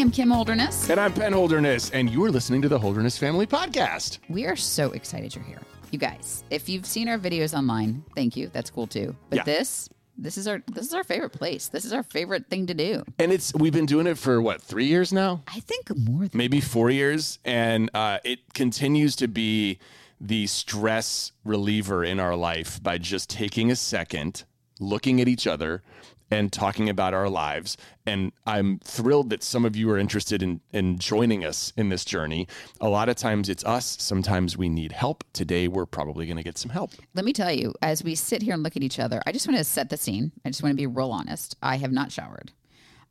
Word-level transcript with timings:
I'm 0.00 0.10
Kim 0.10 0.30
Holderness. 0.30 0.88
And 0.88 0.98
I'm 0.98 1.12
Penn 1.12 1.34
Holderness, 1.34 1.90
and 1.90 2.08
you 2.08 2.24
are 2.24 2.30
listening 2.30 2.62
to 2.62 2.68
the 2.70 2.78
Holderness 2.78 3.18
Family 3.18 3.46
Podcast. 3.46 4.18
We 4.30 4.46
are 4.46 4.56
so 4.56 4.92
excited 4.92 5.34
you're 5.34 5.44
here. 5.44 5.60
You 5.90 5.98
guys, 5.98 6.42
if 6.48 6.70
you've 6.70 6.86
seen 6.86 7.06
our 7.06 7.18
videos 7.18 7.52
online, 7.52 8.02
thank 8.16 8.34
you. 8.34 8.48
That's 8.50 8.70
cool 8.70 8.86
too. 8.86 9.14
But 9.28 9.36
Yeah. 9.36 9.42
this, 9.44 9.90
this 10.16 10.38
is 10.38 10.48
our 10.48 10.62
this 10.72 10.86
is 10.86 10.94
our 10.94 11.04
favorite 11.04 11.34
place. 11.34 11.68
This 11.68 11.84
is 11.84 11.92
our 11.92 12.02
favorite 12.02 12.48
thing 12.48 12.66
to 12.68 12.72
do. 12.74 13.04
And 13.18 13.30
it's 13.30 13.52
we've 13.54 13.74
been 13.74 13.84
doing 13.84 14.06
it 14.06 14.16
for 14.16 14.40
what 14.40 14.62
three 14.62 14.86
years 14.86 15.12
now, 15.12 15.42
I 15.46 15.60
think 15.60 15.94
more 15.94 16.28
than 16.28 16.30
maybe 16.32 16.62
four 16.62 16.88
years, 16.88 17.38
and 17.44 17.90
uh, 17.92 18.20
it 18.24 18.54
continues 18.54 19.16
to 19.16 19.28
be 19.28 19.80
the 20.18 20.46
stress 20.46 21.32
reliever 21.44 22.04
in 22.04 22.18
our 22.18 22.36
life 22.36 22.82
by 22.82 22.96
just 22.96 23.28
taking 23.28 23.70
a 23.70 23.76
second, 23.76 24.44
looking 24.78 25.20
at 25.20 25.28
each 25.28 25.46
other, 25.46 25.82
and 26.30 26.52
talking 26.52 26.88
about 26.88 27.14
our 27.14 27.28
lives. 27.28 27.76
And 28.06 28.32
I'm 28.46 28.78
thrilled 28.84 29.30
that 29.30 29.42
some 29.42 29.64
of 29.64 29.76
you 29.76 29.90
are 29.90 29.98
interested 29.98 30.42
in, 30.42 30.60
in 30.72 30.98
joining 30.98 31.44
us 31.44 31.72
in 31.76 31.88
this 31.88 32.04
journey. 32.04 32.46
A 32.80 32.88
lot 32.88 33.08
of 33.08 33.16
times 33.16 33.48
it's 33.48 33.64
us. 33.64 33.96
Sometimes 34.00 34.56
we 34.56 34.68
need 34.68 34.92
help. 34.92 35.24
Today 35.32 35.68
we're 35.68 35.86
probably 35.86 36.26
going 36.26 36.36
to 36.36 36.42
get 36.42 36.58
some 36.58 36.70
help. 36.70 36.92
Let 37.14 37.24
me 37.24 37.32
tell 37.32 37.52
you, 37.52 37.74
as 37.82 38.04
we 38.04 38.14
sit 38.14 38.42
here 38.42 38.54
and 38.54 38.62
look 38.62 38.76
at 38.76 38.82
each 38.82 38.98
other, 38.98 39.22
I 39.26 39.32
just 39.32 39.46
want 39.46 39.58
to 39.58 39.64
set 39.64 39.90
the 39.90 39.96
scene. 39.96 40.32
I 40.44 40.50
just 40.50 40.62
want 40.62 40.72
to 40.72 40.76
be 40.76 40.86
real 40.86 41.10
honest. 41.10 41.56
I 41.62 41.76
have 41.76 41.92
not 41.92 42.12
showered. 42.12 42.52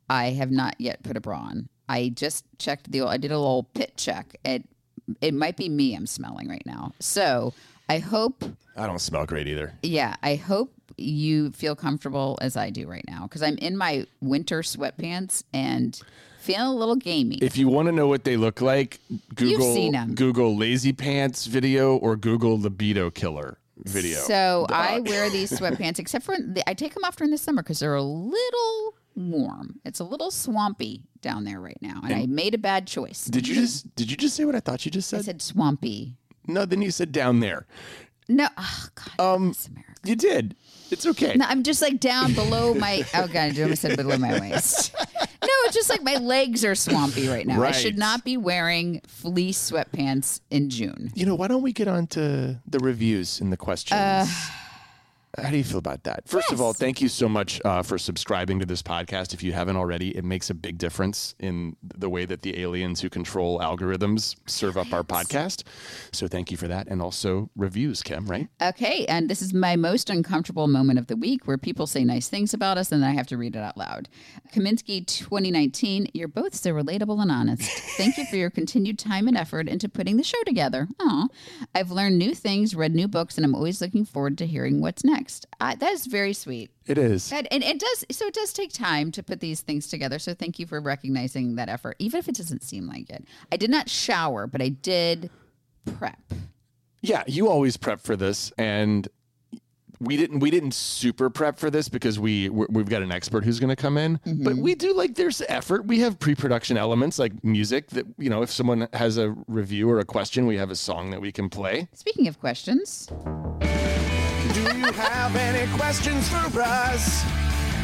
I 0.08 0.30
have 0.30 0.50
not 0.50 0.74
yet 0.78 1.02
put 1.02 1.16
a 1.16 1.20
bra 1.20 1.38
on. 1.38 1.68
I 1.88 2.08
just 2.08 2.44
checked 2.58 2.90
the. 2.90 3.02
I 3.02 3.16
did 3.16 3.30
a 3.30 3.38
little 3.38 3.64
pit 3.74 3.94
check. 3.96 4.36
It 4.44 4.64
it 5.20 5.34
might 5.34 5.56
be 5.56 5.68
me. 5.68 5.94
I'm 5.94 6.06
smelling 6.06 6.48
right 6.48 6.64
now. 6.66 6.92
So 7.00 7.52
I 7.88 7.98
hope. 7.98 8.44
I 8.76 8.86
don't 8.86 9.00
smell 9.00 9.26
great 9.26 9.48
either. 9.48 9.74
Yeah, 9.82 10.14
I 10.22 10.36
hope 10.36 10.72
you 11.00 11.50
feel 11.52 11.74
comfortable 11.76 12.38
as 12.40 12.56
I 12.56 12.70
do 12.70 12.86
right 12.86 13.04
now 13.08 13.22
because 13.22 13.42
I'm 13.42 13.56
in 13.58 13.76
my 13.76 14.06
winter 14.20 14.60
sweatpants 14.62 15.42
and 15.52 16.00
feeling 16.40 16.66
a 16.66 16.74
little 16.74 16.96
gamey. 16.96 17.38
If 17.42 17.56
you 17.56 17.68
want 17.68 17.86
to 17.86 17.92
know 17.92 18.06
what 18.06 18.24
they 18.24 18.36
look 18.36 18.60
like, 18.60 18.98
Google. 19.34 19.92
Google 20.14 20.56
lazy 20.56 20.92
pants 20.92 21.46
video 21.46 21.96
or 21.96 22.16
Google 22.16 22.58
libido 22.60 23.10
killer 23.10 23.58
video. 23.84 24.18
So 24.20 24.66
I 24.68 25.00
wear 25.00 25.30
these 25.30 25.50
sweatpants, 25.58 25.98
except 25.98 26.24
for 26.24 26.36
the, 26.36 26.68
I 26.68 26.74
take 26.74 26.94
them 26.94 27.04
off 27.04 27.16
during 27.16 27.30
the 27.30 27.38
summer 27.38 27.62
because 27.62 27.80
they're 27.80 27.94
a 27.94 28.02
little 28.02 28.94
warm. 29.16 29.80
It's 29.84 30.00
a 30.00 30.04
little 30.04 30.30
swampy 30.30 31.02
down 31.20 31.44
there 31.44 31.60
right 31.60 31.78
now, 31.80 32.00
and 32.04 32.14
I 32.14 32.26
made 32.26 32.54
a 32.54 32.58
bad 32.58 32.86
choice. 32.86 33.24
did 33.24 33.46
you 33.46 33.54
just 33.54 33.94
did 33.94 34.10
you 34.10 34.16
just 34.16 34.36
say 34.36 34.44
what 34.44 34.54
I 34.54 34.60
thought 34.60 34.84
you 34.84 34.90
just 34.90 35.08
said? 35.08 35.20
I 35.20 35.22
said? 35.22 35.42
swampy. 35.42 36.16
no, 36.46 36.64
then 36.64 36.82
you 36.82 36.90
said 36.90 37.12
down 37.12 37.40
there. 37.40 37.66
No, 38.28 38.46
oh 38.56 38.86
God, 38.94 39.34
Um, 39.34 39.42
America. 39.70 39.94
You 40.04 40.16
did. 40.16 40.56
It's 40.90 41.06
okay. 41.06 41.34
No, 41.34 41.46
I'm 41.48 41.62
just 41.62 41.82
like 41.82 42.00
down 42.00 42.34
below 42.34 42.74
my. 42.74 43.04
Oh 43.14 43.26
God, 43.26 43.58
I 43.58 43.62
almost 43.62 43.82
said 43.82 43.96
below 43.96 44.16
my 44.18 44.38
waist. 44.40 44.94
No, 44.94 45.48
it's 45.64 45.74
just 45.74 45.90
like 45.90 46.02
my 46.02 46.14
legs 46.16 46.64
are 46.64 46.74
swampy 46.74 47.28
right 47.28 47.46
now. 47.46 47.62
I 47.62 47.72
should 47.72 47.98
not 47.98 48.24
be 48.24 48.36
wearing 48.36 49.00
fleece 49.06 49.70
sweatpants 49.70 50.40
in 50.50 50.70
June. 50.70 51.10
You 51.14 51.26
know, 51.26 51.34
why 51.34 51.48
don't 51.48 51.62
we 51.62 51.72
get 51.72 51.88
on 51.88 52.06
to 52.08 52.60
the 52.66 52.78
reviews 52.78 53.40
and 53.40 53.52
the 53.52 53.56
questions? 53.56 53.98
Uh, 54.00 54.26
How 55.38 55.50
do 55.50 55.56
you 55.56 55.62
feel 55.62 55.78
about 55.78 56.02
that? 56.04 56.28
First 56.28 56.50
of 56.50 56.60
all, 56.60 56.72
thank 56.72 57.00
you 57.00 57.08
so 57.08 57.28
much 57.28 57.60
uh, 57.64 57.82
for 57.82 57.98
subscribing 57.98 58.58
to 58.58 58.66
this 58.66 58.82
podcast. 58.82 59.32
If 59.32 59.44
you 59.44 59.52
haven't 59.52 59.76
already, 59.76 60.16
it 60.16 60.24
makes 60.24 60.50
a 60.50 60.54
big 60.54 60.76
difference 60.76 61.36
in 61.38 61.76
the 61.82 62.08
way 62.08 62.24
that 62.24 62.42
the 62.42 62.60
aliens 62.60 63.00
who 63.00 63.08
control 63.08 63.60
algorithms 63.60 64.34
serve 64.46 64.76
up 64.76 64.92
our 64.92 65.04
podcast. 65.04 65.62
So 66.10 66.26
thank 66.26 66.50
you 66.50 66.56
for 66.56 66.66
that. 66.66 66.88
And 66.88 67.00
also 67.00 67.48
reviews, 67.54 68.02
Kim, 68.02 68.26
right? 68.26 68.48
Okay, 68.60 69.06
and 69.06 69.30
this 69.30 69.40
is 69.40 69.54
my 69.54 69.76
most 69.76 70.10
uncomfortable 70.10 70.66
moment 70.66 70.98
of 70.98 71.06
the 71.06 71.16
week 71.16 71.46
where 71.46 71.58
people 71.58 71.86
say 71.86 72.02
nice 72.02 72.28
things 72.28 72.52
about 72.52 72.76
us 72.76 72.90
and 72.90 73.00
then 73.00 73.10
I 73.10 73.14
have 73.14 73.28
to 73.28 73.36
read 73.36 73.54
it 73.54 73.60
out 73.60 73.76
loud. 73.76 74.08
Kaminsky 74.52 75.06
2019, 75.06 76.08
you're 76.12 76.26
both 76.26 76.56
so 76.56 76.72
relatable 76.72 77.22
and 77.22 77.30
honest. 77.30 77.70
Thank 77.96 78.18
you 78.18 78.26
for 78.26 78.34
your 78.34 78.50
continued 78.50 78.98
time 78.98 79.28
and 79.28 79.36
effort 79.36 79.68
into 79.68 79.88
putting 79.88 80.16
the 80.16 80.24
show 80.24 80.42
together. 80.44 80.88
Aw. 80.98 81.28
I've 81.72 81.92
learned 81.92 82.18
new 82.18 82.34
things, 82.34 82.74
read 82.74 82.96
new 82.96 83.06
books, 83.06 83.36
and 83.36 83.44
I'm 83.44 83.54
always 83.54 83.80
looking 83.80 84.04
forward 84.04 84.36
to 84.38 84.46
hearing 84.46 84.80
what's 84.80 85.04
next. 85.04 85.19
I, 85.60 85.74
that 85.76 85.92
is 85.92 86.06
very 86.06 86.32
sweet. 86.32 86.70
It 86.86 86.98
is. 86.98 87.32
And, 87.32 87.46
and 87.52 87.62
it 87.62 87.78
does, 87.78 88.04
so 88.10 88.26
it 88.26 88.34
does 88.34 88.52
take 88.52 88.72
time 88.72 89.10
to 89.12 89.22
put 89.22 89.40
these 89.40 89.60
things 89.60 89.86
together. 89.86 90.18
So 90.18 90.34
thank 90.34 90.58
you 90.58 90.66
for 90.66 90.80
recognizing 90.80 91.56
that 91.56 91.68
effort, 91.68 91.96
even 91.98 92.18
if 92.18 92.28
it 92.28 92.34
doesn't 92.36 92.62
seem 92.62 92.86
like 92.86 93.10
it. 93.10 93.24
I 93.52 93.56
did 93.56 93.70
not 93.70 93.88
shower, 93.88 94.46
but 94.46 94.60
I 94.60 94.68
did 94.70 95.30
prep. 95.98 96.20
Yeah, 97.02 97.22
you 97.26 97.48
always 97.48 97.76
prep 97.76 98.00
for 98.00 98.14
this, 98.16 98.52
and 98.58 99.08
we 100.00 100.16
didn't. 100.16 100.40
We 100.40 100.50
didn't 100.50 100.72
super 100.72 101.30
prep 101.30 101.58
for 101.58 101.70
this 101.70 101.88
because 101.88 102.18
we 102.18 102.48
we- 102.50 102.66
we've 102.70 102.88
got 102.88 103.02
an 103.02 103.10
expert 103.12 103.44
who's 103.44 103.58
going 103.58 103.68
to 103.70 103.76
come 103.76 103.96
in. 103.96 104.18
Mm-hmm. 104.18 104.44
But 104.44 104.56
we 104.56 104.74
do 104.74 104.94
like 104.94 105.14
there's 105.14 105.42
effort. 105.48 105.86
We 105.86 106.00
have 106.00 106.18
pre-production 106.18 106.76
elements 106.76 107.18
like 107.18 107.42
music 107.42 107.88
that 107.90 108.06
you 108.18 108.28
know 108.28 108.42
if 108.42 108.50
someone 108.50 108.88
has 108.92 109.16
a 109.16 109.34
review 109.46 109.88
or 109.90 109.98
a 109.98 110.04
question, 110.04 110.46
we 110.46 110.56
have 110.56 110.70
a 110.70 110.76
song 110.76 111.10
that 111.10 111.20
we 111.22 111.32
can 111.32 111.48
play. 111.48 111.88
Speaking 111.94 112.28
of 112.28 112.38
questions, 112.38 113.08
you 114.76 114.92
have 114.92 115.34
any 115.36 115.70
questions 115.76 116.28
for 116.28 116.60
us? 116.60 117.22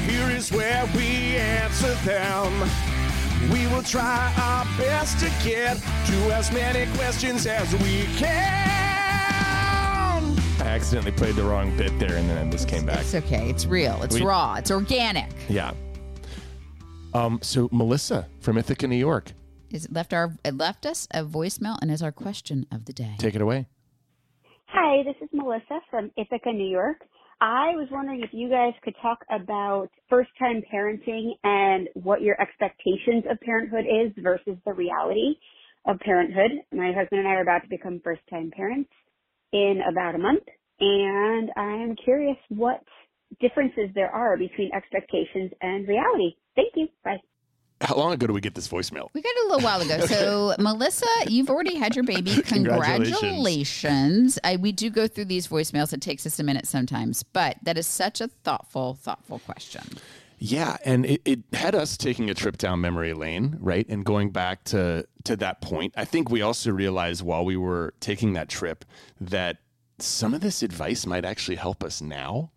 Here 0.06 0.30
is 0.30 0.50
where 0.52 0.84
we 0.96 1.36
answer 1.36 1.94
them. 2.04 2.68
We 3.52 3.66
will 3.68 3.82
try 3.82 4.32
our 4.40 4.64
best 4.78 5.18
to 5.20 5.26
get 5.48 5.76
to 5.78 6.34
as 6.34 6.50
many 6.52 6.90
questions 6.96 7.46
as 7.46 7.72
we 7.82 8.04
can. 8.16 8.26
I 10.58 10.68
accidentally 10.78 11.12
played 11.12 11.36
the 11.36 11.44
wrong 11.44 11.76
bit 11.76 11.96
there, 11.98 12.16
and 12.16 12.28
then 12.30 12.50
this 12.50 12.64
came 12.64 12.86
back. 12.86 13.00
it's 13.00 13.14
okay. 13.14 13.48
It's 13.50 13.66
real. 13.66 14.02
It's 14.02 14.14
We- 14.16 14.22
raw. 14.24 14.54
It's 14.54 14.70
organic. 14.70 15.30
Yeah. 15.48 15.72
Um. 17.14 17.38
So 17.42 17.68
Melissa 17.72 18.26
from 18.40 18.58
Ithaca, 18.58 18.86
New 18.86 18.96
York, 18.96 19.32
Is 19.70 19.84
it 19.86 19.92
left 19.92 20.12
our 20.12 20.32
it 20.44 20.56
left 20.56 20.84
us 20.86 21.06
a 21.12 21.24
voicemail 21.24 21.78
and 21.80 21.90
is 21.90 22.02
our 22.02 22.12
question 22.12 22.66
of 22.72 22.84
the 22.84 22.92
day. 22.92 23.14
take 23.18 23.34
it 23.34 23.40
away. 23.40 23.66
Hi, 24.78 25.02
this 25.04 25.16
is 25.22 25.30
Melissa 25.32 25.80
from 25.90 26.10
Ithaca, 26.18 26.52
New 26.52 26.68
York. 26.68 26.98
I 27.40 27.72
was 27.76 27.88
wondering 27.90 28.22
if 28.22 28.28
you 28.34 28.50
guys 28.50 28.74
could 28.84 28.94
talk 29.00 29.20
about 29.30 29.88
first 30.10 30.28
time 30.38 30.62
parenting 30.72 31.32
and 31.44 31.88
what 31.94 32.20
your 32.20 32.38
expectations 32.40 33.24
of 33.30 33.40
parenthood 33.40 33.86
is 33.86 34.12
versus 34.22 34.58
the 34.66 34.74
reality 34.74 35.36
of 35.86 35.98
parenthood. 36.00 36.52
My 36.72 36.92
husband 36.92 37.20
and 37.20 37.28
I 37.28 37.32
are 37.36 37.42
about 37.42 37.62
to 37.62 37.70
become 37.70 38.02
first 38.04 38.20
time 38.28 38.52
parents 38.54 38.90
in 39.54 39.80
about 39.90 40.14
a 40.14 40.18
month, 40.18 40.44
and 40.80 41.50
I'm 41.56 41.96
curious 42.04 42.36
what 42.50 42.82
differences 43.40 43.88
there 43.94 44.10
are 44.10 44.36
between 44.36 44.70
expectations 44.76 45.52
and 45.62 45.88
reality. 45.88 46.36
Thank 46.54 46.74
you. 46.76 46.88
Bye. 47.02 47.35
How 47.80 47.94
long 47.96 48.12
ago 48.12 48.26
did 48.26 48.32
we 48.32 48.40
get 48.40 48.54
this 48.54 48.68
voicemail? 48.68 49.08
We 49.12 49.20
got 49.20 49.30
it 49.30 49.44
a 49.44 49.48
little 49.48 49.64
while 49.64 49.80
ago. 49.80 50.06
So, 50.16 50.54
Melissa, 50.58 51.06
you've 51.26 51.50
already 51.50 51.76
had 51.76 51.94
your 51.94 52.04
baby. 52.04 52.30
Congratulations. 52.42 53.18
Congratulations. 53.18 54.38
I, 54.44 54.56
we 54.56 54.72
do 54.72 54.88
go 54.88 55.06
through 55.06 55.26
these 55.26 55.48
voicemails. 55.48 55.92
It 55.92 56.00
takes 56.00 56.24
us 56.26 56.38
a 56.38 56.42
minute 56.42 56.66
sometimes, 56.66 57.22
but 57.22 57.56
that 57.62 57.76
is 57.76 57.86
such 57.86 58.20
a 58.20 58.28
thoughtful, 58.28 58.94
thoughtful 58.94 59.40
question. 59.40 59.82
Yeah, 60.38 60.76
and 60.84 61.06
it, 61.06 61.22
it 61.24 61.40
had 61.52 61.74
us 61.74 61.96
taking 61.96 62.30
a 62.30 62.34
trip 62.34 62.56
down 62.56 62.80
memory 62.80 63.14
lane, 63.14 63.56
right? 63.60 63.86
And 63.88 64.04
going 64.04 64.30
back 64.30 64.64
to 64.64 65.06
to 65.24 65.36
that 65.36 65.60
point, 65.60 65.94
I 65.96 66.04
think 66.04 66.30
we 66.30 66.42
also 66.42 66.70
realized 66.70 67.22
while 67.22 67.44
we 67.44 67.56
were 67.56 67.94
taking 68.00 68.34
that 68.34 68.48
trip 68.48 68.84
that 69.20 69.58
some 69.98 70.34
of 70.34 70.40
this 70.40 70.62
advice 70.62 71.06
might 71.06 71.24
actually 71.24 71.56
help 71.56 71.82
us 71.82 72.00
now. 72.00 72.52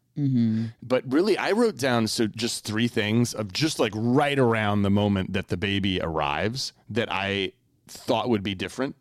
But 0.82 1.04
really, 1.12 1.38
I 1.38 1.52
wrote 1.52 1.78
down 1.78 2.08
so 2.08 2.28
just 2.28 2.64
three 2.66 2.88
things 2.88 3.34
of 3.34 3.54
just 3.54 3.80
like 3.80 3.94
right 3.96 4.38
around 4.38 4.82
the 4.84 4.90
moment 4.90 5.34
that 5.34 5.48
the 5.48 5.58
baby 5.58 6.00
arrives 6.02 6.74
that 6.90 7.08
I 7.12 7.54
thought 7.88 8.30
would 8.30 8.44
be 8.44 8.56
different, 8.56 8.96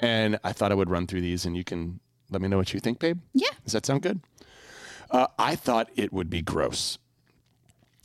and 0.00 0.38
I 0.44 0.52
thought 0.52 0.72
I 0.72 0.74
would 0.74 0.90
run 0.90 1.06
through 1.06 1.20
these, 1.22 1.44
and 1.44 1.56
you 1.56 1.64
can 1.64 2.00
let 2.30 2.40
me 2.42 2.48
know 2.48 2.56
what 2.56 2.72
you 2.74 2.80
think, 2.80 2.98
babe. 2.98 3.20
Yeah. 3.32 3.48
Does 3.64 3.72
that 3.72 3.86
sound 3.86 4.02
good? 4.02 4.20
Uh, 5.10 5.26
I 5.38 5.54
thought 5.56 5.88
it 5.94 6.12
would 6.12 6.30
be 6.30 6.42
gross. 6.42 6.98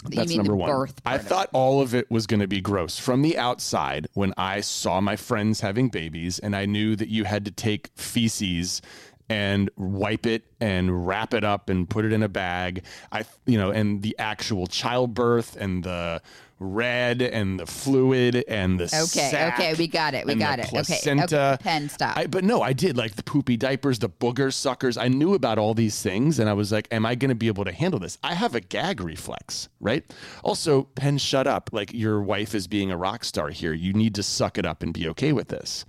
That's 0.06 0.34
number 0.34 0.56
one. 0.56 0.70
I 1.06 1.18
thought 1.18 1.50
all 1.52 1.81
of 1.81 1.94
it 1.94 2.10
was 2.10 2.26
going 2.26 2.40
to 2.40 2.48
be 2.48 2.62
gross 2.62 2.98
from 2.98 3.22
the 3.22 3.38
outside 3.38 4.08
when 4.14 4.34
I 4.38 4.62
saw 4.62 5.02
my 5.02 5.18
friends 5.18 5.60
having 5.60 5.90
babies, 5.90 6.40
and 6.40 6.56
I 6.56 6.66
knew 6.66 6.96
that 6.96 7.10
you 7.10 7.26
had 7.26 7.44
to 7.46 7.52
take 7.52 7.90
feces 7.96 8.81
and 9.30 9.70
wipe 9.78 10.26
it 10.26 10.44
and 10.60 11.06
wrap 11.08 11.34
it 11.34 11.44
up 11.44 11.70
and 11.70 11.90
put 11.90 12.04
it 12.04 12.12
in 12.12 12.24
a 12.24 12.30
bag. 12.30 12.84
I, 13.12 13.26
you 13.46 13.58
know, 13.58 13.70
and 13.72 14.02
the 14.02 14.16
actual 14.18 14.66
childbirth 14.68 15.56
and 15.56 15.84
the 15.84 16.22
red 16.60 17.22
and 17.22 17.58
the 17.60 17.66
fluid 17.66 18.44
and 18.48 18.80
the 18.80 18.84
Okay, 18.86 19.30
sac 19.30 19.54
okay, 19.54 19.74
we 19.76 19.88
got 19.88 20.14
it, 20.14 20.26
we 20.26 20.36
got 20.36 20.60
it. 20.60 20.66
Okay, 20.66 20.70
placenta. 20.70 21.54
okay, 21.54 21.64
Penn, 21.64 21.88
stop. 21.90 22.18
I, 22.18 22.28
but 22.28 22.44
no, 22.44 22.62
I 22.62 22.74
did 22.74 22.98
like 22.98 23.16
the 23.16 23.24
poopy 23.24 23.56
diapers, 23.56 24.00
the 24.00 24.10
booger 24.10 24.52
suckers. 24.52 24.98
I 24.98 25.08
knew 25.08 25.34
about 25.36 25.58
all 25.58 25.74
these 25.74 26.02
things, 26.02 26.40
and 26.40 26.50
I 26.50 26.54
was 26.54 26.72
like, 26.72 26.88
"Am 26.92 27.06
I 27.06 27.16
going 27.16 27.30
to 27.30 27.36
be 27.36 27.48
able 27.48 27.66
to 27.66 27.72
handle 27.72 28.00
this?" 28.00 28.18
I 28.24 28.34
have 28.34 28.56
a 28.56 28.60
gag 28.60 29.00
reflex, 29.00 29.70
right? 29.80 30.04
Also, 30.44 30.84
Penn, 30.96 31.18
shut 31.18 31.48
up! 31.48 31.70
Like 31.72 31.94
your 31.94 32.22
wife 32.22 32.54
is 32.54 32.68
being 32.68 32.92
a 32.92 32.98
rock 32.98 33.24
star 33.24 33.50
here. 33.50 33.74
You 33.74 33.94
need 33.94 34.16
to 34.16 34.24
suck 34.24 34.58
it 34.58 34.66
up 34.66 34.84
and 34.84 34.94
be 34.94 35.08
okay 35.10 35.31
with 35.31 35.48
this. 35.48 35.86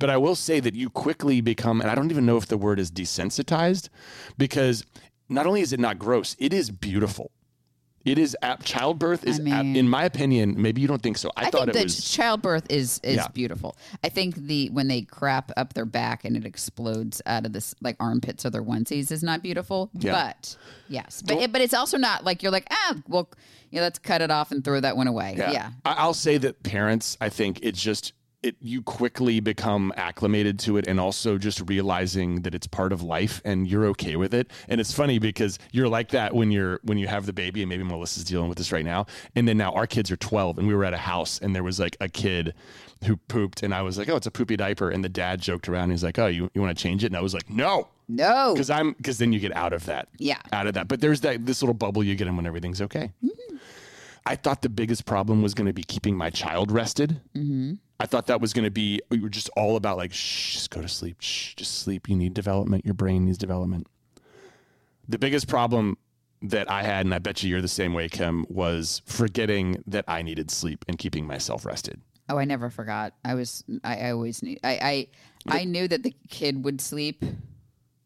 But 0.00 0.10
I 0.10 0.16
will 0.16 0.34
say 0.34 0.58
that 0.60 0.74
you 0.74 0.90
quickly 0.90 1.40
become, 1.40 1.80
and 1.80 1.88
I 1.90 1.94
don't 1.94 2.10
even 2.10 2.26
know 2.26 2.36
if 2.38 2.46
the 2.46 2.58
word 2.58 2.80
is 2.80 2.90
desensitized, 2.90 3.88
because 4.38 4.84
not 5.28 5.46
only 5.46 5.60
is 5.60 5.72
it 5.72 5.78
not 5.78 5.98
gross, 5.98 6.34
it 6.40 6.52
is 6.52 6.70
beautiful. 6.72 7.30
It 8.02 8.16
is 8.18 8.34
childbirth 8.62 9.26
is, 9.26 9.38
I 9.38 9.42
mean- 9.42 9.76
in 9.76 9.86
my 9.86 10.04
opinion, 10.04 10.54
maybe 10.56 10.80
you 10.80 10.88
don't 10.88 11.02
think 11.02 11.18
so. 11.18 11.30
I, 11.36 11.44
I 11.46 11.50
thought 11.50 11.66
think 11.66 11.76
it 11.76 11.84
was. 11.84 12.10
childbirth 12.10 12.64
is 12.70 12.98
is 13.02 13.16
Yeah. 13.16 13.28
beautiful. 13.28 13.76
I 14.02 14.08
think 14.08 14.36
the 14.36 14.70
when 14.70 14.88
they 14.88 15.02
crap 15.02 15.52
up 15.58 15.74
their 15.74 15.84
back 15.84 16.24
and 16.24 16.34
it 16.34 16.46
explodes 16.46 17.20
out 17.26 17.44
of 17.44 17.52
this 17.52 17.74
like 17.82 17.96
armpits 18.00 18.46
or 18.46 18.50
their 18.50 18.62
onesies 18.62 19.12
is 19.12 19.22
not 19.22 19.42
beautiful. 19.42 19.90
Yeah. 19.92 20.12
But 20.12 20.56
yes, 20.88 21.20
but 21.20 21.36
it, 21.42 21.52
but 21.52 21.60
it's 21.60 21.74
also 21.74 21.98
not 21.98 22.24
like 22.24 22.42
you're 22.42 22.50
like 22.52 22.66
ah 22.70 22.96
well 23.06 23.28
yeah 23.70 23.82
let's 23.82 23.98
cut 23.98 24.22
it 24.22 24.30
off 24.30 24.50
and 24.50 24.64
throw 24.64 24.80
that 24.80 24.96
one 24.96 25.06
away. 25.06 25.34
Yeah, 25.36 25.72
I- 25.84 25.92
I'll 25.98 26.14
say 26.14 26.38
that 26.38 26.62
parents, 26.62 27.18
I 27.20 27.28
think 27.28 27.58
it's 27.62 27.82
just 27.82 28.14
it 28.42 28.56
you 28.60 28.82
quickly 28.82 29.40
become 29.40 29.92
acclimated 29.96 30.58
to 30.60 30.76
it 30.76 30.86
and 30.86 30.98
also 30.98 31.38
just 31.38 31.68
realizing 31.68 32.42
that 32.42 32.54
it's 32.54 32.66
part 32.66 32.92
of 32.92 33.02
life 33.02 33.42
and 33.44 33.68
you're 33.68 33.86
okay 33.86 34.16
with 34.16 34.32
it. 34.32 34.50
And 34.68 34.80
it's 34.80 34.92
funny 34.92 35.18
because 35.18 35.58
you're 35.72 35.88
like 35.88 36.10
that 36.10 36.34
when 36.34 36.50
you're 36.50 36.80
when 36.82 36.98
you 36.98 37.06
have 37.06 37.26
the 37.26 37.32
baby 37.32 37.62
and 37.62 37.68
maybe 37.68 37.84
Melissa's 37.84 38.24
dealing 38.24 38.48
with 38.48 38.58
this 38.58 38.72
right 38.72 38.84
now. 38.84 39.06
And 39.36 39.46
then 39.46 39.58
now 39.58 39.72
our 39.72 39.86
kids 39.86 40.10
are 40.10 40.16
12 40.16 40.58
and 40.58 40.66
we 40.66 40.74
were 40.74 40.84
at 40.84 40.94
a 40.94 40.98
house 40.98 41.38
and 41.38 41.54
there 41.54 41.62
was 41.62 41.78
like 41.78 41.96
a 42.00 42.08
kid 42.08 42.54
who 43.04 43.16
pooped 43.16 43.62
and 43.62 43.74
I 43.74 43.82
was 43.82 43.96
like, 43.98 44.08
"Oh, 44.08 44.16
it's 44.16 44.26
a 44.26 44.30
poopy 44.30 44.56
diaper." 44.56 44.90
And 44.90 45.02
the 45.02 45.08
dad 45.08 45.40
joked 45.40 45.68
around. 45.68 45.90
He's 45.90 46.04
like, 46.04 46.18
"Oh, 46.18 46.26
you 46.26 46.50
you 46.54 46.60
want 46.60 46.76
to 46.76 46.82
change 46.82 47.02
it?" 47.02 47.06
And 47.08 47.16
I 47.16 47.20
was 47.20 47.34
like, 47.34 47.48
"No." 47.48 47.88
no, 48.08 48.52
Because 48.52 48.70
I'm 48.70 48.92
because 48.92 49.18
then 49.18 49.32
you 49.32 49.38
get 49.40 49.54
out 49.56 49.72
of 49.72 49.86
that. 49.86 50.08
Yeah. 50.18 50.40
Out 50.52 50.66
of 50.66 50.74
that. 50.74 50.88
But 50.88 51.00
there's 51.00 51.20
that 51.22 51.46
this 51.46 51.62
little 51.62 51.74
bubble 51.74 52.02
you 52.02 52.14
get 52.16 52.26
in 52.26 52.36
when 52.36 52.46
everything's 52.46 52.82
okay. 52.82 53.12
I 54.26 54.36
thought 54.36 54.62
the 54.62 54.68
biggest 54.68 55.06
problem 55.06 55.42
was 55.42 55.54
going 55.54 55.66
to 55.66 55.72
be 55.72 55.82
keeping 55.82 56.16
my 56.16 56.30
child 56.30 56.70
rested. 56.70 57.20
Mm-hmm. 57.34 57.74
I 57.98 58.06
thought 58.06 58.26
that 58.28 58.40
was 58.40 58.52
going 58.52 58.64
to 58.64 58.70
be 58.70 59.00
we 59.10 59.20
were 59.20 59.28
just 59.28 59.50
all 59.56 59.76
about 59.76 59.96
like 59.96 60.12
shh, 60.12 60.54
just 60.54 60.70
go 60.70 60.80
to 60.82 60.88
sleep, 60.88 61.16
shh, 61.20 61.54
just 61.54 61.78
sleep. 61.78 62.08
You 62.08 62.16
need 62.16 62.34
development. 62.34 62.84
Your 62.84 62.94
brain 62.94 63.24
needs 63.26 63.38
development. 63.38 63.86
The 65.08 65.18
biggest 65.18 65.48
problem 65.48 65.98
that 66.42 66.70
I 66.70 66.82
had, 66.82 67.04
and 67.04 67.14
I 67.14 67.18
bet 67.18 67.42
you 67.42 67.50
you're 67.50 67.60
the 67.60 67.68
same 67.68 67.92
way, 67.92 68.08
Kim, 68.08 68.46
was 68.48 69.02
forgetting 69.04 69.82
that 69.86 70.04
I 70.08 70.22
needed 70.22 70.50
sleep 70.50 70.84
and 70.88 70.96
keeping 70.98 71.26
myself 71.26 71.66
rested. 71.66 72.00
oh 72.28 72.38
I 72.38 72.44
never 72.44 72.70
forgot. 72.70 73.14
I 73.24 73.34
was 73.34 73.64
I, 73.84 73.96
I 73.96 74.10
always 74.12 74.42
knew 74.42 74.56
I 74.64 75.06
I, 75.48 75.58
I 75.60 75.64
knew 75.64 75.88
that 75.88 76.02
the 76.02 76.14
kid 76.28 76.64
would 76.64 76.80
sleep. 76.80 77.24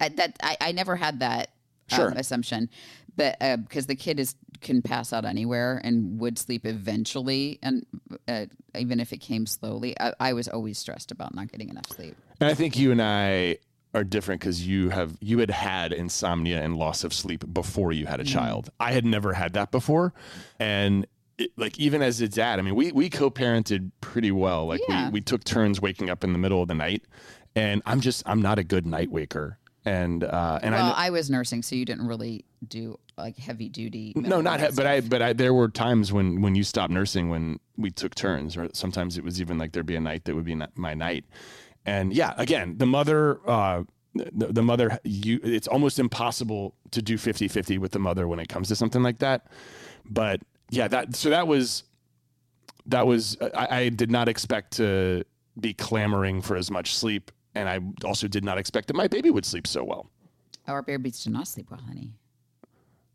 I, 0.01 0.09
that 0.09 0.37
I, 0.43 0.57
I 0.61 0.73
never 0.73 0.97
had 0.97 1.21
that 1.21 1.51
um, 1.93 1.97
Sure. 1.99 2.13
assumption, 2.17 2.69
but 3.17 3.39
because 3.59 3.87
the 3.87 3.97
kid 3.97 4.19
is 4.21 4.35
can 4.61 4.83
pass 4.83 5.13
out 5.13 5.25
anywhere 5.25 5.81
and 5.85 6.19
would 6.21 6.39
sleep 6.39 6.65
eventually, 6.67 7.59
and 7.63 7.85
uh, 8.29 8.47
even 8.79 9.01
if 9.01 9.13
it 9.13 9.19
came 9.19 9.47
slowly, 9.47 9.95
I, 10.01 10.13
I 10.21 10.33
was 10.33 10.49
always 10.49 10.79
stressed 10.79 11.11
about 11.11 11.35
not 11.35 11.51
getting 11.53 11.69
enough 11.69 11.87
sleep. 11.89 12.17
And 12.41 12.49
I 12.51 12.55
think 12.55 12.77
you 12.79 12.91
and 12.93 13.03
I 13.03 13.59
are 13.95 14.05
different 14.05 14.41
because 14.41 14.67
you 14.67 14.89
have 14.89 15.17
you 15.21 15.39
had 15.39 15.51
had 15.51 15.93
insomnia 15.93 16.63
and 16.63 16.77
loss 16.77 17.05
of 17.05 17.13
sleep 17.13 17.45
before 17.53 17.93
you 17.93 18.07
had 18.07 18.21
a 18.21 18.25
child. 18.25 18.71
I 18.81 18.93
had 18.93 19.05
never 19.05 19.33
had 19.33 19.53
that 19.53 19.71
before, 19.71 20.13
and 20.59 21.07
it, 21.39 21.51
like 21.57 21.79
even 21.79 22.03
as 22.03 22.21
a 22.21 22.29
dad, 22.29 22.59
I 22.59 22.63
mean, 22.63 22.75
we 22.75 22.91
we 22.93 23.11
co-parented 23.11 23.91
pretty 24.01 24.33
well. 24.33 24.67
Like 24.67 24.81
Yeah. 24.89 25.07
we 25.09 25.15
we 25.15 25.21
took 25.21 25.45
turns 25.45 25.81
waking 25.81 26.11
up 26.11 26.25
in 26.25 26.33
the 26.33 26.39
middle 26.39 26.61
of 26.63 26.69
the 26.69 26.75
night, 26.75 27.05
and 27.55 27.83
I'm 27.87 28.01
just 28.01 28.23
I'm 28.27 28.43
not 28.43 28.59
a 28.59 28.65
good 28.65 28.87
night 28.87 29.11
waker, 29.11 29.59
and 29.85 30.25
uh, 30.25 30.59
and 30.63 30.75
well, 30.75 30.93
I. 30.97 31.07
I, 31.07 31.11
was 31.11 31.31
nursing, 31.31 31.63
so 31.63 31.75
you 31.77 31.85
didn't 31.85 32.07
really 32.07 32.45
do 32.67 32.99
like 33.17 33.37
heavy 33.37 33.69
duty. 33.69 34.13
no, 34.17 34.41
not 34.41 34.61
he- 34.61 34.69
but 34.75 34.87
I 34.87 35.01
but 35.01 35.23
I 35.23 35.33
there 35.33 35.53
were 35.55 35.69
times 35.69 36.13
when 36.13 36.41
when 36.41 36.55
you 36.55 36.65
stopped 36.65 36.93
nursing 36.93 37.29
when 37.29 37.61
we 37.77 37.91
took 37.91 38.15
turns, 38.15 38.57
or 38.57 38.69
sometimes 38.73 39.19
it 39.19 39.25
was 39.25 39.41
even 39.41 39.59
like 39.59 39.73
there'd 39.73 39.87
be 39.87 39.97
a 39.97 40.01
night 40.01 40.25
that 40.25 40.35
would 40.35 40.45
be 40.45 40.59
my 40.75 40.95
night, 40.95 41.25
and 41.85 42.15
yeah, 42.15 42.35
again, 42.39 42.79
the 42.79 42.87
mother, 42.87 43.41
uh, 43.47 43.83
the, 44.15 44.53
the 44.53 44.63
mother, 44.63 44.99
you, 45.05 45.41
it's 45.43 45.69
almost 45.69 45.99
impossible 45.99 46.75
to 46.93 47.03
do 47.03 47.17
50-50 47.17 47.79
with 47.79 47.93
the 47.93 47.99
mother 47.99 48.29
when 48.29 48.39
it 48.39 48.49
comes 48.49 48.69
to 48.69 48.77
something 48.77 49.03
like 49.03 49.19
that, 49.19 49.49
but 50.09 50.41
yeah, 50.71 50.89
that 50.89 51.15
so 51.15 51.31
that 51.31 51.47
was 51.47 51.85
that 52.87 53.07
was 53.07 53.37
I, 53.55 53.69
I 53.71 53.89
did 53.91 54.11
not 54.11 54.29
expect 54.29 54.73
to 54.79 55.25
be 55.59 55.75
clamoring 55.75 56.43
for 56.43 56.57
as 56.57 56.71
much 56.71 56.95
sleep, 56.95 57.31
and 57.55 57.69
I 57.69 57.81
also 58.07 58.29
did 58.29 58.45
not 58.45 58.59
expect 58.59 58.89
that 58.89 58.95
my 58.97 59.09
baby 59.09 59.31
would 59.31 59.45
sleep 59.47 59.67
so 59.67 59.85
well. 59.85 60.11
Our 60.67 60.83
babies 60.83 61.23
do 61.25 61.31
not 61.31 61.47
sleep 61.49 61.71
well, 61.71 61.81
honey. 61.87 62.13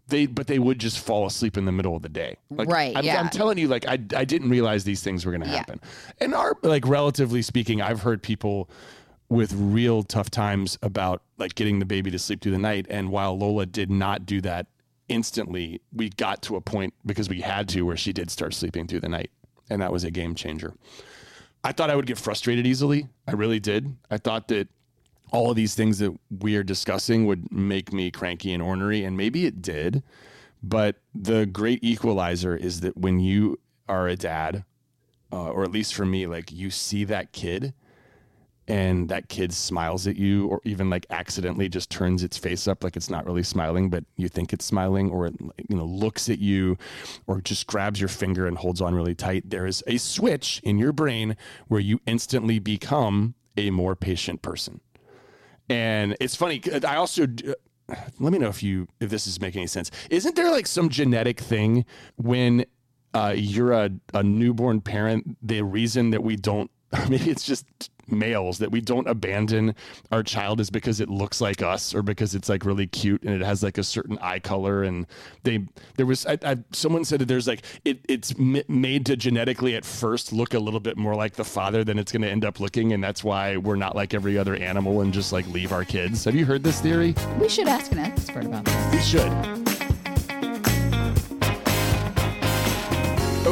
they 0.07 0.25
but 0.25 0.47
they 0.47 0.59
would 0.59 0.79
just 0.79 0.99
fall 0.99 1.25
asleep 1.25 1.57
in 1.57 1.65
the 1.65 1.71
middle 1.71 1.95
of 1.95 2.01
the 2.01 2.09
day 2.09 2.35
like, 2.49 2.67
Right, 2.69 2.95
I'm, 2.95 3.03
yeah. 3.05 3.19
I'm 3.19 3.29
telling 3.29 3.57
you 3.57 3.67
like 3.67 3.87
I, 3.87 3.93
I 4.15 4.25
didn't 4.25 4.49
realize 4.49 4.83
these 4.83 5.03
things 5.03 5.25
were 5.25 5.31
going 5.31 5.41
to 5.43 5.47
Yeah. 5.49 5.57
happen 5.57 5.79
and 6.19 6.33
our 6.33 6.55
like 6.63 6.87
relatively 6.87 7.41
speaking 7.43 7.81
i've 7.81 8.01
heard 8.01 8.21
people 8.23 8.69
with 9.29 9.53
real 9.53 10.01
tough 10.01 10.29
times 10.31 10.77
about 10.81 11.21
like 11.37 11.53
getting 11.55 11.77
the 11.79 11.85
baby 11.85 12.09
to 12.11 12.17
sleep 12.17 12.41
through 12.41 12.53
the 12.53 12.57
night 12.57 12.87
and 12.89 13.09
while 13.11 13.37
lola 13.37 13.65
did 13.67 13.91
not 13.91 14.25
do 14.25 14.41
that 14.41 14.65
instantly 15.09 15.81
we 15.93 16.09
got 16.09 16.41
to 16.43 16.55
a 16.55 16.61
point 16.61 16.93
because 17.05 17.29
we 17.29 17.41
had 17.41 17.67
to 17.69 17.81
where 17.83 17.97
she 17.97 18.13
did 18.13 18.29
start 18.31 18.53
sleeping 18.53 18.87
through 18.87 18.99
the 18.99 19.09
night 19.09 19.29
and 19.69 19.81
that 19.81 19.91
was 19.91 20.03
a 20.03 20.11
game 20.11 20.33
changer 20.35 20.73
i 21.63 21.71
thought 21.71 21.89
i 21.89 21.95
would 21.95 22.05
get 22.05 22.17
frustrated 22.17 22.65
easily 22.65 23.07
i 23.27 23.31
really 23.31 23.59
did 23.59 23.95
i 24.09 24.17
thought 24.17 24.47
that 24.47 24.67
all 25.31 25.49
of 25.49 25.55
these 25.55 25.75
things 25.75 25.99
that 25.99 26.17
we 26.39 26.55
are 26.55 26.63
discussing 26.63 27.25
would 27.25 27.51
make 27.51 27.93
me 27.93 28.11
cranky 28.11 28.53
and 28.53 28.63
ornery, 28.63 29.03
and 29.03 29.15
maybe 29.15 29.45
it 29.45 29.61
did. 29.61 30.03
But 30.61 30.97
the 31.13 31.45
great 31.45 31.83
equalizer 31.83 32.55
is 32.55 32.81
that 32.81 32.97
when 32.97 33.19
you 33.19 33.59
are 33.87 34.07
a 34.07 34.15
dad, 34.15 34.65
uh, 35.31 35.49
or 35.49 35.63
at 35.63 35.71
least 35.71 35.93
for 35.93 36.05
me, 36.05 36.25
like 36.27 36.51
you 36.51 36.69
see 36.69 37.03
that 37.05 37.31
kid 37.31 37.73
and 38.69 39.09
that 39.09 39.29
kid 39.29 39.51
smiles 39.51 40.05
at 40.05 40.15
you, 40.15 40.47
or 40.47 40.61
even 40.63 40.89
like 40.91 41.07
accidentally 41.09 41.67
just 41.67 41.89
turns 41.89 42.23
its 42.23 42.37
face 42.37 42.67
up 42.67 42.83
like 42.83 42.95
it's 42.95 43.09
not 43.09 43.25
really 43.25 43.41
smiling, 43.41 43.89
but 43.89 44.05
you 44.15 44.29
think 44.29 44.53
it's 44.53 44.63
smiling, 44.63 45.09
or 45.09 45.25
it 45.25 45.35
you 45.67 45.75
know 45.75 45.85
looks 45.85 46.29
at 46.29 46.37
you, 46.37 46.77
or 47.25 47.41
just 47.41 47.65
grabs 47.65 47.99
your 47.99 48.07
finger 48.07 48.45
and 48.45 48.59
holds 48.59 48.79
on 48.79 48.93
really 48.93 49.15
tight. 49.15 49.49
There 49.49 49.65
is 49.65 49.83
a 49.87 49.97
switch 49.97 50.61
in 50.63 50.77
your 50.77 50.93
brain 50.93 51.35
where 51.67 51.79
you 51.79 51.99
instantly 52.05 52.59
become 52.59 53.33
a 53.57 53.71
more 53.71 53.95
patient 53.95 54.43
person. 54.43 54.81
And 55.67 56.15
it's 56.19 56.35
funny. 56.35 56.61
I 56.85 56.95
also 56.95 57.25
let 58.19 58.31
me 58.31 58.37
know 58.37 58.49
if 58.49 58.61
you 58.61 58.87
if 58.99 59.09
this 59.09 59.25
is 59.25 59.41
making 59.41 59.61
any 59.61 59.67
sense. 59.67 59.89
Isn't 60.11 60.35
there 60.35 60.51
like 60.51 60.67
some 60.67 60.89
genetic 60.89 61.39
thing 61.39 61.85
when 62.17 62.65
uh, 63.15 63.33
you're 63.35 63.71
a, 63.71 63.89
a 64.13 64.21
newborn 64.21 64.81
parent? 64.81 65.37
The 65.41 65.63
reason 65.63 66.11
that 66.11 66.23
we 66.23 66.35
don't 66.35 66.69
maybe 67.09 67.29
it's 67.29 67.43
just 67.43 67.65
males 68.11 68.57
that 68.59 68.71
we 68.71 68.81
don't 68.81 69.07
abandon 69.07 69.75
our 70.11 70.23
child 70.23 70.59
is 70.59 70.69
because 70.69 70.99
it 70.99 71.09
looks 71.09 71.41
like 71.41 71.61
us 71.61 71.93
or 71.93 72.01
because 72.01 72.35
it's 72.35 72.49
like 72.49 72.65
really 72.65 72.87
cute 72.87 73.21
and 73.23 73.33
it 73.33 73.45
has 73.45 73.63
like 73.63 73.77
a 73.77 73.83
certain 73.83 74.17
eye 74.19 74.39
color 74.39 74.83
and 74.83 75.05
they 75.43 75.59
there 75.97 76.05
was 76.05 76.25
I, 76.25 76.37
I 76.43 76.57
someone 76.71 77.05
said 77.05 77.19
that 77.19 77.27
there's 77.27 77.47
like 77.47 77.63
it 77.85 77.99
it's 78.07 78.33
m- 78.37 78.61
made 78.67 79.05
to 79.07 79.15
genetically 79.17 79.75
at 79.75 79.85
first 79.85 80.31
look 80.33 80.53
a 80.53 80.59
little 80.59 80.79
bit 80.79 80.97
more 80.97 81.15
like 81.15 81.33
the 81.33 81.45
father 81.45 81.83
than 81.83 81.99
it's 81.99 82.11
going 82.11 82.21
to 82.21 82.29
end 82.29 82.45
up 82.45 82.59
looking 82.59 82.93
and 82.93 83.03
that's 83.03 83.23
why 83.23 83.57
we're 83.57 83.75
not 83.75 83.95
like 83.95 84.13
every 84.13 84.37
other 84.37 84.55
animal 84.55 85.01
and 85.01 85.13
just 85.13 85.31
like 85.31 85.47
leave 85.47 85.71
our 85.71 85.85
kids. 85.85 86.23
Have 86.25 86.35
you 86.35 86.45
heard 86.45 86.63
this 86.63 86.81
theory? 86.81 87.15
We 87.39 87.49
should 87.49 87.67
ask 87.67 87.91
an 87.91 87.99
expert 87.99 88.45
about 88.45 88.65
this. 88.65 88.93
we 88.93 88.99
should 89.01 89.78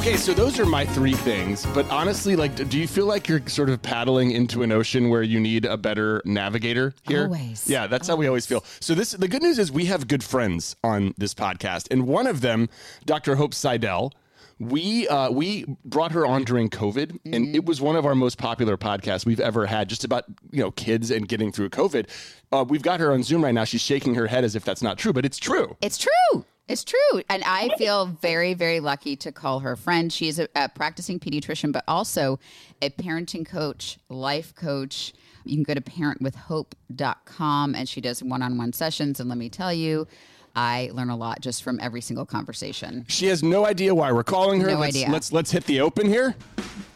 Okay, 0.08 0.16
so 0.16 0.34
those 0.34 0.58
are 0.58 0.66
my 0.66 0.86
three 0.86 1.12
things. 1.12 1.66
But 1.74 1.86
honestly, 1.90 2.38
like, 2.38 2.56
do 2.70 2.80
you 2.80 2.88
feel 2.88 3.06
like 3.06 3.28
you're 3.28 3.46
sort 3.48 3.70
of 3.70 3.82
paddling 3.82 4.32
into 4.32 4.64
an 4.64 4.72
ocean 4.72 5.10
where 5.10 5.22
you 5.22 5.38
need 5.38 5.66
a 5.66 5.76
better 5.76 6.22
navigator 6.24 6.94
here? 7.06 7.24
Always. 7.24 7.70
Yeah, 7.70 7.88
that's 7.88 8.08
how 8.08 8.16
we 8.16 8.26
always 8.26 8.46
feel. 8.46 8.64
So 8.80 8.96
this, 8.96 9.12
the 9.12 9.28
good 9.28 9.44
news 9.44 9.60
is 9.60 9.70
we 9.70 9.84
have 9.88 10.08
good 10.08 10.24
friends 10.24 10.78
on 10.82 11.14
this 11.18 11.34
podcast, 11.34 11.90
and 11.92 12.08
one 12.08 12.26
of 12.26 12.40
them, 12.40 12.70
Dr. 13.04 13.36
Hope 13.36 13.54
Seidel. 13.54 14.14
We 14.60 15.10
uh, 15.10 15.30
we 15.30 15.66
brought 15.84 16.14
her 16.14 16.26
on 16.26 16.46
during 16.46 16.70
COVID, 16.70 17.20
and 17.26 17.54
it 17.54 17.66
was 17.66 17.82
one 17.82 17.98
of 17.98 18.06
our 18.06 18.16
most 18.16 18.38
popular 18.38 18.78
podcasts 18.78 19.26
we've 19.26 19.42
ever 19.42 19.66
had, 19.66 19.90
just 19.90 20.06
about 20.06 20.24
you 20.52 20.64
know 20.64 20.72
kids 20.72 21.12
and 21.12 21.28
getting 21.28 21.52
through 21.52 21.72
COVID. 21.72 22.08
Uh, 22.54 22.64
we've 22.66 22.82
got 22.82 23.02
her 23.02 23.12
on 23.12 23.24
Zoom 23.24 23.44
right 23.44 23.54
now. 23.54 23.66
She's 23.66 23.82
shaking 23.82 24.16
her 24.16 24.28
head 24.28 24.46
as 24.46 24.56
if 24.56 24.64
that's 24.64 24.82
not 24.82 24.98
true, 24.98 25.12
but 25.12 25.26
it's 25.26 25.38
true. 25.38 25.76
It's 25.82 25.98
true. 25.98 26.46
It's 26.68 26.84
true. 26.84 27.22
And 27.30 27.44
I 27.46 27.70
feel 27.78 28.08
very, 28.08 28.54
very 28.54 28.80
lucky 28.80 29.16
to 29.18 29.32
call 29.32 29.60
her 29.62 29.76
friend. 29.76 30.12
She's 30.12 30.38
a, 30.38 30.50
a 30.56 30.68
practicing 30.68 31.20
pediatrician, 31.20 31.72
but 31.72 31.84
also 31.88 32.40
a 32.82 32.90
parenting 32.90 33.46
coach, 33.46 33.98
life 34.10 34.54
coach. 34.54 35.14
You 35.46 35.56
can 35.56 35.64
go 35.64 35.74
to 35.74 35.82
parentwithhope.com 35.82 37.76
and 37.76 37.88
she 37.88 38.02
does 38.02 38.22
one 38.22 38.42
on 38.42 38.58
one 38.58 38.74
sessions. 38.74 39.22
And 39.22 39.30
let 39.30 39.38
me 39.38 39.50
tell 39.50 39.72
you, 39.72 40.08
I 40.56 40.90
learn 40.92 41.10
a 41.10 41.16
lot 41.16 41.40
just 41.40 41.64
from 41.64 41.80
every 41.80 42.02
single 42.02 42.26
conversation. 42.26 43.06
She 43.08 43.28
has 43.28 43.44
no 43.44 43.66
idea 43.66 43.96
why 43.96 44.12
we're 44.12 44.24
calling 44.24 44.60
her. 44.62 44.68
No 44.68 44.80
let's, 44.80 44.96
idea. 44.96 45.10
Let's 45.10 45.32
let's 45.32 45.52
hit 45.52 45.64
the 45.66 45.80
open 45.82 46.08
here. 46.08 46.36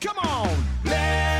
Come 0.01 0.17
on, 0.17 0.49
let's 0.83 1.30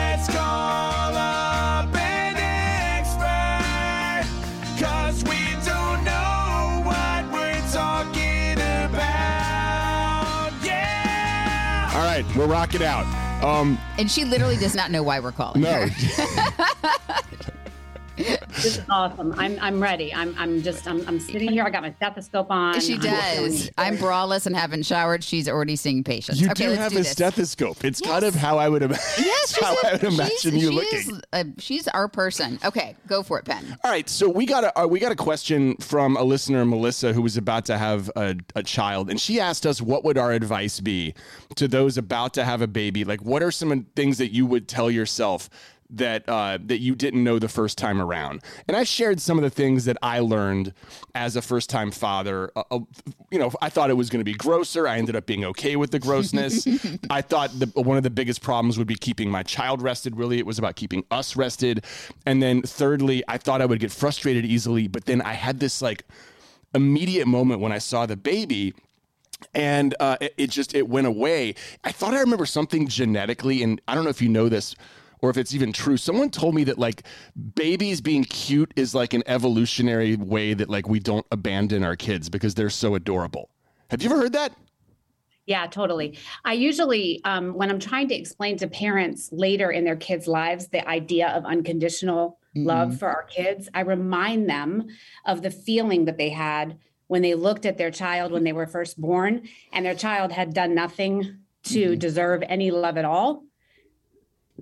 we'll 12.36 12.48
rock 12.48 12.74
it 12.76 12.82
out. 12.82 13.06
Um, 13.44 13.78
And 13.98 14.10
she 14.10 14.26
literally 14.26 14.58
does 14.58 14.76
not 14.76 14.92
know 14.92 15.04
why 15.04 15.20
we're 15.20 15.32
calling 15.32 15.62
no. 15.62 15.88
This 18.50 18.78
is 18.78 18.82
awesome. 18.90 19.34
I'm 19.38 19.58
I'm 19.60 19.82
ready. 19.82 20.14
I'm 20.14 20.36
I'm 20.38 20.62
just 20.62 20.88
I'm, 20.88 21.08
I'm 21.08 21.20
sitting 21.20 21.52
here. 21.52 21.64
I 21.64 21.70
got 21.70 21.82
my 21.84 21.92
stethoscope 21.94 22.50
on. 22.52 22.80
She 22.80 22.94
I'm 22.96 23.00
does. 23.00 23.72
I'm 23.78 23.98
braless 23.98 24.46
and 24.46 24.56
haven't 24.56 24.86
showered. 24.86 25.24
She's 25.24 25.48
already 25.50 25.76
seeing 25.76 26.04
patients. 26.04 26.40
you 26.42 26.50
okay, 26.52 26.66
do 26.68 26.72
have 26.72 26.92
do 26.92 26.98
a 26.98 27.02
this. 27.02 27.12
stethoscope. 27.12 27.84
It's 27.84 28.02
kind 28.02 28.24
of 28.24 28.36
how 28.36 28.58
I 28.58 28.70
would 28.70 28.82
imagine. 28.84 29.04
Yes, 29.20 29.50
she's, 29.56 29.64
how 29.64 29.74
a- 29.84 29.88
I 29.88 29.92
would 29.94 30.04
imagine 30.04 30.36
she's, 30.40 30.54
you 30.54 30.60
she 30.60 30.70
looking. 30.70 31.00
is, 31.00 31.22
uh, 31.34 31.44
she's 31.58 31.88
our 31.90 32.08
person. 32.08 32.60
Okay, 32.64 32.96
go 33.08 33.24
for 33.24 33.40
it, 33.40 33.46
Penn. 33.46 33.78
All 33.84 33.92
right, 33.92 34.10
so 34.10 34.30
we 34.30 34.46
got 34.46 34.64
a 34.64 34.82
uh, 34.82 34.88
we 34.88 35.00
got 35.00 35.12
a 35.12 35.16
question 35.16 35.76
from 35.78 36.16
a 36.18 36.24
listener, 36.24 36.66
Melissa, 36.66 37.14
who 37.14 37.22
was 37.22 37.38
about 37.38 37.66
to 37.66 37.78
have 37.78 38.10
a, 38.16 38.36
a 38.56 38.64
child, 38.64 39.10
and 39.10 39.20
she 39.20 39.40
asked 39.40 39.66
us 39.66 39.82
what 39.82 40.04
would 40.04 40.18
our 40.18 40.32
advice 40.32 40.80
be 40.80 41.14
to 41.56 41.68
those 41.68 41.98
about 41.98 42.34
to 42.36 42.44
have 42.44 42.62
a 42.62 42.68
baby. 42.68 43.04
Like, 43.04 43.22
what 43.22 43.42
are 43.44 43.52
some 43.52 43.86
things 43.96 44.18
that 44.18 44.32
you 44.32 44.46
would 44.46 44.68
tell 44.68 44.92
yourself 44.92 45.50
that 45.92 46.28
uh, 46.28 46.58
that 46.66 46.80
you 46.80 46.96
didn't 46.96 47.24
know 47.24 47.40
the 47.40 47.48
first 47.48 47.78
time 47.78 48.02
around? 48.02 48.42
And 48.68 48.76
I 48.76 48.84
shared 48.84 49.20
some 49.20 49.38
of 49.38 49.44
the 49.44 49.50
things 49.50 49.86
that 49.86 49.98
I 50.02 50.20
learned 50.20 50.74
as 51.16 51.36
a 51.36 51.42
first 51.42 51.70
time 51.70 51.92
father. 51.92 52.52
Uh, 52.56 52.64
uh, 52.72 52.80
you 53.32 53.40
know, 53.40 53.52
I 53.62 53.70
thought 53.70 53.90
it 53.90 53.96
was 53.96 54.10
going 54.10 54.20
to 54.20 54.26
be 54.26 54.34
grosser. 54.34 54.88
I 54.88 54.98
ended 54.98 55.16
up 55.16 55.26
being 55.26 55.46
okay 55.46 55.76
with 55.76 55.92
the 55.92 56.00
grossness. 56.00 56.68
I 57.10 57.22
thought 57.22 57.52
the, 57.58 57.68
one 57.82 57.98
of 57.98 58.04
the 58.04 58.10
biggest 58.10 58.42
problems 58.42 58.78
would 58.78 58.88
be 58.88 58.96
keeping 58.96 59.30
my 59.30 59.44
child 59.44 59.82
rested. 59.82 60.18
Really, 60.18 60.38
it 60.40 60.46
was 60.46 60.60
about 60.60 60.76
keeping 60.76 61.04
us 61.12 61.36
rested. 61.36 61.86
And 62.26 62.42
then 62.42 62.62
thirdly, 62.62 63.24
I 63.28 63.38
thought 63.38 63.62
I 63.62 63.66
would 63.66 63.80
get 63.80 63.92
frustrated 63.92 64.46
easily, 64.46 64.88
but 64.88 65.06
then 65.06 65.22
I 65.22 65.34
had 65.34 65.60
this 65.60 65.82
like 65.82 66.04
immediate 66.74 67.28
moment 67.28 67.62
when 67.62 67.72
I 67.72 67.80
saw 67.80 68.06
the 68.06 68.16
baby 68.16 68.74
and 69.54 69.96
uh, 70.00 70.18
it, 70.22 70.34
it 70.38 70.50
just 70.50 70.76
it 70.76 70.88
went 70.88 71.08
away. 71.08 71.56
I 71.84 71.92
thought 71.92 72.14
I 72.14 72.20
remember 72.20 72.46
something 72.46 72.88
genetically, 72.88 73.64
and 73.64 73.82
I 73.88 73.96
don't 73.96 74.04
know 74.04 74.10
if 74.10 74.22
you 74.22 74.30
know 74.30 74.50
this 74.50 74.76
or 75.22 75.30
if 75.30 75.38
it's 75.38 75.54
even 75.54 75.72
true. 75.72 75.98
Someone 75.98 76.30
told 76.30 76.56
me 76.56 76.64
that 76.66 76.78
like 76.78 77.04
babies 77.56 78.02
being 78.02 78.24
cute 78.24 78.74
is 78.76 78.96
like 78.96 79.14
an 79.14 79.24
evolutionary 79.26 80.16
way 80.16 80.54
that 80.54 80.70
like 80.70 80.88
we 80.88 81.00
don't 81.00 81.26
abandon 81.32 81.84
our 81.84 81.96
kids 81.96 82.30
because 82.30 82.56
they're 82.56 82.70
so 82.70 82.96
adorable. 82.96 83.50
Have 83.90 84.02
you 84.02 84.10
ever 84.10 84.20
heard 84.20 84.34
that? 84.34 84.54
Yeah, 85.46 85.68
totally. 85.68 86.18
I 86.46 86.54
usually, 86.54 87.20
um, 87.26 87.56
when 87.56 87.70
I'm 87.70 87.80
trying 87.80 88.08
to 88.10 88.16
explain 88.16 88.58
to 88.58 88.68
parents 88.68 89.30
later 89.32 89.72
in 89.72 89.84
their 89.84 89.96
kids' 89.96 90.28
lives 90.28 90.68
the 90.68 90.88
idea 90.88 91.30
of 91.30 91.46
unconditional 91.46 92.40
love 92.56 93.00
for 93.00 93.10
our 93.10 93.24
kids, 93.24 93.68
I 93.74 93.82
remind 93.82 94.50
them 94.50 94.88
of 95.26 95.42
the 95.42 95.52
feeling 95.52 96.06
that 96.06 96.18
they 96.18 96.30
had 96.30 96.78
when 97.08 97.22
they 97.22 97.34
looked 97.34 97.66
at 97.66 97.78
their 97.78 97.92
child 97.92 98.32
when 98.32 98.44
they 98.44 98.54
were 98.54 98.68
first 98.68 99.00
born 99.00 99.48
and 99.74 99.86
their 99.86 99.96
child 99.96 100.32
had 100.32 100.54
done 100.54 100.76
nothing 100.76 101.40
to 101.64 101.96
deserve 101.96 102.44
any 102.48 102.72
love 102.72 102.98
at 102.98 103.06
all. 103.06 103.44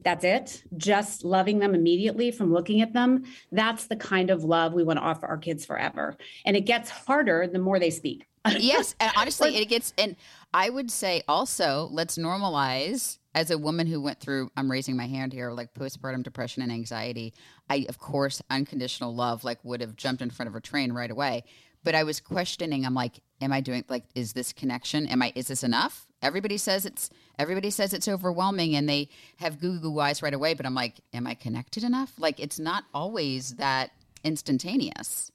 That's 0.03 0.23
it. 0.23 0.63
Just 0.77 1.23
loving 1.23 1.59
them 1.59 1.75
immediately 1.75 2.31
from 2.31 2.53
looking 2.53 2.81
at 2.81 2.93
them. 2.93 3.23
That's 3.51 3.87
the 3.87 3.95
kind 3.95 4.29
of 4.29 4.43
love 4.43 4.73
we 4.73 4.83
want 4.83 4.97
to 4.99 5.03
offer 5.03 5.27
our 5.27 5.37
kids 5.37 5.65
forever. 5.65 6.15
And 6.45 6.55
it 6.55 6.65
gets 6.65 6.89
harder 6.89 7.47
the 7.47 7.59
more 7.59 7.79
they 7.79 7.89
speak. 7.89 8.25
yes, 8.57 8.95
and 8.99 9.11
honestly, 9.17 9.57
it 9.57 9.65
gets. 9.65 9.93
And 9.97 10.15
I 10.53 10.69
would 10.69 10.89
say 10.89 11.23
also, 11.27 11.89
let's 11.91 12.17
normalize 12.17 13.17
as 13.35 13.51
a 13.51 13.57
woman 13.57 13.85
who 13.85 14.01
went 14.01 14.19
through. 14.19 14.49
I'm 14.55 14.71
raising 14.71 14.95
my 14.95 15.07
hand 15.07 15.33
here, 15.33 15.51
like 15.51 15.73
postpartum 15.73 16.23
depression 16.23 16.63
and 16.63 16.71
anxiety. 16.71 17.33
I, 17.69 17.85
of 17.89 17.97
course, 17.97 18.41
unconditional 18.49 19.13
love, 19.13 19.43
like 19.43 19.59
would 19.63 19.81
have 19.81 19.97
jumped 19.97 20.21
in 20.21 20.29
front 20.29 20.47
of 20.47 20.55
a 20.55 20.61
train 20.61 20.93
right 20.93 21.11
away. 21.11 21.43
But 21.83 21.95
I 21.95 22.03
was 22.03 22.19
questioning. 22.19 22.85
I'm 22.85 22.93
like, 22.93 23.21
am 23.41 23.53
I 23.53 23.61
doing 23.61 23.85
like? 23.87 24.03
Is 24.15 24.33
this 24.33 24.53
connection? 24.53 25.07
Am 25.07 25.21
I? 25.21 25.31
Is 25.35 25.47
this 25.47 25.63
enough? 25.63 26.05
Everybody 26.21 26.57
says 26.57 26.85
it's. 26.85 27.09
Everybody 27.37 27.69
says 27.69 27.93
it's 27.93 28.07
overwhelming, 28.07 28.75
and 28.75 28.89
they 28.89 29.09
have 29.37 29.59
goo 29.59 29.79
goo 29.79 29.99
eyes 29.99 30.21
right 30.21 30.33
away. 30.33 30.53
But 30.53 30.65
I'm 30.65 30.75
like, 30.75 30.95
am 31.13 31.25
I 31.25 31.35
connected 31.35 31.83
enough? 31.83 32.13
Like, 32.17 32.39
it's 32.39 32.59
not 32.59 32.83
always 32.93 33.55
that 33.55 33.91
instantaneous. 34.23 35.31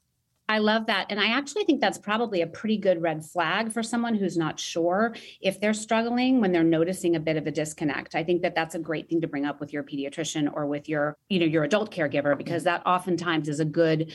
I 0.48 0.58
love 0.58 0.86
that. 0.86 1.06
And 1.08 1.18
I 1.18 1.28
actually 1.28 1.64
think 1.64 1.80
that's 1.80 1.96
probably 1.96 2.42
a 2.42 2.46
pretty 2.46 2.76
good 2.76 3.00
red 3.00 3.24
flag 3.24 3.72
for 3.72 3.82
someone 3.82 4.14
who's 4.14 4.36
not 4.36 4.60
sure 4.60 5.14
if 5.40 5.58
they're 5.58 5.72
struggling 5.72 6.40
when 6.40 6.52
they're 6.52 6.62
noticing 6.62 7.16
a 7.16 7.20
bit 7.20 7.38
of 7.38 7.46
a 7.46 7.50
disconnect. 7.50 8.14
I 8.14 8.24
think 8.24 8.42
that 8.42 8.54
that's 8.54 8.74
a 8.74 8.78
great 8.78 9.08
thing 9.08 9.22
to 9.22 9.26
bring 9.26 9.46
up 9.46 9.58
with 9.58 9.72
your 9.72 9.82
pediatrician 9.82 10.50
or 10.52 10.66
with 10.66 10.86
your, 10.86 11.16
you 11.30 11.40
know, 11.40 11.46
your 11.46 11.64
adult 11.64 11.90
caregiver 11.90 12.36
because 12.36 12.64
that 12.64 12.82
oftentimes 12.84 13.48
is 13.48 13.58
a 13.60 13.64
good 13.64 14.12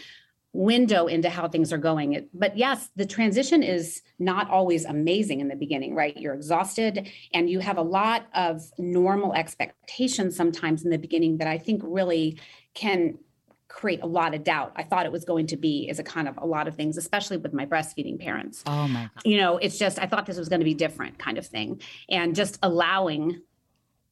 window 0.54 1.08
into 1.08 1.30
how 1.30 1.48
things 1.48 1.72
are 1.72 1.78
going. 1.78 2.14
It, 2.14 2.30
but 2.34 2.58
yes, 2.58 2.90
the 2.96 3.06
transition 3.06 3.62
is 3.62 4.02
not 4.18 4.50
always 4.50 4.86
amazing 4.86 5.42
in 5.42 5.48
the 5.48 5.56
beginning, 5.56 5.94
right? 5.94 6.18
You're 6.18 6.34
exhausted 6.34 7.10
and 7.34 7.50
you 7.50 7.60
have 7.60 7.78
a 7.78 7.84
lot 7.84 8.28
of 8.34 8.62
normal 8.78 9.34
expectations 9.34 10.36
sometimes 10.36 10.84
in 10.84 10.90
the 10.90 10.98
beginning 10.98 11.38
that 11.38 11.48
I 11.48 11.58
think 11.58 11.82
really 11.86 12.40
can 12.74 13.20
create 13.68 14.02
a 14.02 14.08
lot 14.08 14.34
of 14.34 14.44
doubt. 14.44 14.74
I 14.76 14.84
thought 14.84 15.06
it 15.06 15.12
was 15.12 15.24
going 15.24 15.46
to 15.48 15.58
be 15.58 15.88
is 15.88 16.00
a 16.00 16.04
kind 16.04 16.28
of 16.28 16.38
a 16.38 16.46
lot 16.46 16.68
of 16.68 16.76
things, 16.76 16.98
especially 16.98 17.38
with 17.38 17.54
my 17.54 17.68
breastfeeding 17.68 18.20
parents. 18.20 18.64
Oh 18.66 18.88
my 18.88 19.04
god. 19.04 19.22
You 19.24 19.38
know, 19.38 19.58
it's 19.58 19.78
just 19.78 20.00
I 20.00 20.08
thought 20.08 20.26
this 20.26 20.38
was 20.38 20.50
going 20.50 20.62
to 20.62 20.66
be 20.66 20.74
different 20.74 21.20
kind 21.20 21.38
of 21.38 21.46
thing. 21.46 21.80
And 22.10 22.36
just 22.36 22.58
allowing 22.64 23.42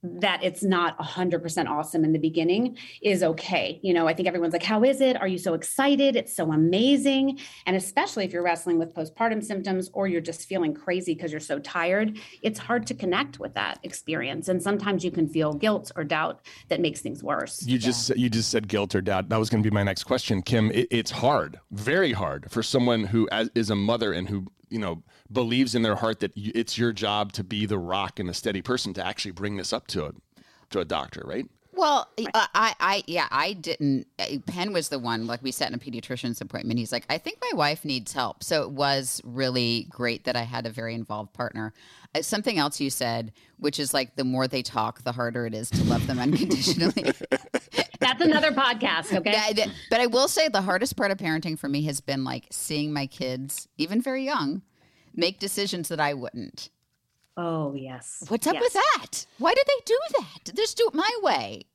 that 0.03 0.43
it's 0.43 0.63
not 0.63 0.97
100% 0.99 1.67
awesome 1.67 2.03
in 2.03 2.13
the 2.13 2.19
beginning 2.19 2.77
is 3.01 3.23
okay. 3.23 3.79
You 3.81 3.93
know, 3.93 4.07
I 4.07 4.13
think 4.13 4.27
everyone's 4.27 4.53
like, 4.53 4.63
How 4.63 4.83
is 4.83 5.01
it? 5.01 5.19
Are 5.19 5.27
you 5.27 5.37
so 5.39 5.53
excited? 5.53 6.15
It's 6.15 6.35
so 6.35 6.51
amazing. 6.51 7.39
And 7.65 7.75
especially 7.75 8.23
if 8.25 8.31
you're 8.31 8.43
wrestling 8.43 8.77
with 8.77 8.93
postpartum 8.93 9.43
symptoms 9.43 9.89
or 9.93 10.07
you're 10.07 10.21
just 10.21 10.47
feeling 10.47 10.73
crazy 10.73 11.15
because 11.15 11.31
you're 11.31 11.39
so 11.39 11.59
tired, 11.59 12.19
it's 12.43 12.59
hard 12.59 12.85
to 12.87 12.93
connect 12.93 13.39
with 13.39 13.55
that 13.55 13.79
experience. 13.83 14.49
And 14.49 14.61
sometimes 14.61 15.03
you 15.03 15.11
can 15.11 15.27
feel 15.27 15.53
guilt 15.53 15.91
or 15.95 16.03
doubt 16.03 16.41
that 16.69 16.79
makes 16.79 17.01
things 17.01 17.23
worse. 17.23 17.65
You 17.65 17.79
just 17.79 18.15
you 18.15 18.29
just 18.29 18.49
said 18.49 18.67
guilt 18.67 18.93
or 18.93 19.01
doubt. 19.01 19.29
That 19.29 19.39
was 19.39 19.49
going 19.49 19.63
to 19.63 19.69
be 19.69 19.73
my 19.73 19.83
next 19.83 20.03
question, 20.03 20.41
Kim. 20.41 20.71
It, 20.71 20.87
it's 20.91 21.11
hard, 21.11 21.59
very 21.71 22.13
hard 22.13 22.51
for 22.51 22.61
someone 22.61 23.05
who 23.05 23.27
is 23.55 23.69
a 23.69 23.75
mother 23.75 24.13
and 24.13 24.29
who 24.29 24.47
you 24.69 24.79
know 24.79 25.03
believes 25.31 25.75
in 25.75 25.81
their 25.81 25.95
heart 25.95 26.19
that 26.19 26.31
it's 26.35 26.77
your 26.77 26.91
job 26.91 27.31
to 27.33 27.43
be 27.43 27.65
the 27.65 27.77
rock 27.77 28.19
and 28.19 28.29
the 28.29 28.33
steady 28.33 28.61
person 28.61 28.93
to 28.93 29.05
actually 29.05 29.31
bring 29.31 29.57
this 29.57 29.73
up 29.73 29.87
to 29.87 30.05
a 30.05 30.11
to 30.69 30.79
a 30.79 30.85
doctor, 30.85 31.23
right? 31.25 31.47
Well, 31.77 32.09
uh, 32.33 32.47
I, 32.55 32.73
I, 32.79 33.03
yeah, 33.05 33.27
I 33.29 33.53
didn't. 33.53 34.07
uh, 34.17 34.39
Penn 34.47 34.73
was 34.73 34.89
the 34.89 34.97
one. 34.97 35.27
Like 35.27 35.43
we 35.43 35.51
sat 35.51 35.69
in 35.69 35.75
a 35.75 35.77
pediatrician's 35.77 36.41
appointment. 36.41 36.79
He's 36.79 36.91
like, 36.91 37.05
I 37.07 37.19
think 37.19 37.37
my 37.39 37.51
wife 37.55 37.85
needs 37.85 38.13
help. 38.13 38.43
So 38.43 38.63
it 38.63 38.71
was 38.71 39.21
really 39.23 39.85
great 39.89 40.23
that 40.23 40.35
I 40.35 40.41
had 40.41 40.65
a 40.65 40.71
very 40.71 40.95
involved 40.95 41.33
partner. 41.33 41.73
Uh, 42.15 42.23
something 42.23 42.57
else 42.57 42.81
you 42.81 42.89
said, 42.89 43.31
which 43.59 43.79
is 43.79 43.93
like, 43.93 44.15
the 44.15 44.23
more 44.23 44.47
they 44.47 44.63
talk, 44.63 45.03
the 45.03 45.11
harder 45.11 45.45
it 45.45 45.53
is 45.53 45.69
to 45.69 45.83
love 45.83 46.07
them 46.07 46.17
unconditionally. 46.19 47.13
That's 48.07 48.21
another 48.21 48.51
podcast, 48.51 49.13
okay? 49.17 49.33
Yeah, 49.53 49.65
but 49.89 49.99
I 49.99 50.05
will 50.07 50.29
say 50.29 50.47
the 50.47 50.61
hardest 50.61 50.95
part 50.95 51.11
of 51.11 51.17
parenting 51.17 51.59
for 51.59 51.67
me 51.67 51.83
has 51.83 51.99
been 51.99 52.23
like 52.23 52.45
seeing 52.51 52.93
my 52.93 53.05
kids, 53.05 53.67
even 53.77 54.01
very 54.01 54.23
young, 54.23 54.61
make 55.13 55.39
decisions 55.39 55.89
that 55.89 55.99
I 55.99 56.13
wouldn't. 56.13 56.69
Oh, 57.35 57.73
yes. 57.75 58.23
What's 58.29 58.47
up 58.47 58.53
Yes. 58.53 58.63
with 58.63 58.73
that? 58.73 59.25
Why 59.39 59.53
did 59.53 59.65
they 59.67 59.83
do 59.85 59.99
that? 60.19 60.55
Just 60.55 60.77
do 60.77 60.87
it 60.87 60.93
my 60.93 61.09
way. 61.21 61.65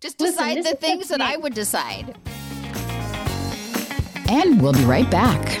Just 0.00 0.16
decide 0.16 0.56
is 0.56 0.64
the 0.64 0.76
things 0.76 1.08
that 1.08 1.20
I 1.20 1.36
would 1.36 1.52
decide. 1.54 2.16
And 4.30 4.62
we'll 4.62 4.72
be 4.72 4.84
right 4.84 5.10
back. 5.10 5.60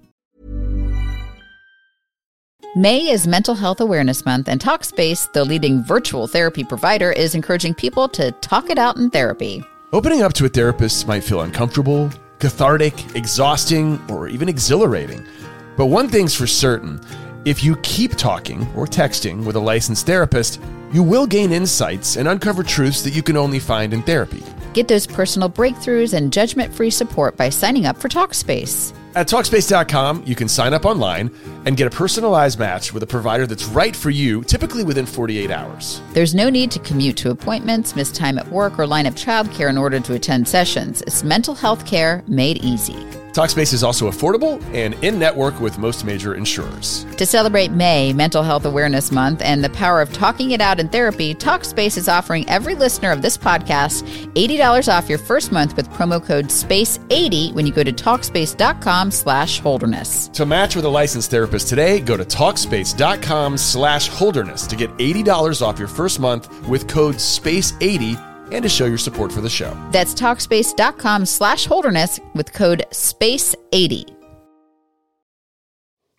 May 2.73 3.09
is 3.09 3.27
Mental 3.27 3.53
Health 3.53 3.81
Awareness 3.81 4.25
Month, 4.25 4.47
and 4.47 4.61
Talkspace, 4.61 5.29
the 5.33 5.43
leading 5.43 5.83
virtual 5.83 6.25
therapy 6.25 6.63
provider, 6.63 7.11
is 7.11 7.35
encouraging 7.35 7.73
people 7.73 8.07
to 8.07 8.31
talk 8.31 8.69
it 8.69 8.77
out 8.77 8.95
in 8.95 9.09
therapy. 9.09 9.61
Opening 9.91 10.21
up 10.21 10.31
to 10.31 10.45
a 10.45 10.49
therapist 10.49 11.05
might 11.05 11.21
feel 11.21 11.41
uncomfortable, 11.41 12.09
cathartic, 12.39 13.13
exhausting, 13.13 14.01
or 14.09 14.29
even 14.29 14.47
exhilarating. 14.47 15.27
But 15.75 15.87
one 15.87 16.07
thing's 16.07 16.33
for 16.33 16.47
certain 16.47 17.01
if 17.43 17.61
you 17.61 17.75
keep 17.83 18.15
talking 18.15 18.61
or 18.73 18.85
texting 18.85 19.43
with 19.43 19.57
a 19.57 19.59
licensed 19.59 20.05
therapist, 20.05 20.61
you 20.93 21.03
will 21.03 21.27
gain 21.27 21.51
insights 21.51 22.15
and 22.15 22.25
uncover 22.25 22.63
truths 22.63 23.01
that 23.01 23.13
you 23.13 23.21
can 23.21 23.35
only 23.35 23.59
find 23.59 23.93
in 23.93 24.01
therapy. 24.01 24.43
Get 24.71 24.87
those 24.87 25.05
personal 25.05 25.49
breakthroughs 25.49 26.13
and 26.13 26.31
judgment 26.31 26.73
free 26.73 26.89
support 26.89 27.35
by 27.35 27.49
signing 27.49 27.85
up 27.85 27.97
for 27.97 28.07
Talkspace. 28.07 28.93
At 29.13 29.27
Talkspace.com, 29.27 30.23
you 30.25 30.35
can 30.35 30.47
sign 30.47 30.73
up 30.73 30.85
online 30.85 31.31
and 31.65 31.75
get 31.75 31.85
a 31.85 31.89
personalized 31.89 32.57
match 32.57 32.93
with 32.93 33.03
a 33.03 33.07
provider 33.07 33.45
that's 33.45 33.65
right 33.65 33.93
for 33.93 34.09
you, 34.09 34.41
typically 34.43 34.85
within 34.85 35.05
48 35.05 35.51
hours. 35.51 36.01
There's 36.13 36.33
no 36.33 36.49
need 36.49 36.71
to 36.71 36.79
commute 36.79 37.17
to 37.17 37.31
appointments, 37.31 37.93
miss 37.93 38.09
time 38.09 38.37
at 38.37 38.47
work, 38.47 38.79
or 38.79 38.87
line 38.87 39.05
up 39.05 39.15
childcare 39.15 39.69
in 39.69 39.77
order 39.77 39.99
to 39.99 40.13
attend 40.13 40.47
sessions. 40.47 41.01
It's 41.01 41.23
mental 41.23 41.55
health 41.55 41.85
care 41.85 42.23
made 42.25 42.63
easy. 42.63 42.95
Talkspace 43.33 43.73
is 43.73 43.83
also 43.83 44.09
affordable 44.09 44.61
and 44.73 44.93
in 45.03 45.17
network 45.17 45.59
with 45.61 45.77
most 45.77 46.03
major 46.03 46.35
insurers. 46.35 47.05
To 47.15 47.25
celebrate 47.25 47.71
May, 47.71 48.11
Mental 48.11 48.43
Health 48.43 48.65
Awareness 48.65 49.09
Month, 49.11 49.41
and 49.41 49.63
the 49.63 49.69
power 49.69 50.01
of 50.01 50.11
talking 50.11 50.51
it 50.51 50.59
out 50.59 50.79
in 50.79 50.89
therapy, 50.89 51.33
Talkspace 51.33 51.97
is 51.97 52.09
offering 52.09 52.47
every 52.49 52.75
listener 52.75 53.11
of 53.11 53.21
this 53.21 53.37
podcast 53.37 54.03
$80 54.33 54.91
off 54.91 55.07
your 55.07 55.17
first 55.17 55.51
month 55.51 55.77
with 55.77 55.89
promo 55.91 56.23
code 56.23 56.47
SPACE80 56.47 57.53
when 57.53 57.65
you 57.65 57.71
go 57.71 57.83
to 57.83 57.93
Talkspace.com 57.93 59.11
slash 59.11 59.59
holderness. 59.59 60.27
To 60.29 60.45
match 60.45 60.75
with 60.75 60.85
a 60.85 60.89
licensed 60.89 61.31
therapist 61.31 61.69
today, 61.69 62.01
go 62.01 62.17
to 62.17 62.25
Talkspace.com 62.25 63.57
slash 63.57 64.09
holderness 64.09 64.67
to 64.67 64.75
get 64.75 64.95
$80 64.97 65.61
off 65.61 65.79
your 65.79 65.87
first 65.87 66.19
month 66.19 66.67
with 66.67 66.87
code 66.87 67.15
SPACE80 67.15 68.30
and 68.51 68.63
to 68.63 68.69
show 68.69 68.85
your 68.85 68.97
support 68.97 69.31
for 69.31 69.41
the 69.41 69.49
show. 69.49 69.75
That's 69.91 70.13
Talkspace.com 70.13 71.25
slash 71.25 71.65
holderness 71.65 72.19
with 72.33 72.53
code 72.53 72.85
SPACE80. 72.91 74.17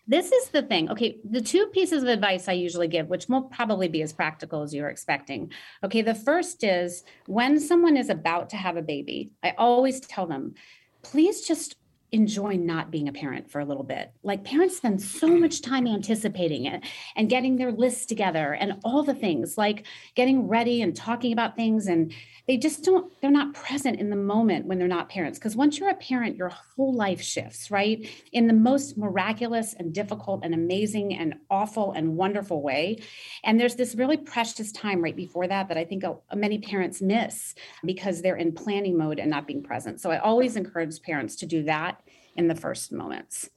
This 0.05 0.33
is 0.33 0.49
the 0.49 0.63
thing. 0.63 0.91
Okay, 0.91 1.17
the 1.23 1.41
two 1.41 1.67
pieces 1.67 2.03
of 2.03 2.09
advice 2.09 2.49
I 2.49 2.53
usually 2.53 2.89
give, 2.89 3.07
which 3.07 3.29
won't 3.29 3.51
probably 3.51 3.87
be 3.87 4.01
as 4.01 4.11
practical 4.11 4.61
as 4.61 4.73
you're 4.73 4.89
expecting. 4.89 5.51
Okay, 5.83 6.01
the 6.01 6.13
first 6.13 6.63
is 6.63 7.05
when 7.25 7.57
someone 7.57 7.95
is 7.95 8.09
about 8.09 8.49
to 8.49 8.57
have 8.57 8.75
a 8.75 8.81
baby, 8.81 9.31
I 9.43 9.53
always 9.57 10.01
tell 10.01 10.27
them, 10.27 10.55
please 11.03 11.47
just 11.47 11.77
enjoy 12.13 12.55
not 12.55 12.91
being 12.91 13.09
a 13.09 13.11
parent 13.11 13.49
for 13.49 13.59
a 13.59 13.65
little 13.65 13.83
bit. 13.83 14.11
Like 14.21 14.43
parents 14.43 14.77
spend 14.77 15.01
so 15.01 15.27
mm-hmm. 15.27 15.41
much 15.41 15.63
time 15.63 15.87
anticipating 15.87 16.65
it 16.65 16.83
and 17.15 17.27
getting 17.27 17.55
their 17.55 17.71
lists 17.71 18.05
together 18.05 18.53
and 18.53 18.79
all 18.85 19.01
the 19.01 19.15
things, 19.15 19.57
like 19.57 19.85
getting 20.15 20.47
ready 20.47 20.83
and 20.83 20.95
talking 20.95 21.33
about 21.33 21.55
things 21.55 21.87
and 21.87 22.13
they 22.47 22.57
just 22.57 22.83
don't 22.83 23.09
they're 23.21 23.31
not 23.31 23.53
present 23.53 23.99
in 23.99 24.09
the 24.09 24.15
moment 24.15 24.65
when 24.67 24.77
they're 24.77 24.87
not 24.87 25.09
parents. 25.09 25.39
Because 25.39 25.55
once 25.55 25.79
you're 25.79 25.89
a 25.89 25.95
parent 25.95 26.35
your 26.37 26.49
whole 26.49 26.93
life 26.93 27.21
shifts 27.21 27.71
right? 27.71 28.07
In 28.31 28.45
the 28.45 28.53
most 28.53 28.95
miraculous 28.95 29.73
and 29.73 29.91
difficult 29.91 30.41
and 30.43 30.53
amazing 30.53 31.15
and 31.15 31.33
awful 31.49 31.93
and 31.93 32.15
wonderful 32.15 32.61
way. 32.61 33.01
And 33.43 33.59
there's 33.59 33.75
this 33.75 33.95
really 33.95 34.17
precious 34.17 34.71
time 34.71 35.01
right 35.01 35.15
before 35.15 35.47
that 35.47 35.67
that 35.67 35.77
i 35.77 35.83
think 35.83 36.03
many 36.35 36.59
parents 36.59 37.01
miss 37.01 37.55
because 37.83 38.21
they're 38.21 38.35
in 38.35 38.51
planning 38.51 38.97
mode 38.97 39.17
and 39.17 39.31
not 39.31 39.47
being 39.47 39.63
present. 39.63 39.99
So 39.99 40.11
i 40.11 40.19
always 40.19 40.55
encourage 40.55 41.01
parents 41.01 41.35
to 41.37 41.47
do 41.47 41.63
that 41.63 42.02
in 42.35 42.47
the 42.47 42.55
first 42.55 42.91
moments 42.91 43.49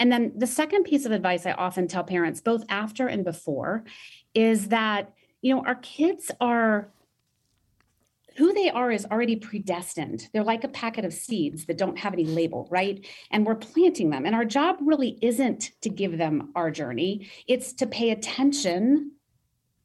and 0.00 0.12
then 0.12 0.32
the 0.36 0.46
second 0.46 0.84
piece 0.84 1.04
of 1.04 1.12
advice 1.12 1.46
i 1.46 1.52
often 1.52 1.88
tell 1.88 2.04
parents 2.04 2.40
both 2.40 2.64
after 2.68 3.06
and 3.06 3.24
before 3.24 3.84
is 4.34 4.68
that 4.68 5.12
you 5.42 5.54
know 5.54 5.62
our 5.64 5.76
kids 5.76 6.30
are 6.40 6.90
who 8.38 8.54
they 8.54 8.70
are 8.70 8.92
is 8.92 9.04
already 9.10 9.34
predestined. 9.34 10.28
They're 10.32 10.44
like 10.44 10.62
a 10.62 10.68
packet 10.68 11.04
of 11.04 11.12
seeds 11.12 11.66
that 11.66 11.76
don't 11.76 11.98
have 11.98 12.12
any 12.12 12.24
label, 12.24 12.68
right? 12.70 13.04
And 13.32 13.44
we're 13.44 13.56
planting 13.56 14.10
them. 14.10 14.24
And 14.24 14.34
our 14.34 14.44
job 14.44 14.76
really 14.80 15.18
isn't 15.20 15.72
to 15.82 15.90
give 15.90 16.16
them 16.16 16.52
our 16.54 16.70
journey, 16.70 17.28
it's 17.48 17.72
to 17.74 17.86
pay 17.86 18.10
attention 18.10 19.10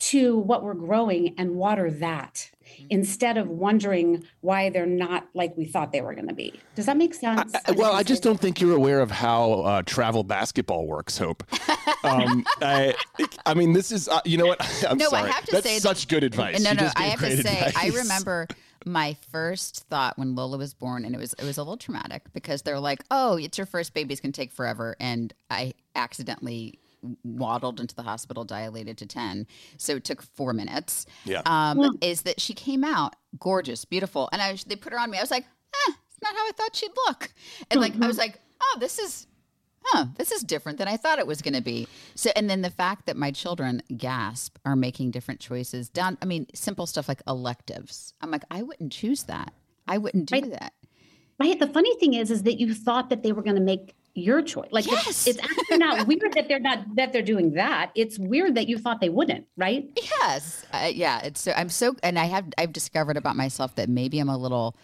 to 0.09 0.37
what 0.37 0.63
we're 0.63 0.73
growing 0.73 1.33
and 1.37 1.55
water 1.55 1.89
that 1.89 2.49
instead 2.89 3.37
of 3.37 3.47
wondering 3.47 4.23
why 4.41 4.69
they're 4.69 4.85
not 4.85 5.27
like 5.33 5.55
we 5.55 5.65
thought 5.65 5.91
they 5.91 6.01
were 6.01 6.13
going 6.13 6.27
to 6.27 6.33
be. 6.33 6.53
Does 6.75 6.87
that 6.87 6.97
make 6.97 7.13
sense? 7.13 7.53
I, 7.65 7.71
well, 7.71 7.93
I 7.93 8.03
just 8.03 8.21
don't 8.23 8.39
think 8.39 8.59
you're 8.59 8.75
aware 8.75 8.99
of 8.99 9.11
how 9.11 9.51
uh, 9.61 9.81
travel 9.83 10.23
basketball 10.23 10.87
works, 10.87 11.17
Hope. 11.17 11.43
Um, 12.03 12.45
I, 12.61 12.95
I 13.45 13.53
mean, 13.53 13.71
this 13.71 13.89
is, 13.89 14.09
uh, 14.09 14.19
you 14.25 14.37
know 14.37 14.45
what? 14.45 14.85
I'm 14.89 14.97
no, 14.97 15.07
sorry. 15.07 15.29
I 15.29 15.31
have 15.31 15.45
to 15.45 15.51
That's 15.53 15.65
say 15.65 15.79
such 15.79 16.09
good 16.09 16.25
advice. 16.25 16.61
No, 16.61 16.73
no, 16.73 16.89
I 16.97 17.03
have 17.03 17.19
to 17.19 17.27
great 17.27 17.39
say, 17.45 17.71
I 17.77 17.91
remember 17.95 18.49
my 18.85 19.15
first 19.31 19.85
thought 19.89 20.17
when 20.17 20.35
Lola 20.35 20.57
was 20.57 20.73
born, 20.73 21.05
and 21.05 21.15
it 21.15 21.17
was 21.17 21.33
it 21.33 21.45
was 21.45 21.57
a 21.57 21.61
little 21.61 21.77
traumatic 21.77 22.23
because 22.33 22.63
they're 22.63 22.79
like, 22.79 23.05
"Oh, 23.09 23.37
it's 23.37 23.57
your 23.57 23.65
first 23.65 23.93
baby; 23.93 24.11
it's 24.11 24.19
gonna 24.19 24.33
take 24.33 24.51
forever," 24.51 24.97
and 24.99 25.33
I 25.49 25.75
accidentally 25.95 26.77
waddled 27.23 27.79
into 27.79 27.95
the 27.95 28.03
hospital, 28.03 28.43
dilated 28.43 28.97
to 28.99 29.05
ten, 29.05 29.47
so 29.77 29.95
it 29.97 30.03
took 30.03 30.21
four 30.21 30.53
minutes. 30.53 31.05
Yeah. 31.25 31.41
um, 31.45 31.97
is 32.01 32.23
that 32.23 32.39
she 32.39 32.53
came 32.53 32.83
out 32.83 33.15
gorgeous, 33.39 33.85
beautiful, 33.85 34.29
and 34.31 34.41
I 34.41 34.51
was, 34.51 34.63
they 34.63 34.75
put 34.75 34.93
her 34.93 34.99
on 34.99 35.09
me. 35.11 35.17
I 35.17 35.21
was 35.21 35.31
like, 35.31 35.43
eh, 35.43 35.91
it's 36.09 36.21
not 36.21 36.33
how 36.35 36.41
I 36.47 36.51
thought 36.55 36.75
she'd 36.75 36.91
look, 37.07 37.33
and 37.71 37.79
like 37.81 37.93
I 38.01 38.07
was 38.07 38.17
like, 38.17 38.39
oh, 38.61 38.77
this 38.79 38.99
is 38.99 39.27
huh, 39.85 40.05
this 40.15 40.31
is 40.31 40.43
different 40.43 40.77
than 40.77 40.87
I 40.87 40.95
thought 40.95 41.19
it 41.19 41.27
was 41.27 41.41
going 41.41 41.55
to 41.55 41.61
be. 41.61 41.89
So, 42.15 42.31
and 42.37 42.49
then 42.49 42.61
the 42.61 42.69
fact 42.69 43.05
that 43.07 43.17
my 43.17 43.31
children 43.31 43.83
gasp 43.97 44.57
are 44.63 44.77
making 44.77 45.11
different 45.11 45.41
choices 45.41 45.89
down, 45.89 46.17
I 46.21 46.25
mean, 46.25 46.47
simple 46.55 46.85
stuff 46.87 47.09
like 47.09 47.21
electives. 47.27 48.13
I'm 48.21 48.31
like, 48.31 48.43
I 48.49 48.61
wouldn't 48.63 48.93
choose 48.93 49.23
that. 49.23 49.53
I 49.85 49.97
wouldn't 49.97 50.27
do 50.27 50.35
Right. 50.35 50.51
that. 50.51 50.73
Right. 51.37 51.59
The 51.59 51.67
funny 51.67 51.93
thing 51.99 52.13
is, 52.13 52.31
is 52.31 52.43
that 52.43 52.61
you 52.61 52.73
thought 52.73 53.09
that 53.09 53.23
they 53.23 53.33
were 53.33 53.41
going 53.41 53.57
to 53.57 53.61
make 53.61 53.93
your 54.15 54.41
choice. 54.41 54.69
Like 54.71 54.85
it's- 54.87 55.05
Yes. 55.05 55.27
it's, 55.27 55.39
actually 55.39 55.77
not 55.79 56.05
weird 56.07 56.33
that 56.33 56.47
they're 56.47 56.59
not 56.59 56.95
that 56.95 57.13
they're 57.13 57.21
doing 57.23 57.53
that. 57.53 57.91
It's 57.95 58.19
weird 58.19 58.55
that 58.55 58.67
you 58.67 58.77
thought 58.77 59.01
they 59.01 59.09
wouldn't. 59.09 59.47
Right. 59.57 59.89
Yes. 60.21 60.65
Uh, 60.71 60.91
yeah. 60.93 61.19
It's 61.23 61.41
so, 61.41 61.51
I'm 61.55 61.69
so, 61.69 61.95
and 62.03 62.19
I 62.19 62.25
have, 62.25 62.45
I've 62.57 62.73
discovered 62.73 63.17
about 63.17 63.35
myself 63.35 63.75
that 63.75 63.89
maybe 63.89 64.19
I'm 64.19 64.29
a 64.29 64.37
little, 64.37 64.75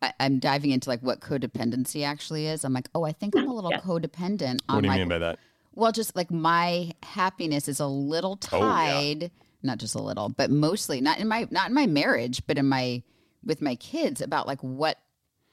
I, 0.00 0.12
I'm 0.18 0.38
diving 0.38 0.70
into 0.70 0.88
like 0.88 1.00
what 1.00 1.20
codependency 1.20 2.04
actually 2.06 2.46
is. 2.46 2.64
I'm 2.64 2.72
like, 2.72 2.88
oh, 2.94 3.04
I 3.04 3.12
think 3.12 3.36
I'm 3.36 3.48
a 3.48 3.52
little 3.54 3.70
Yeah. 3.70 3.80
codependent 3.80 4.60
on 4.68 4.76
What 4.76 4.80
do 4.82 4.86
you 4.86 4.92
like, 4.92 4.98
mean 5.00 5.08
by 5.08 5.18
that? 5.18 5.38
Well, 5.74 5.92
just 5.92 6.16
like 6.16 6.30
my 6.30 6.92
happiness 7.02 7.68
is 7.68 7.80
a 7.80 7.86
little 7.86 8.38
Oh, 8.50 8.58
yeah. 8.58 8.92
tied, 8.94 9.30
not 9.62 9.76
just 9.78 9.94
a 9.94 10.00
little, 10.02 10.30
but 10.30 10.50
mostly 10.50 11.00
not 11.02 11.18
in 11.20 11.28
my 11.28 11.46
not 11.50 11.68
in 11.68 11.74
my 11.74 11.86
marriage, 11.86 12.42
but 12.46 12.56
in 12.58 12.66
my 12.66 13.02
with 13.44 13.60
my 13.62 13.74
kids 13.76 14.20
about 14.22 14.46
like 14.46 14.60
what 14.62 14.98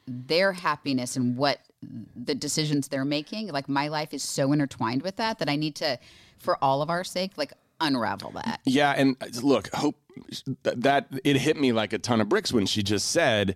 their 0.08 0.54
happiness 0.54 1.16
and 1.18 1.36
what 1.38 1.60
the 2.16 2.36
decisions 2.36 2.88
they're 2.88 3.06
making. 3.06 3.48
Like 3.50 3.70
my 3.70 3.88
life 3.88 4.14
is 4.14 4.24
so 4.24 4.52
intertwined 4.52 5.02
with 5.04 5.16
that 5.18 5.40
that 5.40 5.50
I 5.50 5.56
need 5.56 5.76
to, 5.76 6.00
for 6.40 6.62
all 6.64 6.82
of 6.82 6.90
our 6.90 7.04
sake, 7.04 7.32
like 7.38 7.54
unravel 7.80 8.32
that. 8.32 8.60
Yeah, 8.66 8.94
and 8.98 9.16
uh, 9.22 9.28
look, 9.42 9.70
hope 9.74 9.96
that, 10.64 11.08
it 11.24 11.38
hit 11.38 11.60
me 11.60 11.72
like 11.72 11.94
a 11.94 12.00
ton 12.00 12.22
of 12.22 12.30
bricks 12.30 12.52
when 12.52 12.66
she 12.66 12.82
just 12.84 13.12
said 13.12 13.56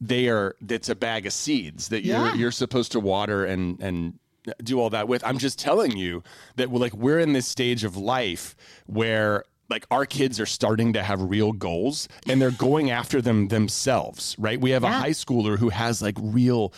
they 0.00 0.28
are. 0.28 0.56
it's 0.68 0.88
a 0.88 0.94
bag 0.94 1.26
of 1.26 1.32
seeds 1.32 1.88
that 1.88 2.04
you're 2.04 2.16
Yeah. 2.16 2.34
you're 2.34 2.50
supposed 2.52 2.92
to 2.92 3.00
water 3.00 3.44
and 3.44 3.80
and 3.80 4.18
do 4.64 4.80
all 4.80 4.90
that 4.90 5.06
with. 5.06 5.24
I'm 5.24 5.38
just 5.38 5.58
telling 5.58 5.96
you 5.96 6.22
that 6.56 6.70
we're 6.70 6.80
like 6.80 6.94
we're 6.94 7.20
in 7.20 7.32
this 7.32 7.46
stage 7.46 7.84
of 7.84 7.96
life 7.96 8.56
where 8.86 9.44
like 9.70 9.86
our 9.90 10.04
kids 10.04 10.38
are 10.40 10.46
starting 10.46 10.92
to 10.92 11.02
have 11.02 11.22
real 11.22 11.52
goals 11.52 12.08
and 12.28 12.42
they're 12.42 12.50
going 12.50 12.90
after 12.90 13.22
them 13.22 13.48
themselves 13.48 14.36
right 14.38 14.60
we 14.60 14.70
have 14.70 14.84
a 14.84 14.90
high 14.90 15.10
schooler 15.10 15.56
who 15.58 15.70
has 15.70 16.02
like 16.02 16.16
real 16.20 16.74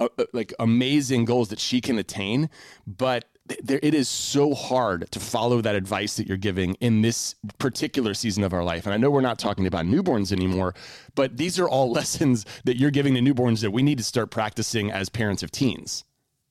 uh, 0.00 0.08
uh, 0.18 0.24
like 0.32 0.52
amazing 0.58 1.24
goals 1.24 1.48
that 1.48 1.58
she 1.58 1.80
can 1.80 1.98
attain 1.98 2.48
but 2.86 3.26
there 3.62 3.80
it 3.82 3.92
is 3.92 4.08
so 4.08 4.54
hard 4.54 5.10
to 5.10 5.20
follow 5.20 5.60
that 5.60 5.74
advice 5.74 6.16
that 6.16 6.26
you're 6.26 6.36
giving 6.36 6.74
in 6.80 7.02
this 7.02 7.34
particular 7.58 8.14
season 8.14 8.42
of 8.42 8.52
our 8.52 8.64
life 8.64 8.86
and 8.86 8.94
i 8.94 8.96
know 8.96 9.10
we're 9.10 9.20
not 9.20 9.38
talking 9.38 9.66
about 9.66 9.84
newborns 9.84 10.32
anymore 10.32 10.74
but 11.14 11.36
these 11.36 11.58
are 11.58 11.68
all 11.68 11.90
lessons 12.00 12.46
that 12.64 12.78
you're 12.78 12.90
giving 12.90 13.14
to 13.14 13.20
newborns 13.20 13.60
that 13.60 13.70
we 13.70 13.82
need 13.82 13.98
to 13.98 14.04
start 14.04 14.30
practicing 14.30 14.90
as 14.90 15.08
parents 15.08 15.42
of 15.42 15.50
teens 15.50 16.04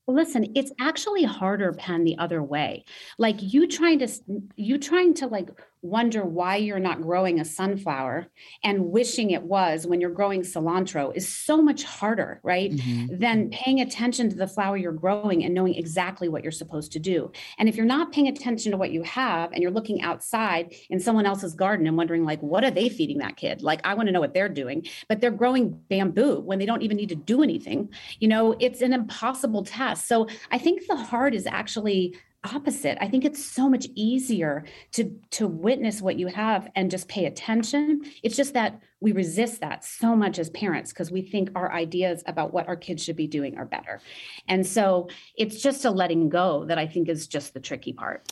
Well, 0.05 0.17
listen, 0.17 0.51
it's 0.53 0.71
actually 0.81 1.23
harder, 1.23 1.71
Penn, 1.71 2.03
the 2.03 2.17
other 2.17 2.43
way. 2.43 2.83
Like 3.17 3.37
you 3.39 3.67
trying 3.67 3.99
to, 3.99 4.09
you 4.57 4.77
trying 4.77 5.13
to 5.15 5.27
like 5.27 5.49
wonder 5.83 6.23
why 6.23 6.55
you're 6.55 6.79
not 6.79 7.01
growing 7.01 7.41
a 7.41 7.45
sunflower 7.45 8.25
and 8.63 8.85
wishing 8.85 9.31
it 9.31 9.43
was 9.43 9.85
when 9.85 9.99
you're 9.99 10.09
growing 10.09 10.41
cilantro 10.41 11.13
is 11.15 11.27
so 11.27 11.61
much 11.61 11.83
harder, 11.83 12.39
right? 12.41 12.71
Mm-hmm. 12.71 13.17
Than 13.19 13.49
paying 13.49 13.81
attention 13.81 14.29
to 14.29 14.35
the 14.35 14.47
flower 14.47 14.77
you're 14.77 14.93
growing 14.93 15.43
and 15.43 15.53
knowing 15.53 15.75
exactly 15.75 16.29
what 16.29 16.41
you're 16.41 16.51
supposed 16.51 16.93
to 16.93 16.99
do. 16.99 17.31
And 17.57 17.67
if 17.67 17.75
you're 17.75 17.85
not 17.85 18.13
paying 18.13 18.29
attention 18.29 18.71
to 18.71 18.77
what 18.77 18.91
you 18.91 19.03
have 19.03 19.51
and 19.51 19.61
you're 19.61 19.71
looking 19.71 20.01
outside 20.01 20.73
in 20.89 21.01
someone 21.01 21.25
else's 21.25 21.53
garden 21.53 21.85
and 21.85 21.97
wondering, 21.97 22.23
like, 22.23 22.41
what 22.41 22.63
are 22.63 22.71
they 22.71 22.87
feeding 22.87 23.17
that 23.17 23.35
kid? 23.35 23.61
Like, 23.61 23.81
I 23.83 23.93
want 23.93 24.07
to 24.07 24.13
know 24.13 24.21
what 24.21 24.33
they're 24.33 24.47
doing, 24.47 24.87
but 25.09 25.19
they're 25.19 25.31
growing 25.31 25.71
bamboo 25.89 26.39
when 26.39 26.59
they 26.59 26.65
don't 26.65 26.81
even 26.81 26.95
need 26.95 27.09
to 27.09 27.15
do 27.15 27.43
anything. 27.43 27.89
You 28.19 28.29
know, 28.29 28.55
it's 28.59 28.81
an 28.81 28.93
impossible 28.93 29.63
task. 29.65 30.05
So 30.05 30.29
I 30.49 30.57
think 30.59 30.87
the 30.87 30.95
heart 30.95 31.35
is 31.35 31.45
actually 31.45 32.15
opposite. 32.43 32.97
I 33.01 33.07
think 33.07 33.25
it's 33.25 33.43
so 33.43 33.69
much 33.69 33.87
easier 33.95 34.65
to 34.93 35.19
to 35.31 35.47
witness 35.47 36.01
what 36.01 36.17
you 36.17 36.27
have 36.27 36.69
and 36.75 36.91
just 36.91 37.07
pay 37.07 37.25
attention. 37.25 38.01
It's 38.21 38.35
just 38.35 38.53
that 38.53 38.81
we 38.99 39.11
resist 39.11 39.61
that 39.61 39.83
so 39.83 40.15
much 40.15 40.39
as 40.39 40.49
parents 40.49 40.91
because 40.91 41.11
we 41.11 41.21
think 41.21 41.49
our 41.55 41.71
ideas 41.71 42.23
about 42.25 42.53
what 42.53 42.67
our 42.67 42.75
kids 42.75 43.03
should 43.03 43.15
be 43.15 43.27
doing 43.27 43.57
are 43.57 43.65
better. 43.65 43.99
And 44.47 44.65
so 44.65 45.09
it's 45.37 45.61
just 45.61 45.85
a 45.85 45.91
letting 45.91 46.29
go 46.29 46.65
that 46.65 46.77
I 46.77 46.87
think 46.87 47.09
is 47.09 47.27
just 47.27 47.53
the 47.53 47.59
tricky 47.59 47.93
part. 47.93 48.31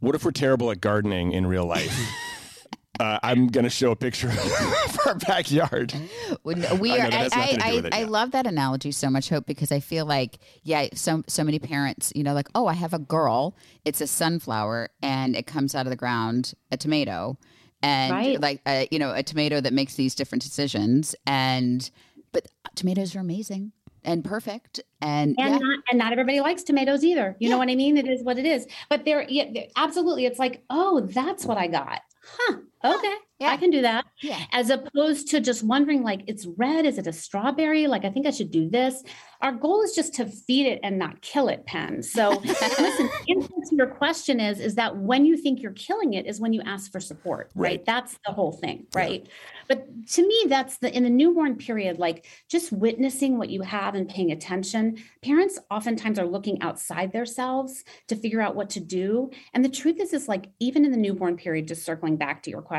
what 0.00 0.14
if 0.14 0.24
we're 0.24 0.32
terrible 0.32 0.70
at 0.70 0.80
gardening 0.80 1.32
in 1.32 1.46
real 1.46 1.66
life 1.66 1.96
uh, 3.00 3.18
i'm 3.22 3.46
going 3.48 3.64
to 3.64 3.70
show 3.70 3.90
a 3.90 3.96
picture 3.96 4.28
of 4.28 4.98
our 5.06 5.14
backyard 5.16 5.92
we 6.44 6.54
know 6.54 6.66
are, 6.70 6.78
that 7.10 7.14
I, 7.14 7.16
has 7.16 7.34
nothing 7.34 7.58
to 7.58 7.82
do 7.82 7.88
I, 7.92 7.98
I, 7.98 8.00
I 8.00 8.04
love 8.04 8.32
that 8.32 8.46
analogy 8.46 8.92
so 8.92 9.10
much, 9.10 9.28
Hope, 9.28 9.46
because 9.46 9.72
I 9.72 9.80
feel 9.80 10.04
like, 10.06 10.38
yeah, 10.62 10.88
so 10.94 11.22
so 11.26 11.44
many 11.44 11.58
parents, 11.58 12.12
you 12.14 12.22
know, 12.22 12.34
like, 12.34 12.48
oh, 12.54 12.66
I 12.66 12.74
have 12.74 12.92
a 12.94 12.98
girl, 12.98 13.56
it's 13.84 14.00
a 14.00 14.06
sunflower, 14.06 14.90
and 15.02 15.34
it 15.36 15.46
comes 15.46 15.74
out 15.74 15.86
of 15.86 15.90
the 15.90 15.96
ground, 15.96 16.54
a 16.70 16.76
tomato, 16.76 17.38
and 17.82 18.12
Right. 18.12 18.40
like, 18.40 18.60
uh, 18.66 18.84
you 18.90 18.98
know, 18.98 19.12
a 19.12 19.22
tomato 19.22 19.60
that 19.60 19.72
makes 19.72 19.94
these 19.94 20.14
different 20.14 20.42
decisions, 20.42 21.14
and 21.26 21.90
but 22.32 22.46
tomatoes 22.74 23.14
are 23.16 23.20
amazing 23.20 23.72
and 24.04 24.24
perfect, 24.24 24.80
and, 25.00 25.36
and 25.38 25.52
yeah, 25.54 25.58
not 25.58 25.78
and 25.90 25.98
not 25.98 26.12
everybody 26.12 26.40
likes 26.40 26.62
tomatoes 26.62 27.04
either. 27.04 27.36
You 27.38 27.48
know 27.50 27.58
what 27.58 27.68
I 27.70 27.74
mean? 27.74 27.96
It 27.96 28.08
is 28.08 28.22
what 28.22 28.38
it 28.38 28.46
is. 28.46 28.66
But 28.88 29.04
there, 29.04 29.24
yeah, 29.28 29.44
there- 29.52 29.66
absolutely, 29.76 30.26
it's 30.26 30.38
like, 30.38 30.62
oh, 30.70 31.00
that's 31.00 31.44
what 31.44 31.56
I 31.58 31.66
got. 31.68 32.00
Huh. 32.24 32.56
Okay, 32.84 33.14
Yeah. 33.38 33.50
I 33.50 33.56
can 33.56 33.70
do 33.70 33.82
that. 33.82 34.04
yeah. 34.20 34.38
As 34.52 34.70
opposed 34.70 35.28
to 35.28 35.40
just 35.40 35.62
wondering, 35.62 36.02
like, 36.02 36.22
it's 36.26 36.46
red. 36.56 36.86
Is 36.86 36.98
it 36.98 37.06
a 37.06 37.12
strawberry? 37.12 37.86
Like, 37.86 38.04
I 38.04 38.10
think 38.10 38.26
I 38.26 38.30
should 38.30 38.50
do 38.50 38.68
this. 38.68 39.02
Our 39.40 39.52
goal 39.52 39.82
is 39.82 39.92
just 39.94 40.14
to 40.14 40.26
feed 40.26 40.66
it 40.66 40.78
and 40.84 40.98
not 40.98 41.20
kill 41.20 41.48
it, 41.48 41.66
Penn. 41.66 42.02
So, 42.02 42.30
listen, 42.44 43.10
in 43.26 43.42
answer 43.42 43.70
to 43.70 43.76
your 43.76 43.88
question 43.88 44.38
is, 44.38 44.60
is 44.60 44.76
that 44.76 44.96
when 44.96 45.24
you 45.24 45.36
think 45.36 45.60
you're 45.62 45.72
killing 45.72 46.14
it 46.14 46.26
is 46.26 46.40
when 46.40 46.52
you 46.52 46.62
ask 46.64 46.92
for 46.92 47.00
support, 47.00 47.50
right? 47.54 47.70
Right. 47.72 47.84
That's 47.84 48.18
the 48.26 48.32
whole 48.32 48.52
thing, 48.52 48.86
right? 48.94 49.26
But 49.68 49.86
to 50.10 50.26
me, 50.26 50.44
that's 50.48 50.78
the 50.78 50.94
in 50.94 51.02
the 51.02 51.10
newborn 51.10 51.56
period, 51.56 51.98
like 51.98 52.26
just 52.48 52.72
witnessing 52.72 53.38
what 53.38 53.48
you 53.50 53.62
have 53.62 53.94
and 53.94 54.08
paying 54.08 54.30
attention. 54.32 54.98
Parents 55.22 55.58
oftentimes 55.70 56.18
are 56.18 56.26
looking 56.26 56.60
outside 56.62 57.12
themselves 57.12 57.84
to 58.08 58.16
figure 58.16 58.40
out 58.40 58.54
what 58.54 58.70
to 58.70 58.80
do. 58.80 59.30
And 59.54 59.64
the 59.64 59.68
truth 59.68 59.98
is, 60.00 60.12
is 60.12 60.28
like 60.28 60.50
even 60.60 60.84
in 60.84 60.90
the 60.92 60.96
newborn 60.98 61.36
period, 61.36 61.66
just 61.68 61.84
circling 61.84 62.16
back 62.16 62.42
to 62.44 62.50
your 62.50 62.62
question, 62.62 62.71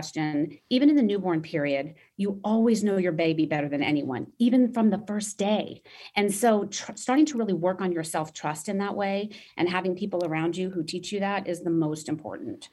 even 0.69 0.89
in 0.89 0.95
the 0.95 1.03
newborn 1.03 1.41
period, 1.41 1.95
you 2.17 2.39
always 2.43 2.84
know 2.84 2.97
your 2.97 3.12
baby 3.12 3.45
better 3.45 3.69
than 3.69 3.84
anyone, 3.84 4.27
even 4.39 4.73
from 4.73 4.89
the 4.89 5.03
first 5.08 5.38
day. 5.38 5.82
And 6.15 6.34
so, 6.34 6.65
tr- 6.65 6.93
starting 6.95 7.25
to 7.27 7.38
really 7.38 7.53
work 7.53 7.82
on 7.82 7.91
your 7.91 8.03
self 8.03 8.34
trust 8.34 8.69
in 8.69 8.77
that 8.79 8.95
way 8.95 9.29
and 9.58 9.69
having 9.69 9.95
people 9.95 10.25
around 10.25 10.58
you 10.58 10.69
who 10.69 10.84
teach 10.84 11.12
you 11.12 11.19
that 11.19 11.47
is 11.47 11.62
the 11.62 11.69
most 11.69 12.10
important. 12.10 12.69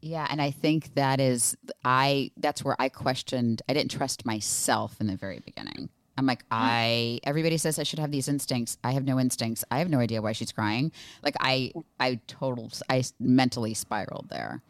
Yeah, 0.00 0.26
and 0.30 0.40
I 0.40 0.50
think 0.50 0.94
that 0.94 1.20
is 1.20 1.56
I 1.84 2.30
that's 2.36 2.64
where 2.64 2.76
I 2.78 2.88
questioned 2.88 3.62
I 3.68 3.74
didn't 3.74 3.90
trust 3.90 4.24
myself 4.24 5.00
in 5.00 5.06
the 5.06 5.16
very 5.16 5.40
beginning. 5.40 5.90
I'm 6.16 6.26
like, 6.26 6.44
I 6.50 7.20
everybody 7.24 7.56
says 7.56 7.78
I 7.78 7.82
should 7.82 7.98
have 7.98 8.10
these 8.10 8.28
instincts. 8.28 8.78
I 8.84 8.92
have 8.92 9.04
no 9.04 9.18
instincts. 9.18 9.64
I 9.70 9.78
have 9.78 9.88
no 9.88 9.98
idea 10.00 10.20
why 10.22 10.32
she's 10.32 10.52
crying. 10.52 10.92
Like 11.22 11.34
I 11.40 11.72
I 11.98 12.20
total 12.26 12.70
I 12.88 13.04
mentally 13.18 13.74
spiraled 13.74 14.28
there. 14.30 14.62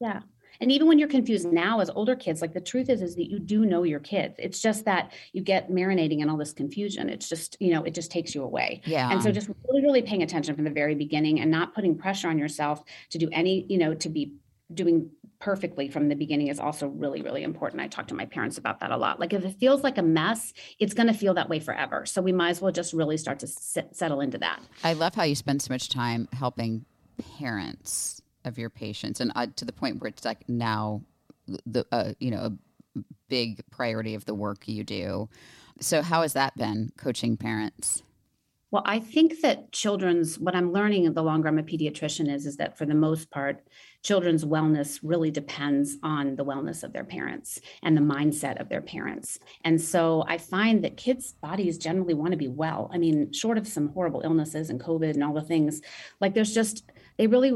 Yeah. 0.00 0.20
And 0.60 0.72
even 0.72 0.88
when 0.88 0.98
you're 0.98 1.08
confused 1.08 1.50
now 1.50 1.80
as 1.80 1.90
older 1.90 2.16
kids, 2.16 2.40
like 2.40 2.54
the 2.54 2.60
truth 2.60 2.88
is, 2.88 3.02
is 3.02 3.16
that 3.16 3.30
you 3.30 3.38
do 3.38 3.64
know 3.64 3.82
your 3.82 4.00
kids. 4.00 4.34
It's 4.38 4.60
just 4.60 4.84
that 4.84 5.12
you 5.32 5.42
get 5.42 5.70
marinating 5.70 6.20
in 6.20 6.28
all 6.28 6.36
this 6.36 6.52
confusion. 6.52 7.08
It's 7.08 7.28
just, 7.28 7.56
you 7.60 7.72
know, 7.72 7.84
it 7.84 7.94
just 7.94 8.10
takes 8.10 8.34
you 8.34 8.42
away. 8.42 8.82
Yeah. 8.84 9.10
And 9.10 9.22
so 9.22 9.30
just 9.32 9.48
really, 9.68 9.82
really 9.82 10.02
paying 10.02 10.22
attention 10.22 10.54
from 10.54 10.64
the 10.64 10.70
very 10.70 10.94
beginning 10.94 11.40
and 11.40 11.50
not 11.50 11.74
putting 11.74 11.96
pressure 11.96 12.28
on 12.28 12.38
yourself 12.38 12.82
to 13.10 13.18
do 13.18 13.28
any, 13.32 13.66
you 13.68 13.78
know, 13.78 13.94
to 13.94 14.08
be 14.08 14.32
doing 14.72 15.10
perfectly 15.38 15.88
from 15.88 16.08
the 16.08 16.14
beginning 16.14 16.48
is 16.48 16.58
also 16.58 16.88
really, 16.88 17.22
really 17.22 17.42
important. 17.42 17.80
I 17.82 17.88
talk 17.88 18.08
to 18.08 18.14
my 18.14 18.24
parents 18.24 18.58
about 18.58 18.80
that 18.80 18.90
a 18.90 18.96
lot. 18.96 19.20
Like 19.20 19.32
if 19.32 19.44
it 19.44 19.56
feels 19.58 19.82
like 19.82 19.98
a 19.98 20.02
mess, 20.02 20.52
it's 20.78 20.94
going 20.94 21.06
to 21.08 21.12
feel 21.12 21.34
that 21.34 21.48
way 21.48 21.60
forever. 21.60 22.06
So 22.06 22.22
we 22.22 22.32
might 22.32 22.50
as 22.50 22.60
well 22.60 22.72
just 22.72 22.92
really 22.92 23.16
start 23.16 23.40
to 23.40 23.46
sit, 23.46 23.94
settle 23.94 24.20
into 24.20 24.38
that. 24.38 24.60
I 24.82 24.94
love 24.94 25.14
how 25.14 25.24
you 25.24 25.34
spend 25.34 25.62
so 25.62 25.72
much 25.72 25.88
time 25.88 26.28
helping 26.32 26.84
parents 27.38 28.22
of 28.46 28.58
your 28.58 28.70
patients, 28.70 29.20
and 29.20 29.32
uh, 29.34 29.46
to 29.56 29.64
the 29.64 29.72
point 29.72 30.00
where 30.00 30.08
it's 30.08 30.24
like 30.24 30.48
now 30.48 31.02
the 31.66 31.84
uh, 31.92 32.12
you 32.18 32.30
know 32.30 32.56
a 32.94 33.00
big 33.28 33.62
priority 33.70 34.14
of 34.14 34.24
the 34.24 34.34
work 34.34 34.66
you 34.66 34.84
do. 34.84 35.28
So 35.80 36.02
how 36.02 36.22
has 36.22 36.32
that 36.32 36.56
been 36.56 36.92
coaching 36.96 37.36
parents? 37.36 38.02
Well, 38.72 38.82
I 38.84 38.98
think 38.98 39.42
that 39.42 39.70
children's 39.70 40.38
what 40.38 40.56
I'm 40.56 40.72
learning 40.72 41.12
the 41.12 41.22
longer 41.22 41.48
I'm 41.48 41.58
a 41.58 41.62
pediatrician 41.62 42.32
is 42.32 42.46
is 42.46 42.56
that 42.56 42.76
for 42.76 42.84
the 42.84 42.94
most 42.94 43.30
part, 43.30 43.62
children's 44.02 44.44
wellness 44.44 44.98
really 45.02 45.30
depends 45.30 45.98
on 46.02 46.34
the 46.34 46.44
wellness 46.44 46.82
of 46.82 46.92
their 46.92 47.04
parents 47.04 47.60
and 47.82 47.96
the 47.96 48.00
mindset 48.00 48.60
of 48.60 48.68
their 48.68 48.80
parents. 48.80 49.38
And 49.64 49.80
so 49.80 50.24
I 50.26 50.38
find 50.38 50.82
that 50.82 50.96
kids' 50.96 51.32
bodies 51.32 51.78
generally 51.78 52.14
want 52.14 52.32
to 52.32 52.36
be 52.36 52.48
well. 52.48 52.90
I 52.92 52.98
mean, 52.98 53.32
short 53.32 53.56
of 53.56 53.68
some 53.68 53.88
horrible 53.90 54.22
illnesses 54.24 54.68
and 54.68 54.80
COVID 54.80 55.14
and 55.14 55.22
all 55.22 55.34
the 55.34 55.42
things, 55.42 55.80
like 56.20 56.34
there's 56.34 56.52
just 56.52 56.90
they 57.18 57.28
really 57.28 57.52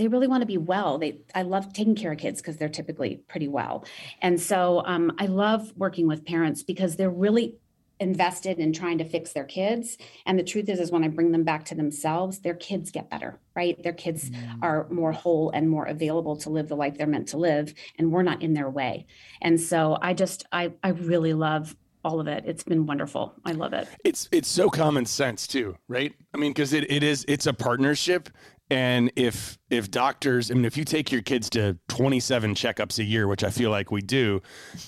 they 0.00 0.08
really 0.08 0.26
want 0.26 0.40
to 0.40 0.46
be 0.46 0.56
well. 0.56 0.96
They 0.96 1.20
I 1.34 1.42
love 1.42 1.74
taking 1.74 1.94
care 1.94 2.12
of 2.12 2.18
kids 2.18 2.40
because 2.40 2.56
they're 2.56 2.70
typically 2.70 3.22
pretty 3.28 3.48
well. 3.48 3.84
And 4.22 4.40
so 4.40 4.82
um, 4.86 5.12
I 5.18 5.26
love 5.26 5.74
working 5.76 6.08
with 6.08 6.24
parents 6.24 6.62
because 6.62 6.96
they're 6.96 7.10
really 7.10 7.56
invested 7.98 8.58
in 8.58 8.72
trying 8.72 8.96
to 8.96 9.04
fix 9.04 9.34
their 9.34 9.44
kids. 9.44 9.98
And 10.24 10.38
the 10.38 10.42
truth 10.42 10.70
is 10.70 10.80
is 10.80 10.90
when 10.90 11.04
i 11.04 11.08
bring 11.08 11.32
them 11.32 11.44
back 11.44 11.66
to 11.66 11.74
themselves 11.74 12.38
their 12.38 12.54
kids 12.54 12.90
get 12.90 13.10
better 13.10 13.38
right? 13.54 13.82
Their 13.82 13.92
kids 13.92 14.30
are 14.62 14.88
more 14.88 15.12
whole 15.12 15.50
and 15.50 15.68
more 15.68 15.84
available 15.84 16.36
to 16.36 16.48
live 16.48 16.68
the 16.68 16.76
life 16.76 16.96
they're 16.96 17.06
meant 17.06 17.28
to 17.28 17.36
live 17.36 17.74
and 17.98 18.10
we're 18.10 18.22
not 18.22 18.40
in 18.40 18.54
their 18.54 18.70
way. 18.70 19.04
And 19.42 19.60
so 19.60 19.98
i 20.00 20.14
just 20.14 20.46
i 20.50 20.72
i 20.82 20.88
really 20.88 21.34
love 21.34 21.76
all 22.02 22.18
of 22.18 22.26
it. 22.26 22.44
It's 22.46 22.62
been 22.62 22.86
wonderful. 22.86 23.34
I 23.44 23.52
love 23.52 23.74
it. 23.74 23.86
It's 24.02 24.30
it's 24.32 24.48
so 24.48 24.70
common 24.70 25.04
sense 25.04 25.46
too 25.46 25.76
right? 25.88 26.14
I 26.32 26.38
mean 26.38 26.52
because 26.52 26.72
it, 26.72 26.90
it 26.90 27.02
is 27.02 27.26
it's 27.28 27.46
a 27.46 27.52
partnership 27.52 28.30
and 28.70 29.12
if 29.16 29.58
if 29.68 29.90
doctors 29.90 30.50
i 30.50 30.54
mean 30.54 30.64
if 30.64 30.76
you 30.76 30.84
take 30.84 31.10
your 31.10 31.22
kids 31.22 31.50
to 31.50 31.76
27 31.88 32.54
checkups 32.54 32.98
a 32.98 33.04
year 33.04 33.26
which 33.26 33.42
i 33.44 33.50
feel 33.50 33.70
like 33.70 33.90
we 33.90 34.00
do 34.00 34.40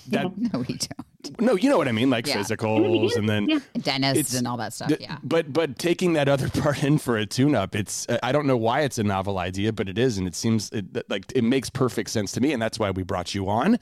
that 0.07 0.25
No, 0.37 0.59
we 0.59 0.65
don't. 0.77 1.07
No, 1.39 1.55
you 1.55 1.69
know 1.69 1.77
what 1.77 1.87
I 1.87 1.91
mean, 1.93 2.09
like 2.09 2.27
Yeah. 2.27 2.37
physicals, 2.37 3.15
and 3.15 3.29
then 3.29 3.61
Dentists 3.81 4.35
and 4.35 4.47
all 4.47 4.57
that 4.57 4.73
stuff. 4.73 4.89
D- 4.89 4.97
yeah. 4.99 5.17
But 5.23 5.53
but 5.53 5.77
taking 5.79 6.13
that 6.13 6.27
other 6.27 6.49
part 6.61 6.83
in 6.83 6.97
for 6.97 7.17
a 7.17 7.25
tune-up, 7.25 7.75
it's 7.75 8.07
uh, 8.09 8.19
I 8.21 8.31
don't 8.31 8.45
know 8.45 8.57
why 8.57 8.81
it's 8.81 8.97
a 8.97 9.03
novel 9.03 9.37
idea, 9.37 9.71
but 9.71 9.87
it 9.87 9.97
is, 9.97 10.17
and 10.17 10.27
it 10.27 10.35
seems 10.35 10.69
it, 10.71 11.09
like 11.09 11.31
it 11.35 11.43
makes 11.43 11.69
perfect 11.69 12.09
sense 12.09 12.31
to 12.33 12.41
me, 12.41 12.51
and 12.53 12.61
that's 12.61 12.77
why 12.77 12.91
we 12.91 13.03
brought 13.03 13.33
you 13.33 13.47
on. 13.49 13.79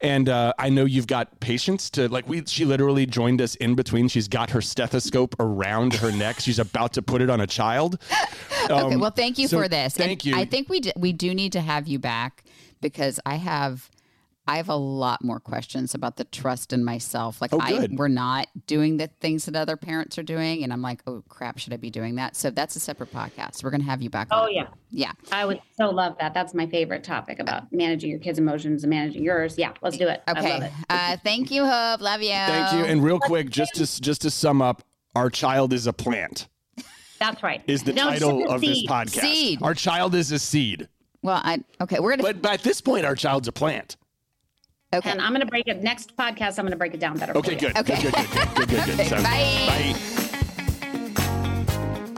And 0.00 0.28
uh, 0.28 0.52
I 0.58 0.68
know 0.68 0.84
you've 0.84 1.06
got 1.08 1.40
patience 1.40 1.90
to 1.90 2.08
like 2.08 2.28
we. 2.28 2.44
She 2.46 2.64
literally 2.64 3.06
joined 3.06 3.40
us 3.40 3.56
in 3.56 3.74
between. 3.74 4.08
She's 4.08 4.28
got 4.28 4.50
her 4.50 4.60
stethoscope 4.62 5.34
around 5.40 5.94
her 5.94 6.12
neck. 6.12 6.38
She's 6.46 6.58
about 6.58 6.92
to 6.94 7.02
put 7.02 7.20
it 7.20 7.30
on 7.30 7.40
a 7.40 7.46
child. 7.46 7.98
okay. 8.64 8.72
Um, 8.74 9.00
Well, 9.00 9.10
thank 9.10 9.38
you 9.38 9.48
so 9.48 9.58
for 9.60 9.68
this. 9.68 9.94
Thank 9.94 10.10
And 10.10 10.24
you. 10.24 10.36
I 10.36 10.44
think 10.44 10.68
we 10.68 10.80
d- 10.80 10.92
we 10.96 11.12
do 11.12 11.34
need 11.34 11.52
to 11.52 11.60
have 11.60 11.88
you 11.88 11.98
back 11.98 12.44
because 12.80 13.18
I 13.26 13.36
have. 13.36 13.90
I 14.48 14.58
have 14.58 14.68
a 14.68 14.76
lot 14.76 15.24
more 15.24 15.40
questions 15.40 15.94
about 15.94 16.16
the 16.16 16.24
trust 16.24 16.72
in 16.72 16.84
myself. 16.84 17.40
Like 17.40 17.52
Oh, 17.52 17.58
I 17.60 17.88
we're 17.90 18.08
not 18.08 18.46
doing 18.66 18.96
the 18.96 19.08
things 19.20 19.44
that 19.46 19.56
other 19.56 19.76
parents 19.76 20.18
are 20.18 20.22
doing 20.22 20.62
and 20.62 20.72
I'm 20.72 20.82
like, 20.82 21.02
"Oh 21.06 21.22
crap, 21.28 21.58
should 21.58 21.72
I 21.72 21.76
be 21.78 21.90
doing 21.90 22.14
that?" 22.16 22.36
So 22.36 22.50
that's 22.50 22.76
a 22.76 22.80
separate 22.80 23.12
podcast. 23.12 23.64
We're 23.64 23.70
going 23.70 23.80
to 23.80 23.86
have 23.86 24.02
you 24.02 24.10
back 24.10 24.28
Oh 24.30 24.44
on. 24.44 24.54
yeah. 24.54 24.66
Yeah. 24.90 25.12
I 25.32 25.44
would 25.46 25.60
so 25.76 25.90
love 25.90 26.16
that. 26.20 26.32
That's 26.34 26.54
my 26.54 26.66
favorite 26.66 27.02
topic 27.02 27.38
about 27.40 27.72
managing 27.72 28.08
your 28.10 28.20
kids' 28.20 28.38
emotions 28.38 28.84
and 28.84 28.90
managing 28.90 29.24
yours. 29.24 29.58
Yeah, 29.58 29.72
let's 29.82 29.96
do 29.96 30.06
it. 30.08 30.22
I 30.28 30.32
love 30.32 30.44
Okay. 30.44 30.66
it. 30.66 30.72
Uh, 30.88 31.16
thank 31.24 31.50
you, 31.50 31.64
Hope. 31.66 32.00
Love 32.00 32.22
you. 32.22 32.28
Thank 32.30 32.72
you. 32.74 32.84
And 32.84 33.02
real 33.02 33.18
quick, 33.18 33.50
just 33.50 33.74
to 33.74 34.00
just 34.00 34.22
to 34.22 34.30
sum 34.30 34.62
up, 34.62 34.82
our 35.14 35.28
child 35.30 35.72
is 35.72 35.86
a 35.86 35.92
plant. 35.92 36.46
That's 37.18 37.42
right. 37.42 37.62
Is 37.66 37.82
the 37.82 37.92
No, 37.94 38.10
title 38.10 38.40
it's 38.42 38.50
a 38.50 38.54
of 38.54 38.60
this 38.60 38.86
podcast? 38.86 39.20
Seed. 39.22 39.62
Our 39.62 39.74
child 39.74 40.14
is 40.14 40.30
a 40.32 40.38
seed, 40.38 40.86
Well, 41.22 41.40
I 41.42 41.64
okay, 41.80 41.98
we're 41.98 42.10
going 42.10 42.18
to 42.18 42.22
but 42.24 42.42
but 42.42 42.52
at 42.52 42.62
this 42.62 42.80
point, 42.80 43.04
our 43.06 43.14
child's 43.16 43.48
a 43.48 43.52
plant. 43.52 43.96
Okay. 44.94 45.10
And 45.10 45.20
I'm 45.20 45.30
going 45.30 45.40
to 45.40 45.46
break 45.46 45.66
it. 45.66 45.82
Next 45.82 46.16
podcast, 46.16 46.58
I'm 46.58 46.64
going 46.64 46.70
to 46.70 46.76
break 46.76 46.94
it 46.94 47.00
down 47.00 47.18
better. 47.18 47.36
Okay, 47.36 47.56
good. 47.56 47.76
Okay. 47.76 48.00
Good, 48.02 48.12
good, 48.14 48.30
good, 48.30 48.48
good, 48.54 48.68
good, 48.68 48.84
good, 48.86 48.96
good. 48.96 49.06
Sounds 49.08 49.22
Bye. 49.24 49.92
good. 49.92 49.96
Bye. 49.96 50.16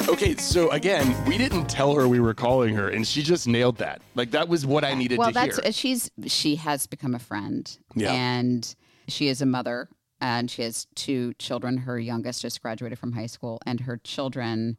Okay, 0.09 0.37
so 0.37 0.71
again, 0.71 1.15
we 1.27 1.37
didn't 1.37 1.67
tell 1.69 1.95
her 1.95 2.09
we 2.09 2.19
were 2.19 2.33
calling 2.35 2.75
her, 2.75 2.89
and 2.89 3.07
she 3.07 3.23
just 3.23 3.47
nailed 3.47 3.77
that. 3.77 4.01
Like 4.15 4.31
that 4.31 4.49
was 4.49 4.65
what 4.65 4.83
I 4.83 4.95
needed 4.95 5.19
well, 5.19 5.29
to 5.29 5.35
that's 5.35 5.61
hear. 5.63 5.73
she's 5.73 6.11
she 6.27 6.57
has 6.57 6.87
become 6.87 7.15
a 7.15 7.19
friend, 7.19 7.79
Yeah. 7.95 8.13
and 8.13 8.75
she 9.07 9.29
is 9.29 9.43
a 9.43 9.47
mother, 9.47 9.89
and 10.21 10.51
she 10.51 10.63
has 10.63 10.87
two 10.95 11.35
children. 11.35 11.77
Her 11.77 11.99
youngest 11.99 12.41
just 12.41 12.63
graduated 12.63 12.99
from 12.99 13.13
high 13.13 13.27
school, 13.27 13.61
and 13.67 13.81
her 13.81 13.99
children 13.99 14.79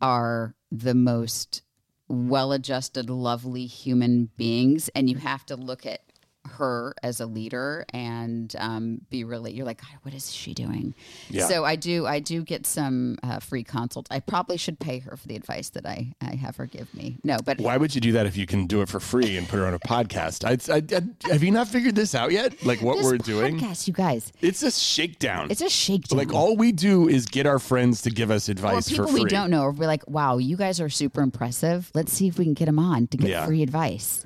are 0.00 0.54
the 0.72 0.94
most 0.94 1.62
well-adjusted, 2.08 3.10
lovely 3.10 3.66
human 3.66 4.30
beings, 4.38 4.88
and 4.94 5.10
you 5.10 5.16
have 5.16 5.44
to 5.46 5.56
look 5.56 5.84
at 5.84 6.00
her 6.48 6.94
as 7.02 7.20
a 7.20 7.26
leader 7.26 7.84
and 7.92 8.54
um, 8.58 9.00
be 9.10 9.22
really 9.24 9.52
you're 9.52 9.64
like 9.66 9.80
God, 9.80 9.90
what 10.02 10.14
is 10.14 10.32
she 10.32 10.52
doing 10.54 10.94
Yeah. 11.30 11.46
so 11.46 11.64
i 11.64 11.76
do 11.76 12.06
i 12.06 12.18
do 12.20 12.42
get 12.42 12.66
some 12.66 13.16
uh, 13.22 13.38
free 13.38 13.62
consult 13.64 14.08
i 14.10 14.18
probably 14.20 14.56
should 14.56 14.78
pay 14.80 14.98
her 15.00 15.16
for 15.16 15.28
the 15.28 15.36
advice 15.36 15.70
that 15.70 15.86
i 15.86 16.12
i 16.20 16.34
have 16.34 16.56
her 16.56 16.66
give 16.66 16.92
me 16.94 17.18
no 17.24 17.36
but 17.44 17.58
Why 17.60 17.76
would 17.76 17.94
you 17.94 18.00
do 18.00 18.12
that 18.12 18.26
if 18.26 18.36
you 18.36 18.46
can 18.46 18.66
do 18.66 18.82
it 18.82 18.88
for 18.88 18.98
free 19.00 19.36
and 19.36 19.48
put 19.48 19.58
her 19.58 19.66
on 19.66 19.74
a 19.74 19.78
podcast? 19.78 20.44
I, 20.44 20.52
I, 20.74 20.82
I- 21.28 21.32
have 21.32 21.42
you 21.42 21.50
not 21.52 21.68
figured 21.68 21.94
this 21.94 22.14
out 22.14 22.32
yet? 22.32 22.64
Like 22.64 22.80
what 22.82 22.96
this 22.96 23.04
we're 23.06 23.18
doing? 23.18 23.58
podcast 23.58 23.86
you 23.86 23.92
guys 23.94 24.32
It's 24.40 24.62
a 24.62 24.70
shakedown. 24.70 25.50
It's 25.50 25.60
a 25.62 25.68
shakedown. 25.68 26.18
like 26.18 26.32
all 26.34 26.56
we 26.56 26.72
do 26.72 27.08
is 27.08 27.26
get 27.26 27.46
our 27.46 27.58
friends 27.58 28.02
to 28.02 28.10
give 28.10 28.30
us 28.30 28.48
advice 28.48 28.88
people 28.88 29.06
for 29.06 29.12
free. 29.12 29.22
we 29.24 29.28
don't 29.28 29.50
know. 29.50 29.70
We're 29.70 29.86
like, 29.86 30.06
wow, 30.08 30.38
you 30.38 30.56
guys 30.56 30.80
are 30.80 30.88
super 30.88 31.20
impressive. 31.20 31.90
Let's 31.94 32.12
see 32.12 32.26
if 32.28 32.38
we 32.38 32.44
can 32.44 32.54
get 32.54 32.66
them 32.66 32.78
on 32.78 33.06
to 33.08 33.16
get 33.16 33.28
Yeah. 33.30 33.46
free 33.46 33.62
advice. 33.62 34.24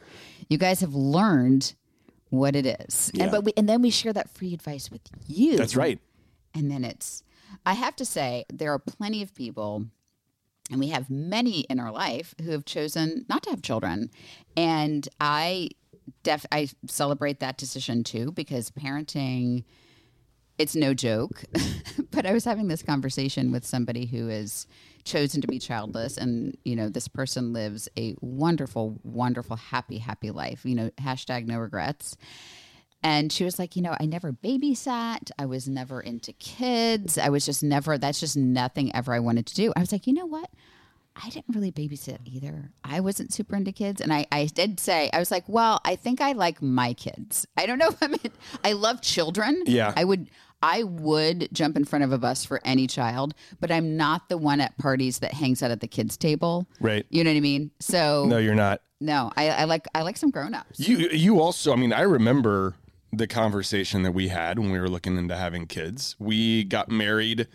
You 0.48 0.58
guys 0.58 0.80
have 0.80 0.94
learned 0.94 1.74
what 2.32 2.56
it 2.56 2.64
is, 2.64 3.10
Yeah. 3.12 3.24
and 3.24 3.32
but 3.32 3.44
we, 3.44 3.52
and 3.58 3.68
then 3.68 3.82
we 3.82 3.90
share 3.90 4.12
that 4.14 4.30
free 4.34 4.54
advice 4.54 4.90
with 4.90 5.02
you. 5.26 5.58
That's 5.58 5.76
right. 5.76 5.98
And 6.54 6.70
then 6.70 6.82
it's, 6.82 7.22
I 7.66 7.74
have 7.74 7.94
to 7.96 8.06
say, 8.06 8.46
there 8.50 8.72
are 8.72 8.78
plenty 8.78 9.22
of 9.22 9.34
people, 9.34 9.84
and 10.70 10.80
we 10.80 10.88
have 10.88 11.10
many 11.10 11.60
in 11.60 11.78
our 11.78 11.92
life 11.92 12.34
who 12.42 12.50
have 12.52 12.64
chosen 12.64 13.26
not 13.28 13.42
to 13.42 13.50
have 13.50 13.60
children, 13.60 14.08
and 14.56 15.06
I 15.20 15.68
def 16.22 16.46
I 16.50 16.68
celebrate 16.88 17.38
that 17.40 17.58
decision 17.58 18.02
too 18.02 18.32
because 18.32 18.70
parenting 18.70 19.64
it's 20.58 20.74
no 20.74 20.94
joke. 20.94 21.44
but 22.10 22.24
I 22.24 22.32
was 22.32 22.44
having 22.44 22.68
this 22.68 22.82
conversation 22.82 23.52
with 23.52 23.66
somebody 23.66 24.06
who 24.06 24.28
has 24.28 24.66
chosen 25.04 25.40
to 25.40 25.46
be 25.46 25.58
childless, 25.58 26.16
and 26.16 26.56
you 26.64 26.76
know, 26.76 26.88
this 26.88 27.08
person 27.08 27.52
lives 27.52 27.88
a 27.96 28.14
wonderful, 28.20 29.00
wonderful, 29.02 29.56
happy, 29.56 29.98
happy 29.98 30.30
life. 30.30 30.64
You 30.64 30.74
know, 30.74 30.90
hashtag 31.00 31.46
no 31.46 31.58
regrets. 31.58 32.16
And 33.04 33.32
she 33.32 33.42
was 33.42 33.58
like, 33.58 33.74
you 33.74 33.82
know, 33.82 33.96
I 33.98 34.06
never 34.06 34.32
babysat. 34.32 35.32
I 35.36 35.46
was 35.46 35.68
never 35.68 36.00
into 36.00 36.32
kids. 36.34 37.18
I 37.18 37.30
was 37.30 37.44
just 37.44 37.62
never, 37.62 37.98
that's 37.98 38.20
just 38.20 38.36
nothing 38.36 38.94
ever 38.94 39.12
I 39.12 39.18
wanted 39.18 39.46
to 39.46 39.54
do. 39.54 39.72
I 39.74 39.80
was 39.80 39.90
like, 39.90 40.06
you 40.06 40.12
know 40.12 40.26
what? 40.26 40.48
I 41.16 41.28
didn't 41.28 41.54
really 41.54 41.72
babysit 41.72 42.18
either. 42.24 42.70
I 42.84 43.00
wasn't 43.00 43.32
super 43.32 43.56
into 43.56 43.72
kids. 43.72 44.00
And 44.00 44.12
I, 44.12 44.26
I 44.30 44.46
did 44.46 44.78
say, 44.78 45.10
I 45.12 45.18
was 45.18 45.32
like, 45.32 45.44
well, 45.48 45.80
I 45.84 45.96
think 45.96 46.20
I 46.20 46.32
like 46.32 46.62
my 46.62 46.94
kids. 46.94 47.44
I 47.56 47.66
don't 47.66 47.78
know 47.78 47.88
if 47.88 48.00
I'm, 48.00 48.14
in, 48.14 48.32
I 48.64 48.72
love 48.72 49.02
children. 49.02 49.64
Yeah. 49.66 49.92
I 49.96 50.04
would, 50.04 50.30
I 50.62 50.84
would 50.84 51.48
jump 51.52 51.76
in 51.76 51.84
front 51.84 52.04
of 52.04 52.12
a 52.12 52.18
bus 52.18 52.44
for 52.44 52.60
any 52.64 52.86
child, 52.86 53.34
but 53.60 53.70
I'm 53.70 53.96
not 53.96 54.28
the 54.28 54.38
one 54.38 54.60
at 54.60 54.76
parties 54.78 55.18
that 55.18 55.34
hangs 55.34 55.62
out 55.62 55.70
at 55.70 55.80
the 55.80 55.88
kids' 55.88 56.16
table. 56.16 56.66
Right. 56.80 57.04
You 57.10 57.24
know 57.24 57.30
what 57.30 57.36
I 57.36 57.40
mean? 57.40 57.70
So 57.80 58.26
No, 58.26 58.38
you're 58.38 58.54
not. 58.54 58.80
no, 59.00 59.32
I, 59.36 59.48
I 59.50 59.64
like, 59.64 59.86
I 59.94 60.02
like 60.02 60.16
some 60.16 60.30
grown-ups. 60.30 60.78
You 60.80 61.08
you 61.10 61.40
also, 61.40 61.72
I 61.72 61.76
mean, 61.76 61.92
I 61.92 62.02
remember 62.02 62.74
the 63.12 63.26
conversation 63.26 64.04
that 64.04 64.12
we 64.12 64.28
had 64.28 64.58
when 64.58 64.70
we 64.70 64.78
were 64.80 64.88
looking 64.88 65.18
into 65.18 65.36
having 65.36 65.66
kids. 65.66 66.16
We 66.18 66.64
got 66.64 66.88
married 66.88 67.46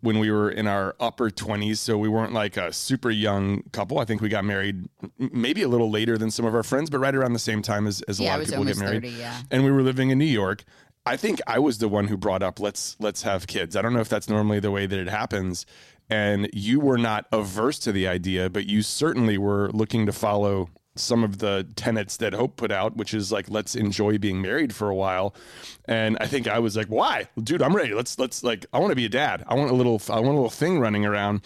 when 0.00 0.18
we 0.20 0.30
were 0.30 0.48
in 0.50 0.66
our 0.68 0.94
upper 1.00 1.28
20s, 1.30 1.78
so 1.78 1.96
we 1.98 2.08
weren't 2.08 2.32
like 2.32 2.56
a 2.56 2.72
super 2.72 3.10
young 3.10 3.62
couple. 3.72 3.98
I 3.98 4.04
think 4.04 4.20
we 4.20 4.28
got 4.28 4.44
married 4.44 4.86
maybe 5.18 5.62
a 5.62 5.68
little 5.68 5.90
later 5.90 6.16
than 6.18 6.30
some 6.30 6.44
of 6.44 6.54
our 6.54 6.62
friends, 6.62 6.88
but 6.90 6.98
right 6.98 7.14
around 7.14 7.32
the 7.32 7.38
same 7.40 7.62
time 7.62 7.86
as, 7.86 8.00
as 8.02 8.20
a 8.20 8.24
Yeah, 8.24 8.32
lot 8.34 8.40
of 8.42 8.48
people 8.48 8.64
get 8.64 8.76
married. 8.78 9.02
30, 9.02 9.08
yeah. 9.10 9.42
And 9.50 9.64
we 9.64 9.72
were 9.72 9.82
living 9.82 10.10
in 10.10 10.18
New 10.18 10.24
York. 10.24 10.62
I 11.08 11.16
think 11.16 11.40
I 11.46 11.58
was 11.58 11.78
the 11.78 11.88
one 11.88 12.08
who 12.08 12.18
brought 12.18 12.42
up 12.42 12.60
let's 12.60 12.94
let's 13.00 13.22
have 13.22 13.46
kids. 13.46 13.76
I 13.76 13.82
don't 13.82 13.94
know 13.94 14.00
if 14.00 14.10
that's 14.10 14.28
normally 14.28 14.60
the 14.60 14.70
way 14.70 14.86
that 14.86 14.98
it 14.98 15.08
happens. 15.08 15.64
And 16.10 16.50
you 16.52 16.80
were 16.80 16.98
not 16.98 17.26
averse 17.32 17.78
to 17.80 17.92
the 17.92 18.06
idea, 18.06 18.50
but 18.50 18.66
you 18.66 18.82
certainly 18.82 19.38
were 19.38 19.70
looking 19.72 20.04
to 20.06 20.12
follow 20.12 20.68
some 20.96 21.24
of 21.24 21.38
the 21.38 21.66
tenets 21.76 22.18
that 22.18 22.34
Hope 22.34 22.56
put 22.56 22.70
out, 22.70 22.96
which 22.96 23.14
is 23.14 23.32
like 23.32 23.48
let's 23.48 23.74
enjoy 23.74 24.18
being 24.18 24.42
married 24.42 24.74
for 24.74 24.90
a 24.90 24.94
while. 24.94 25.34
And 25.86 26.18
I 26.20 26.26
think 26.26 26.46
I 26.46 26.58
was 26.58 26.76
like, 26.76 26.88
why, 26.88 27.28
dude? 27.42 27.62
I'm 27.62 27.74
ready. 27.74 27.94
Let's 27.94 28.18
let's 28.18 28.42
like 28.44 28.66
I 28.74 28.78
want 28.78 28.90
to 28.90 28.96
be 28.96 29.06
a 29.06 29.10
dad. 29.10 29.44
I 29.46 29.54
want 29.54 29.70
a 29.70 29.74
little 29.74 30.02
I 30.10 30.20
want 30.20 30.32
a 30.32 30.40
little 30.40 30.50
thing 30.50 30.78
running 30.78 31.06
around. 31.06 31.40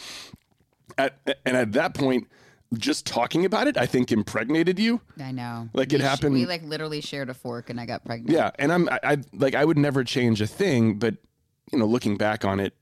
At, 0.98 1.38
and 1.46 1.56
at 1.56 1.72
that 1.72 1.94
point, 1.94 2.26
just 2.74 3.06
talking 3.06 3.44
about 3.44 3.66
it, 3.66 3.76
I 3.76 3.86
think 3.86 4.10
impregnated 4.12 4.78
you. 4.78 5.00
I 5.20 5.32
know. 5.32 5.68
Like, 5.74 5.92
it 5.92 5.96
We 5.98 6.00
sh- 6.00 6.08
happened- 6.08 6.34
we 6.34 6.46
like 6.46 6.62
literally 6.62 7.00
shared 7.00 7.28
a 7.30 7.34
fork 7.34 7.70
and 7.70 7.80
I 7.80 7.86
got 7.86 8.04
pregnant. 8.04 8.30
Yeah, 8.30 8.50
and 8.58 8.72
I'm 8.72 8.88
I, 8.88 9.00
I 9.04 9.16
like 9.32 9.54
I 9.54 9.64
would 9.64 9.78
never 9.78 10.04
change 10.04 10.40
a 10.40 10.46
thing, 10.46 10.98
but 10.98 11.16
you 11.72 11.78
know, 11.78 11.86
looking 11.86 12.16
back 12.16 12.44
on 12.44 12.60
it, 12.60 12.74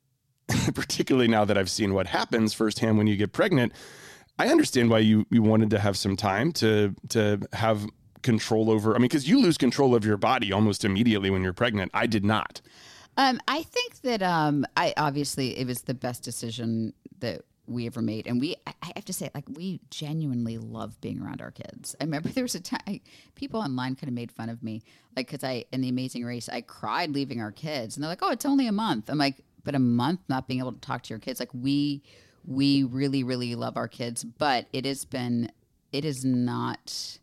particularly 0.74 1.28
now 1.28 1.44
that 1.44 1.56
I've 1.58 1.70
seen 1.70 1.94
what 1.94 2.06
happens 2.06 2.52
firsthand 2.54 2.98
when 2.98 3.06
you 3.06 3.16
get 3.16 3.32
pregnant, 3.32 3.72
I 4.38 4.48
understand 4.48 4.90
why 4.90 4.98
you 5.00 5.26
you 5.30 5.42
wanted 5.42 5.70
to 5.70 5.78
have 5.78 5.96
some 5.96 6.16
time 6.16 6.52
to 6.54 6.94
to 7.10 7.40
have 7.52 7.86
control 8.22 8.70
over. 8.70 8.94
I 8.94 8.98
mean, 8.98 9.02
because 9.08 9.28
you 9.28 9.40
lose 9.40 9.56
control 9.56 9.94
of 9.94 10.04
your 10.04 10.16
body 10.16 10.52
almost 10.52 10.84
immediately 10.84 11.30
when 11.30 11.42
you're 11.42 11.52
pregnant. 11.52 11.90
I 11.94 12.06
did 12.06 12.24
not. 12.24 12.60
Um, 13.16 13.40
I 13.48 13.62
think 13.64 14.00
that 14.02 14.22
um, 14.22 14.64
I 14.76 14.94
obviously 14.96 15.58
it 15.58 15.66
was 15.66 15.82
the 15.82 15.94
best 15.94 16.22
decision 16.22 16.92
that 17.20 17.42
we 17.70 17.86
ever 17.86 18.02
made, 18.02 18.26
and 18.26 18.40
we 18.40 18.56
I 18.66 18.92
have 18.96 19.04
to 19.06 19.12
say 19.12 19.30
like 19.34 19.44
we 19.48 19.80
genuinely 19.90 20.58
love 20.58 21.00
being 21.00 21.20
around 21.20 21.40
our 21.40 21.50
kids. 21.50 21.94
I 22.00 22.04
remember 22.04 22.28
there 22.30 22.44
was 22.44 22.54
a 22.54 22.60
time 22.60 23.00
people 23.34 23.60
online 23.60 23.96
kind 23.96 24.08
of 24.08 24.14
made 24.14 24.32
fun 24.32 24.48
of 24.48 24.62
me, 24.62 24.82
like 25.16 25.28
because 25.28 25.44
I 25.44 25.64
in 25.72 25.80
the 25.80 25.88
Amazing 25.88 26.24
Race 26.24 26.48
I 26.48 26.60
cried 26.60 27.10
leaving 27.10 27.40
our 27.40 27.52
kids, 27.52 27.96
and 27.96 28.02
they're 28.02 28.10
like, 28.10 28.22
oh, 28.22 28.30
it's 28.30 28.46
only 28.46 28.66
a 28.66 28.72
month. 28.72 29.08
I'm 29.08 29.18
like, 29.18 29.36
but 29.64 29.74
a 29.74 29.80
month 29.80 30.20
not 30.28 30.48
being 30.48 30.60
able 30.60 30.72
to 30.72 30.80
talk 30.80 31.02
to 31.04 31.10
your 31.10 31.18
kids, 31.18 31.40
like 31.40 31.54
we 31.54 32.02
we 32.44 32.84
really 32.84 33.22
really 33.22 33.54
love 33.54 33.76
our 33.76 33.88
kids, 33.88 34.24
but 34.24 34.66
it 34.72 34.84
has 34.84 35.04
been 35.04 35.50
it 35.92 36.04
is 36.04 36.24
not 36.24 37.18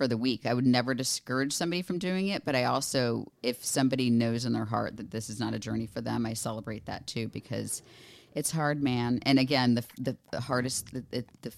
for 0.00 0.08
the 0.08 0.16
week. 0.16 0.46
I 0.46 0.54
would 0.54 0.66
never 0.66 0.94
discourage 0.94 1.52
somebody 1.52 1.82
from 1.82 1.98
doing 1.98 2.28
it, 2.28 2.42
but 2.46 2.56
I 2.56 2.64
also, 2.64 3.30
if 3.42 3.62
somebody 3.62 4.08
knows 4.08 4.46
in 4.46 4.54
their 4.54 4.64
heart 4.64 4.96
that 4.96 5.10
this 5.10 5.28
is 5.28 5.38
not 5.38 5.52
a 5.52 5.58
journey 5.58 5.84
for 5.84 6.00
them, 6.00 6.24
I 6.24 6.32
celebrate 6.32 6.86
that 6.86 7.06
too 7.06 7.28
because 7.28 7.82
it's 8.34 8.50
hard, 8.50 8.82
man. 8.82 9.20
And 9.22 9.38
again, 9.38 9.74
the 9.74 9.84
the, 9.98 10.16
the 10.30 10.40
hardest, 10.40 10.92
the, 10.92 11.04
the, 11.10 11.24
the 11.42 11.52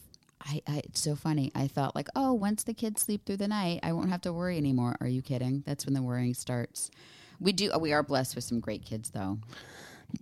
I, 0.45 0.63
I, 0.67 0.79
it's 0.79 1.01
so 1.01 1.15
funny. 1.15 1.53
I 1.55 1.69
thought 1.69 1.95
like, 1.95 2.09
oh, 2.17 2.33
once 2.33 2.65
the 2.65 2.75
kids 2.75 3.03
sleep 3.03 3.25
through 3.25 3.37
the 3.37 3.49
night, 3.49 3.81
I 3.83 3.93
won't 3.93 4.11
have 4.11 4.23
to 4.23 4.33
worry 4.33 4.57
anymore. 4.57 4.97
Are 5.01 5.09
you 5.09 5.23
kidding? 5.23 5.63
That's 5.67 5.87
when 5.87 5.95
the 5.95 6.03
worrying 6.03 6.35
starts. 6.35 6.91
We 7.41 7.53
do. 7.53 7.71
We 7.79 7.93
are 7.93 8.03
blessed 8.03 8.35
with 8.35 8.45
some 8.45 8.61
great 8.61 8.85
kids, 8.85 9.11
though. 9.11 9.39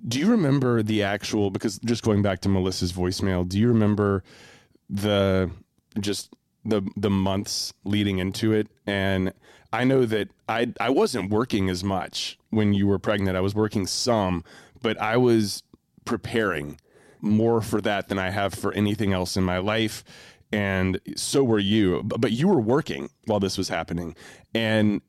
Do 0.07 0.19
you 0.19 0.31
remember 0.31 0.83
the 0.83 1.03
actual? 1.03 1.51
Because 1.51 1.79
just 1.79 2.03
going 2.03 2.23
back 2.23 2.41
to 2.41 2.49
Melissa's 2.49 2.93
voicemail, 2.93 3.49
do 3.49 3.59
you 3.59 3.69
remember 3.69 4.23
the 4.89 5.51
just 5.99 6.35
the 6.65 6.83
the 6.97 7.11
months 7.11 7.73
leading 7.85 8.19
into 8.19 8.53
it, 8.53 8.69
and 8.87 9.33
I 9.73 9.85
know 9.85 10.05
that 10.07 10.29
I 10.49 10.73
I 10.81 10.91
wasn't 10.91 11.31
working 11.31 11.69
as 11.69 11.83
much 11.83 12.39
when 12.51 12.73
you 12.75 12.87
were 12.87 12.99
pregnant. 12.99 13.37
I 13.37 13.41
was 13.41 13.55
working 13.55 13.87
some, 13.87 14.45
but 14.83 15.01
I 15.01 15.17
was 15.17 15.63
preparing 16.05 16.79
more 17.21 17.61
for 17.61 17.81
that 17.81 18.09
than 18.09 18.19
I 18.19 18.31
have 18.31 18.55
for 18.55 18.73
anything 18.73 19.13
else 19.13 19.37
in 19.37 19.45
my 19.45 19.59
life. 19.59 20.05
And 20.53 21.01
so 21.17 21.45
were 21.45 21.59
you, 21.59 22.03
but 22.03 22.33
you 22.33 22.49
were 22.49 22.61
working 22.61 23.11
while 23.27 23.39
this 23.41 23.57
was 23.57 23.69
happening, 23.69 24.17
and 24.53 25.01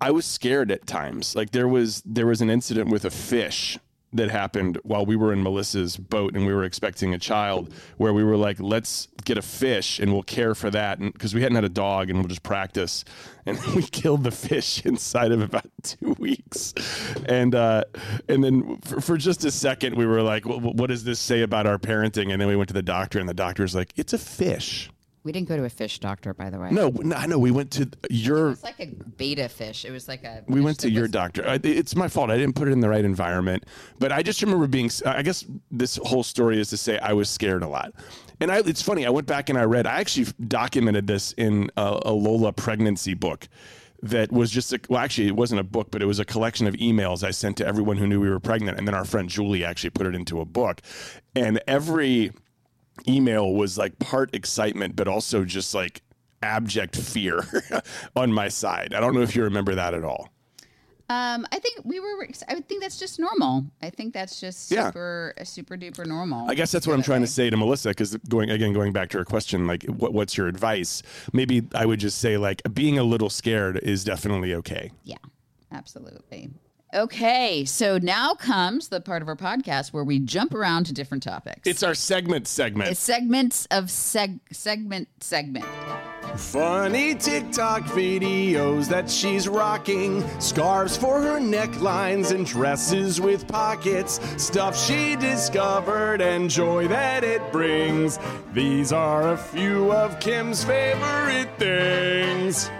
I 0.00 0.10
was 0.10 0.26
scared 0.26 0.72
at 0.72 0.86
times. 0.86 1.36
Like 1.36 1.52
there 1.52 1.68
was 1.68 2.02
there 2.04 2.26
was 2.26 2.40
an 2.40 2.50
incident 2.50 2.90
with 2.90 3.04
a 3.04 3.10
fish 3.10 3.78
that 4.12 4.30
happened 4.30 4.78
while 4.82 5.04
we 5.04 5.16
were 5.16 5.32
in 5.32 5.42
Melissa's 5.42 5.96
boat 5.96 6.34
and 6.34 6.46
we 6.46 6.54
were 6.54 6.64
expecting 6.64 7.12
a 7.12 7.18
child 7.18 7.72
where 7.96 8.12
we 8.12 8.24
were 8.24 8.36
like 8.36 8.58
let's 8.60 9.08
get 9.24 9.36
a 9.36 9.42
fish 9.42 9.98
and 9.98 10.12
we'll 10.12 10.22
care 10.22 10.54
for 10.54 10.70
that 10.70 10.98
and 10.98 11.12
because 11.12 11.34
we 11.34 11.42
hadn't 11.42 11.56
had 11.56 11.64
a 11.64 11.68
dog 11.68 12.08
and 12.08 12.18
we'll 12.18 12.28
just 12.28 12.42
practice 12.42 13.04
and 13.46 13.58
we 13.74 13.82
killed 13.82 14.24
the 14.24 14.30
fish 14.30 14.84
inside 14.86 15.32
of 15.32 15.40
about 15.40 15.66
2 15.82 16.16
weeks. 16.18 16.74
And 17.26 17.54
uh 17.54 17.84
and 18.28 18.42
then 18.42 18.78
for, 18.82 19.00
for 19.00 19.16
just 19.16 19.44
a 19.44 19.50
second 19.50 19.96
we 19.96 20.06
were 20.06 20.22
like 20.22 20.44
what 20.46 20.86
does 20.88 21.04
this 21.04 21.18
say 21.18 21.42
about 21.42 21.66
our 21.66 21.78
parenting 21.78 22.32
and 22.32 22.40
then 22.40 22.48
we 22.48 22.56
went 22.56 22.68
to 22.68 22.74
the 22.74 22.82
doctor 22.82 23.18
and 23.18 23.28
the 23.28 23.34
doctor 23.34 23.62
was 23.62 23.74
like 23.74 23.92
it's 23.96 24.12
a 24.12 24.18
fish. 24.18 24.90
We 25.26 25.32
didn't 25.32 25.48
go 25.48 25.56
to 25.56 25.64
a 25.64 25.68
fish 25.68 25.98
doctor, 25.98 26.32
by 26.34 26.50
the 26.50 26.60
way. 26.60 26.70
No, 26.70 26.90
no, 26.90 27.16
I 27.16 27.26
know 27.26 27.36
we 27.36 27.50
went 27.50 27.72
to 27.72 27.90
your 28.08 28.52
It's 28.52 28.62
like 28.62 28.78
a 28.78 28.86
betta 28.86 29.48
fish. 29.48 29.84
It 29.84 29.90
was 29.90 30.06
like 30.06 30.22
a. 30.22 30.44
we 30.46 30.60
went 30.60 30.78
to 30.78 30.88
your 30.88 31.02
was- 31.02 31.10
doctor. 31.10 31.42
It's 31.64 31.96
my 31.96 32.06
fault. 32.06 32.30
I 32.30 32.36
didn't 32.38 32.54
put 32.54 32.68
it 32.68 32.70
in 32.70 32.78
the 32.78 32.88
right 32.88 33.04
environment. 33.04 33.64
But 33.98 34.12
I 34.12 34.22
just 34.22 34.40
remember 34.40 34.68
being. 34.68 34.88
I 35.04 35.22
guess 35.22 35.44
this 35.72 35.96
whole 35.96 36.22
story 36.22 36.60
is 36.60 36.70
to 36.70 36.76
say 36.76 37.00
I 37.00 37.12
was 37.12 37.28
scared 37.28 37.64
a 37.64 37.68
lot. 37.68 37.92
And 38.38 38.52
I, 38.52 38.58
it's 38.58 38.82
funny. 38.82 39.04
I 39.04 39.10
went 39.10 39.26
back 39.26 39.48
and 39.48 39.58
I 39.58 39.64
read. 39.64 39.84
I 39.84 39.98
actually 39.98 40.28
documented 40.46 41.08
this 41.08 41.32
in 41.32 41.70
a, 41.76 42.00
a 42.04 42.12
Lola 42.12 42.52
pregnancy 42.52 43.14
book. 43.14 43.48
That 44.02 44.30
was 44.30 44.52
just 44.52 44.72
a, 44.72 44.80
well, 44.88 45.00
actually, 45.00 45.26
it 45.26 45.34
wasn't 45.34 45.60
a 45.60 45.64
book, 45.64 45.88
but 45.90 46.02
it 46.02 46.06
was 46.06 46.20
a 46.20 46.24
collection 46.24 46.68
of 46.68 46.74
emails 46.74 47.24
I 47.24 47.32
sent 47.32 47.56
to 47.56 47.66
everyone 47.66 47.96
who 47.96 48.06
knew 48.06 48.20
we 48.20 48.30
were 48.30 48.38
pregnant, 48.38 48.78
and 48.78 48.86
then 48.86 48.94
our 48.94 49.04
friend 49.04 49.28
Julie 49.28 49.64
actually 49.64 49.90
put 49.90 50.06
it 50.06 50.14
into 50.14 50.40
a 50.40 50.44
book. 50.44 50.82
And 51.34 51.60
every 51.66 52.30
email 53.08 53.52
was 53.54 53.76
like 53.78 53.98
part 53.98 54.34
excitement, 54.34 54.96
but 54.96 55.08
also 55.08 55.44
just 55.44 55.74
like 55.74 56.02
abject 56.42 56.96
fear 56.96 57.40
on 58.16 58.32
my 58.32 58.48
side. 58.48 58.94
I 58.94 59.00
don't 59.00 59.14
know 59.14 59.22
if 59.22 59.34
you 59.34 59.42
remember 59.44 59.74
that 59.74 59.94
at 59.94 60.04
all. 60.04 60.28
Um, 61.08 61.46
I 61.52 61.60
think 61.60 61.82
we 61.84 62.00
were. 62.00 62.26
I 62.48 62.54
would 62.54 62.68
think 62.68 62.82
that's 62.82 62.98
just 62.98 63.20
normal. 63.20 63.64
I 63.80 63.90
think 63.90 64.12
that's 64.12 64.40
just 64.40 64.72
Yeah. 64.72 64.86
super, 64.88 65.34
super 65.44 65.76
duper 65.76 66.04
normal. 66.04 66.50
I 66.50 66.54
guess 66.56 66.72
that's 66.72 66.84
what 66.84 66.94
I'm 66.94 67.02
trying 67.02 67.20
to 67.20 67.28
say 67.28 67.48
to 67.48 67.56
Melissa 67.56 67.90
because 67.90 68.16
going 68.28 68.50
again 68.50 68.72
going 68.72 68.92
back 68.92 69.10
to 69.10 69.18
her 69.18 69.24
question 69.24 69.68
like 69.68 69.84
what, 69.84 70.12
what's 70.12 70.36
your 70.36 70.48
advice? 70.48 71.04
Maybe 71.32 71.62
I 71.76 71.86
would 71.86 72.00
just 72.00 72.18
say 72.18 72.38
like 72.38 72.60
being 72.74 72.98
a 72.98 73.04
little 73.04 73.30
scared 73.30 73.76
is 73.84 74.02
definitely 74.02 74.52
okay. 74.54 74.90
Yeah, 75.04 75.18
absolutely. 75.70 76.50
Okay, 76.94 77.64
so 77.64 77.98
now 77.98 78.34
comes 78.34 78.88
the 78.88 79.00
part 79.00 79.20
of 79.20 79.26
our 79.26 79.36
podcast 79.36 79.92
where 79.92 80.04
we 80.04 80.20
jump 80.20 80.54
around 80.54 80.86
to 80.86 80.92
different 80.92 81.20
topics. 81.22 81.62
It's 81.66 81.82
our 81.82 81.94
segment 81.94 82.46
segment. 82.46 82.90
It's 82.90 83.00
segments 83.00 83.66
of 83.72 83.86
seg 83.86 84.38
segment 84.52 85.08
segment. 85.20 85.64
Funny 86.36 87.16
TikTok 87.16 87.82
videos 87.84 88.88
that 88.88 89.10
she's 89.10 89.48
rocking, 89.48 90.24
scarves 90.40 90.96
for 90.96 91.20
her 91.20 91.40
necklines 91.40 92.30
and 92.30 92.46
dresses 92.46 93.20
with 93.20 93.48
pockets, 93.48 94.20
stuff 94.40 94.78
she 94.78 95.16
discovered 95.16 96.22
and 96.22 96.48
joy 96.48 96.86
that 96.86 97.24
it 97.24 97.50
brings. 97.50 98.20
These 98.52 98.92
are 98.92 99.32
a 99.32 99.36
few 99.36 99.92
of 99.92 100.20
Kim's 100.20 100.62
favorite 100.62 101.48
things. 101.58 102.70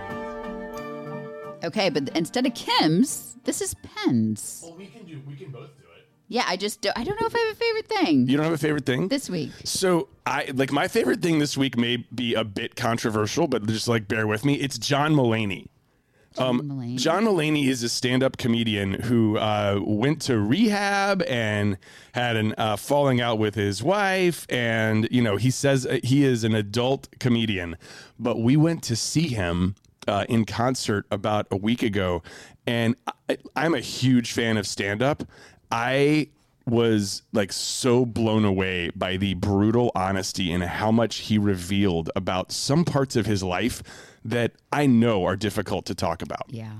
Okay, 1.64 1.90
but 1.90 2.08
instead 2.10 2.46
of 2.46 2.54
Kim's, 2.54 3.35
this 3.46 3.60
is 3.62 3.74
Penn's. 3.74 4.60
Well, 4.64 4.76
we 4.76 4.86
can 4.86 5.04
do 5.04 5.20
we 5.26 5.36
can 5.36 5.50
both 5.50 5.76
do 5.78 5.84
it. 5.96 6.06
Yeah, 6.28 6.44
I 6.46 6.56
just 6.56 6.80
do, 6.80 6.90
I 6.96 7.04
don't 7.04 7.20
know 7.20 7.26
if 7.28 7.34
I 7.36 7.38
have 7.38 7.52
a 7.52 7.58
favorite 7.58 7.86
thing 7.86 8.28
You 8.28 8.36
don't 8.36 8.44
have 8.44 8.52
a 8.52 8.58
favorite 8.58 8.84
thing? 8.84 9.06
this 9.08 9.30
week. 9.30 9.52
So 9.64 10.08
I 10.26 10.50
like 10.54 10.72
my 10.72 10.88
favorite 10.88 11.22
thing 11.22 11.38
this 11.38 11.56
week 11.56 11.76
may 11.78 11.98
be 12.14 12.34
a 12.34 12.42
bit 12.42 12.74
controversial, 12.74 13.46
but 13.46 13.64
just 13.66 13.86
like 13.86 14.08
bear 14.08 14.26
with 14.26 14.44
me. 14.44 14.54
It's 14.54 14.76
John 14.76 15.14
Mulaney. 15.14 15.66
Um, 16.38 16.62
Mulaney. 16.62 16.98
John 16.98 17.24
Mulaney 17.24 17.68
is 17.68 17.82
a 17.84 17.88
stand-up 17.88 18.36
comedian 18.38 18.94
who 18.94 19.38
uh, 19.38 19.78
went 19.82 20.20
to 20.22 20.38
rehab 20.40 21.22
and 21.22 21.78
had 22.12 22.36
a 22.36 22.60
uh, 22.60 22.76
falling 22.76 23.20
out 23.20 23.38
with 23.38 23.54
his 23.54 23.82
wife, 23.82 24.46
and 24.50 25.08
you 25.10 25.22
know 25.22 25.36
he 25.36 25.50
says 25.50 25.86
uh, 25.86 25.98
he 26.02 26.24
is 26.24 26.42
an 26.44 26.54
adult 26.54 27.08
comedian. 27.20 27.76
But 28.18 28.40
we 28.40 28.56
went 28.56 28.82
to 28.82 28.96
see 28.96 29.28
him 29.28 29.76
uh, 30.08 30.26
in 30.28 30.44
concert 30.44 31.06
about 31.10 31.46
a 31.50 31.56
week 31.56 31.82
ago, 31.82 32.22
and 32.66 32.94
I, 33.28 33.36
I'm 33.54 33.74
a 33.74 33.80
huge 33.80 34.32
fan 34.32 34.56
of 34.56 34.66
stand-up. 34.66 35.22
I 35.70 36.28
was 36.66 37.22
like 37.32 37.52
so 37.52 38.04
blown 38.04 38.44
away 38.44 38.90
by 38.96 39.16
the 39.16 39.34
brutal 39.34 39.92
honesty 39.94 40.52
and 40.52 40.64
how 40.64 40.90
much 40.90 41.16
he 41.18 41.38
revealed 41.38 42.10
about 42.16 42.50
some 42.50 42.84
parts 42.84 43.14
of 43.14 43.24
his 43.26 43.42
life 43.42 43.82
that 44.24 44.52
I 44.72 44.86
know 44.86 45.24
are 45.24 45.36
difficult 45.36 45.86
to 45.86 45.94
talk 45.94 46.22
about. 46.22 46.42
Yeah. 46.48 46.72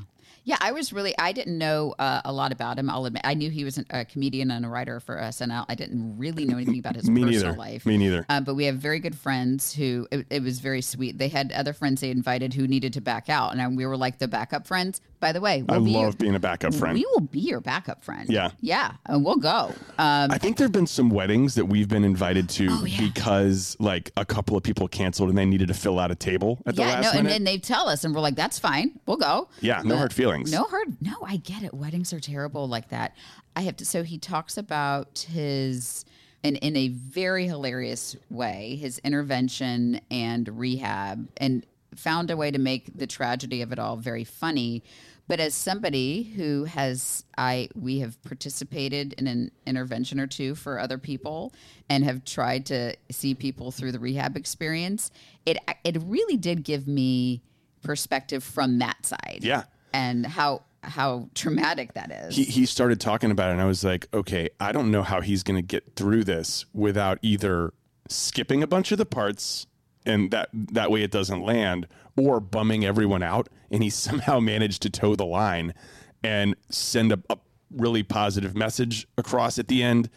Yeah, 0.43 0.59
I 0.61 0.71
was 0.71 0.93
really, 0.93 1.13
I 1.19 1.33
didn't 1.33 1.59
know 1.59 1.93
uh, 1.99 2.21
a 2.25 2.33
lot 2.33 2.53
about 2.53 2.79
him. 2.79 2.89
I'll 2.89 3.05
admit, 3.05 3.23
I 3.25 3.35
knew 3.35 3.51
he 3.51 3.65
was 3.65 3.79
an- 3.79 3.87
a 3.91 4.05
comedian 4.05 4.53
and 4.53 4.65
a 4.65 4.69
writer 4.69 5.01
for 5.01 5.17
SNL. 5.17 5.67
I 5.69 5.75
didn't 5.75 6.19
really 6.19 6.45
know 6.45 6.55
anything 6.55 6.79
about 6.79 6.95
his 6.95 7.11
Me 7.11 7.23
personal 7.23 7.43
neither. 7.49 7.59
life. 7.59 7.85
Me 7.85 7.97
neither. 7.97 8.25
Um, 8.29 8.45
but 8.45 8.55
we 8.55 8.65
have 8.67 8.77
very 8.77 9.01
good 9.01 9.17
friends 9.19 9.73
who, 9.75 10.07
it, 10.13 10.25
it 10.31 10.43
was 10.45 10.61
very 10.61 10.83
sweet. 10.83 11.19
They 11.19 11.27
had 11.27 11.51
other 11.51 11.73
friends 11.73 12.01
they 12.01 12.13
invited 12.13 12.55
who 12.55 12.69
needed 12.69 12.93
to 12.93 13.01
back 13.01 13.29
out. 13.29 13.57
And 13.57 13.77
we 13.77 13.87
were 13.87 13.97
like 13.97 14.19
the 14.21 14.29
backup 14.29 14.69
friends. 14.69 15.01
By 15.19 15.33
the 15.33 15.41
way, 15.41 15.63
we'll 15.63 15.81
I 15.81 15.85
be 15.85 15.91
your- 15.93 16.05
love 16.05 16.19
being 16.19 16.35
a 16.35 16.39
backup 16.41 16.75
friend. 16.75 16.95
We 16.95 17.07
will 17.13 17.21
be 17.21 17.41
your 17.41 17.61
backup 17.61 18.05
friend. 18.05 18.29
Yeah. 18.29 18.51
Yeah. 18.61 18.93
And 19.07 19.25
we'll 19.25 19.37
go. 19.37 19.73
Um, 19.99 20.31
I 20.31 20.39
think 20.39 20.57
there 20.59 20.67
have 20.67 20.73
been 20.73 20.87
some 20.87 21.09
weddings 21.11 21.55
that 21.55 21.65
we've 21.65 21.89
been 21.89 22.05
invited 22.05 22.49
to 22.51 22.69
Oh, 22.71 22.85
yeah. 22.85 23.01
because 23.01 23.77
like 23.81 24.13
a 24.17 24.25
couple 24.25 24.57
of 24.57 24.63
people 24.63 24.89
canceled 24.89 25.29
and 25.31 25.39
they 25.39 25.47
needed 25.47 25.69
to 25.69 25.75
fill 25.75 25.99
out 25.99 26.11
a 26.11 26.15
table 26.15 26.59
at 26.67 26.77
the 26.77 26.83
yeah, 26.83 26.89
last 27.01 27.15
no, 27.15 27.19
and 27.21 27.29
then 27.29 27.45
they 27.45 27.59
tell 27.59 27.89
us, 27.89 28.05
and 28.05 28.15
we're 28.15 28.21
like, 28.21 28.37
"That's 28.37 28.59
fine, 28.59 28.99
we'll 29.07 29.17
go." 29.17 29.49
Yeah, 29.61 29.83
no 29.83 29.91
But- 29.95 29.99
hard 29.99 30.13
feelings. 30.13 30.53
No 30.53 30.65
hard. 30.65 30.97
No, 31.01 31.15
I 31.27 31.37
get 31.39 31.63
it. 31.63 31.73
Weddings 31.75 32.13
are 32.13 32.21
terrible 32.21 32.69
like 32.69 32.89
that. 32.91 33.15
I 33.55 33.63
have 33.63 33.77
to. 33.77 33.85
So 33.87 34.03
he 34.03 34.19
talks 34.19 34.59
about 34.59 35.27
his, 35.31 36.05
and 36.45 36.57
in 36.59 36.77
a 36.77 36.89
very 36.89 37.47
hilarious 37.47 38.15
way, 38.29 38.77
his 38.81 38.99
intervention 38.99 40.01
and 40.11 40.47
rehab, 40.59 41.27
and 41.39 41.65
found 41.97 42.31
a 42.31 42.37
way 42.37 42.51
to 42.51 42.59
make 42.59 42.97
the 42.97 43.07
tragedy 43.07 43.63
of 43.63 43.73
it 43.73 43.79
all 43.79 43.97
very 43.97 44.25
funny. 44.25 44.83
But 45.29 45.41
as 45.41 45.55
somebody 45.55 46.23
who 46.23 46.65
has, 46.65 47.25
I 47.37 47.69
we 47.75 47.99
have 47.99 48.23
participated 48.23 49.15
in 49.15 49.27
an 49.27 49.51
intervention 49.67 50.21
or 50.21 50.29
two 50.29 50.55
for 50.55 50.79
other 50.79 50.99
people, 50.99 51.53
and 51.91 52.05
have 52.05 52.25
tried 52.25 52.67
to 52.67 52.95
see 53.11 53.35
people 53.35 53.73
through 53.73 53.93
the 53.93 53.99
rehab 53.99 54.37
experience. 54.37 55.11
It 55.45 55.59
it 55.83 55.97
really 56.05 56.37
did 56.37 56.63
give 56.63 56.87
me 56.87 57.43
perspective 57.83 58.43
from 58.43 58.79
that 58.81 59.07
side 59.07 59.41
yeah. 59.43 59.65
and 59.93 60.27
how 60.27 60.63
how 60.83 61.29
traumatic 61.35 61.95
that 61.95 62.11
is. 62.11 62.37
He, 62.37 62.45
he 62.45 62.67
started 62.67 63.01
talking 63.01 63.31
about 63.31 63.51
it 63.51 63.53
and 63.53 63.61
I 63.61 63.65
was 63.65 63.83
like, 63.83 64.07
okay, 64.15 64.49
I 64.61 64.73
don't 64.73 64.91
know 64.91 65.03
how 65.03 65.21
he's 65.21 65.43
going 65.43 65.57
to 65.57 65.67
get 65.67 65.97
through 65.97 66.25
this 66.25 66.65
without 66.73 67.19
either 67.23 67.73
skipping 68.09 68.63
a 68.63 68.67
bunch 68.67 68.93
of 68.93 68.99
the 68.99 69.07
parts 69.07 69.67
and 70.07 70.31
that 70.31 70.49
that 70.53 70.91
way 70.91 71.03
it 71.03 71.11
doesn't 71.11 71.43
land 71.43 71.87
or 72.17 72.41
bumming 72.41 72.85
everyone 72.85 73.23
out 73.23 73.49
and 73.71 73.83
he 73.83 73.91
somehow 74.07 74.41
managed 74.41 74.83
to 74.83 74.91
toe 74.91 75.15
the 75.15 75.27
line 75.27 75.75
and 76.23 76.55
send 76.71 77.13
a, 77.13 77.19
a 77.31 77.39
really 77.71 78.03
positive 78.03 78.57
message 78.57 79.07
across 79.19 79.59
at 79.59 79.69
the 79.69 79.83
end 79.83 80.09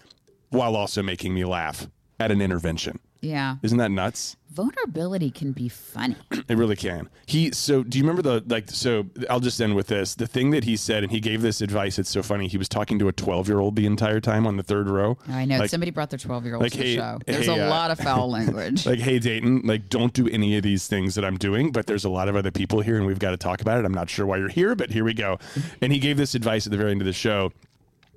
while 0.50 0.76
also 0.76 1.04
making 1.04 1.34
me 1.34 1.46
laugh 1.46 1.88
at 2.20 2.32
an 2.32 2.42
intervention. 2.42 3.00
Yeah, 3.22 3.56
Isn't 3.64 3.78
that 3.78 3.92
nuts? 3.92 4.36
vulnerability 4.52 5.30
can 5.30 5.52
be 5.52 5.70
funny. 5.70 6.16
It 6.50 6.58
really 6.58 6.76
can. 6.76 7.10
He 7.28 7.52
so 7.52 7.84
do 7.84 8.00
you 8.00 8.04
remember 8.04 8.24
the 8.24 8.44
like 8.48 8.72
so 8.72 9.06
I'll 9.30 9.40
just 9.40 9.62
end 9.62 9.76
with 9.76 9.86
this. 9.86 10.16
The 10.16 10.26
thing 10.26 10.50
that 10.50 10.64
he 10.64 10.76
said 10.78 11.04
and 11.04 11.12
he 11.12 11.20
gave 11.20 11.44
this 11.44 11.62
advice, 11.62 12.00
it's 12.00 12.10
so 12.10 12.24
funny. 12.24 12.48
He 12.48 12.58
was 12.58 12.68
talking 12.68 12.98
to 13.00 13.08
a 13.08 13.14
12-year-old 13.14 13.76
the 13.76 13.86
entire 13.86 14.20
time 14.20 14.48
on 14.48 14.58
the 14.58 14.64
third 14.64 14.90
row. 14.90 15.18
I 15.28 15.46
know 15.46 15.60
Like- 15.60 15.70
somebody 15.70 15.92
brought 15.92 16.10
their 16.10 16.18
twelve 16.18 16.44
year 16.46 16.56
old 16.56 16.64
like, 16.64 16.72
to 16.72 16.80
the 16.80 16.96
show. 16.96 17.20
There's 17.28 17.46
hey, 17.46 17.60
a 17.60 17.68
uh, 17.68 17.70
lot 17.70 17.92
of 17.92 18.00
foul 18.00 18.32
language. 18.38 18.88
Like, 18.88 18.98
hey 19.00 19.20
Dayton, 19.20 19.62
like 19.64 19.90
don't 19.90 20.14
do 20.14 20.28
any 20.28 20.58
of 20.58 20.64
these 20.64 20.88
things 20.88 21.14
that 21.16 21.24
I'm 21.24 21.38
doing, 21.38 21.72
but 21.72 21.86
there's 21.86 22.06
a 22.06 22.10
lot 22.10 22.28
of 22.30 22.36
other 22.36 22.52
people 22.52 22.82
here 22.82 22.98
and 22.98 23.06
we've 23.06 23.20
got 23.20 23.32
to 23.32 23.38
talk 23.38 23.62
about 23.62 23.78
it. 23.80 23.86
I'm 23.86 23.94
not 23.94 24.10
sure 24.10 24.26
why 24.26 24.38
you're 24.38 24.50
here, 24.50 24.74
but 24.76 24.90
here 24.90 25.04
we 25.04 25.14
go. 25.14 25.38
And 25.82 25.94
he 25.94 26.00
gave 26.00 26.18
this 26.18 26.34
advice 26.34 26.66
at 26.66 26.72
the 26.72 26.78
very 26.78 26.92
end 26.92 27.02
of 27.02 27.06
the 27.06 27.14
show. 27.14 27.52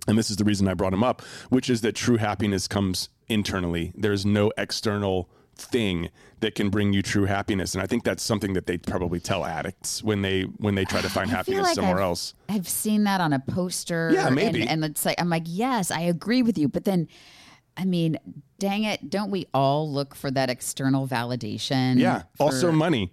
And 0.08 0.18
this 0.18 0.30
is 0.30 0.36
the 0.36 0.44
reason 0.44 0.66
I 0.66 0.74
brought 0.74 0.92
him 0.94 1.04
up, 1.04 1.22
which 1.50 1.68
is 1.70 1.82
that 1.82 1.94
true 1.94 2.16
happiness 2.16 2.66
comes 2.66 3.08
internally. 3.32 3.92
There's 3.96 4.24
no 4.26 4.52
external 4.56 5.28
thing 5.56 6.08
that 6.40 6.54
can 6.54 6.70
bring 6.70 6.92
you 6.92 7.02
true 7.02 7.26
happiness. 7.26 7.74
And 7.74 7.82
I 7.82 7.86
think 7.86 8.04
that's 8.04 8.22
something 8.22 8.54
that 8.54 8.66
they 8.66 8.78
probably 8.78 9.20
tell 9.20 9.44
addicts 9.44 10.02
when 10.02 10.22
they 10.22 10.42
when 10.42 10.74
they 10.74 10.84
try 10.84 11.00
to 11.00 11.08
find 11.10 11.30
I 11.30 11.34
happiness 11.34 11.62
like 11.62 11.74
somewhere 11.74 11.96
I've- 11.96 12.02
else. 12.04 12.34
I've 12.48 12.68
seen 12.68 13.04
that 13.04 13.20
on 13.20 13.32
a 13.32 13.38
poster. 13.38 14.10
Yeah, 14.12 14.26
and- 14.26 14.34
maybe. 14.34 14.66
And, 14.66 14.84
it's 14.84 15.04
like 15.04 15.20
I'm 15.20 15.28
like, 15.28 15.44
yes, 15.46 15.90
I 15.90 16.00
agree 16.00 16.42
with 16.42 16.58
you, 16.58 16.68
but 16.68 16.84
then 16.84 17.08
I 17.76 17.84
mean, 17.84 18.18
dang 18.58 18.84
it, 18.84 19.08
don't 19.08 19.30
we 19.30 19.46
all 19.54 19.90
look 19.90 20.14
for 20.14 20.30
that 20.30 20.50
external 20.50 21.06
validation? 21.08 21.98
Yeah. 21.98 22.22
for- 22.36 22.44
Also, 22.44 22.72
money. 22.72 23.12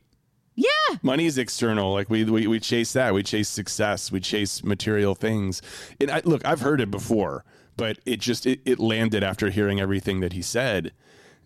yeah. 0.56 0.66
Money 1.02 1.26
is 1.28 1.38
external. 1.38 1.94
Like 1.94 2.10
we, 2.10 2.24
we 2.26 2.48
we 2.48 2.60
chase 2.60 2.94
that. 2.94 3.14
We 3.14 3.22
chase 3.24 3.48
success. 3.48 4.12
We 4.12 4.20
chase 4.22 4.64
material 4.64 5.14
things. 5.16 5.62
And 6.02 6.10
I, 6.10 6.22
look, 6.26 6.44
I've 6.46 6.62
heard 6.62 6.82
it 6.82 6.90
before, 6.90 7.46
but 7.80 8.00
it 8.06 8.20
just 8.20 8.46
it, 8.46 8.60
it 8.66 8.80
landed 8.80 9.24
after 9.24 9.50
hearing 9.50 9.80
everything 9.80 10.20
that 10.20 10.34
he 10.34 10.42
said. 10.42 10.92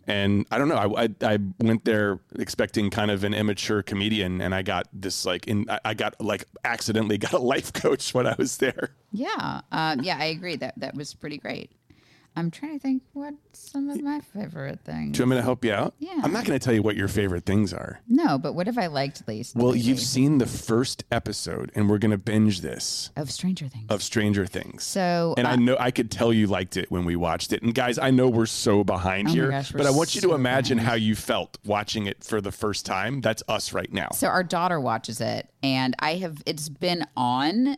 And 0.06 0.46
I 0.52 0.58
don't 0.58 0.68
know. 0.68 0.76
I, 0.76 1.04
I 1.06 1.10
I 1.34 1.38
went 1.60 1.86
there 1.86 2.20
expecting 2.38 2.90
kind 2.90 3.10
of 3.10 3.24
an 3.24 3.34
immature 3.34 3.82
comedian, 3.82 4.42
and 4.42 4.54
I 4.54 4.62
got 4.62 4.88
this 4.92 5.26
like 5.26 5.48
in 5.48 5.66
I- 5.86 5.94
got 5.94 6.20
like 6.20 6.44
accidentally 6.66 7.18
got 7.28 7.32
a 7.32 7.40
life 7.40 7.72
coach 7.72 8.14
when 8.14 8.28
I 8.28 8.36
was 8.38 8.58
there. 8.58 8.90
Yeah. 9.14 9.62
Um, 9.72 10.02
yeah, 10.02 10.18
I 10.20 10.26
agree. 10.26 10.58
That 10.58 10.78
that 10.80 10.96
was 10.96 11.14
pretty 11.14 11.38
great. 11.38 11.72
I'm 12.36 12.50
trying 12.50 12.74
to 12.74 12.80
think 12.80 13.04
what 13.14 13.34
some 13.54 13.90
of 13.90 14.02
my 14.02 14.20
favorite 14.20 14.80
things. 14.84 15.12
Do 15.12 15.20
you 15.20 15.24
want 15.24 15.30
me 15.32 15.36
to 15.38 15.44
help 15.44 15.64
you 15.64 15.72
out? 15.72 15.94
Yeah. 16.00 16.20
I'm 16.24 16.34
not 16.34 16.46
going 16.46 16.58
to 16.58 16.64
tell 16.64 16.74
you 16.74 16.82
what 16.82 16.96
your 16.96 17.08
favorite 17.08 17.46
things 17.46 17.74
are. 17.74 18.02
No, 18.08 18.38
but 18.38 18.54
what 18.54 18.68
have 18.68 18.78
I 18.78 18.88
liked 18.88 19.28
least? 19.28 19.56
Well, 19.56 19.68
lately? 19.68 19.82
you've 19.82 20.00
seen 20.00 20.40
the 20.40 20.48
first 20.48 21.04
episode, 21.12 21.72
and 21.76 21.90
we're 21.90 22.00
going 22.00 22.12
to 22.12 22.18
binge 22.18 22.62
this 22.62 23.12
of 23.16 23.32
Stranger 23.32 23.68
Things. 23.68 23.86
of 23.90 24.02
Stranger 24.02 24.46
Things. 24.46 24.84
So, 24.84 25.36
and 25.38 25.48
I 25.48 25.54
uh, 25.54 25.56
know 25.58 25.78
I 25.80 25.92
could 25.92 26.10
tell 26.10 26.34
you 26.34 26.48
liked 26.48 26.76
it 26.78 26.90
when 26.90 27.06
we 27.06 27.16
watched 27.16 27.54
it. 27.54 27.62
And 27.62 27.74
guys, 27.74 28.00
I 28.00 28.10
know 28.12 28.28
we're 28.28 28.46
so 28.48 28.84
behind 28.84 29.30
Oh 29.30 29.32
here, 29.32 29.52
gosh, 29.52 29.72
but 29.72 29.86
I 29.86 29.92
want 29.92 30.16
you 30.16 30.22
to 30.22 30.34
imagine 30.34 30.78
behind. 30.78 30.90
how 30.90 30.96
you 30.96 31.16
felt 31.16 31.58
watching 31.66 32.08
it 32.08 32.24
for 32.24 32.42
the 32.42 32.52
first 32.52 32.86
time. 32.86 33.22
That's 33.22 33.44
us 33.48 33.74
right 33.74 33.92
now. 33.92 34.10
So 34.14 34.28
our 34.28 34.44
daughter 34.44 34.80
watches 34.80 35.22
it, 35.22 35.50
and 35.62 35.96
I 36.00 36.16
have. 36.16 36.42
It's 36.46 36.70
been 36.70 37.06
on, 37.16 37.78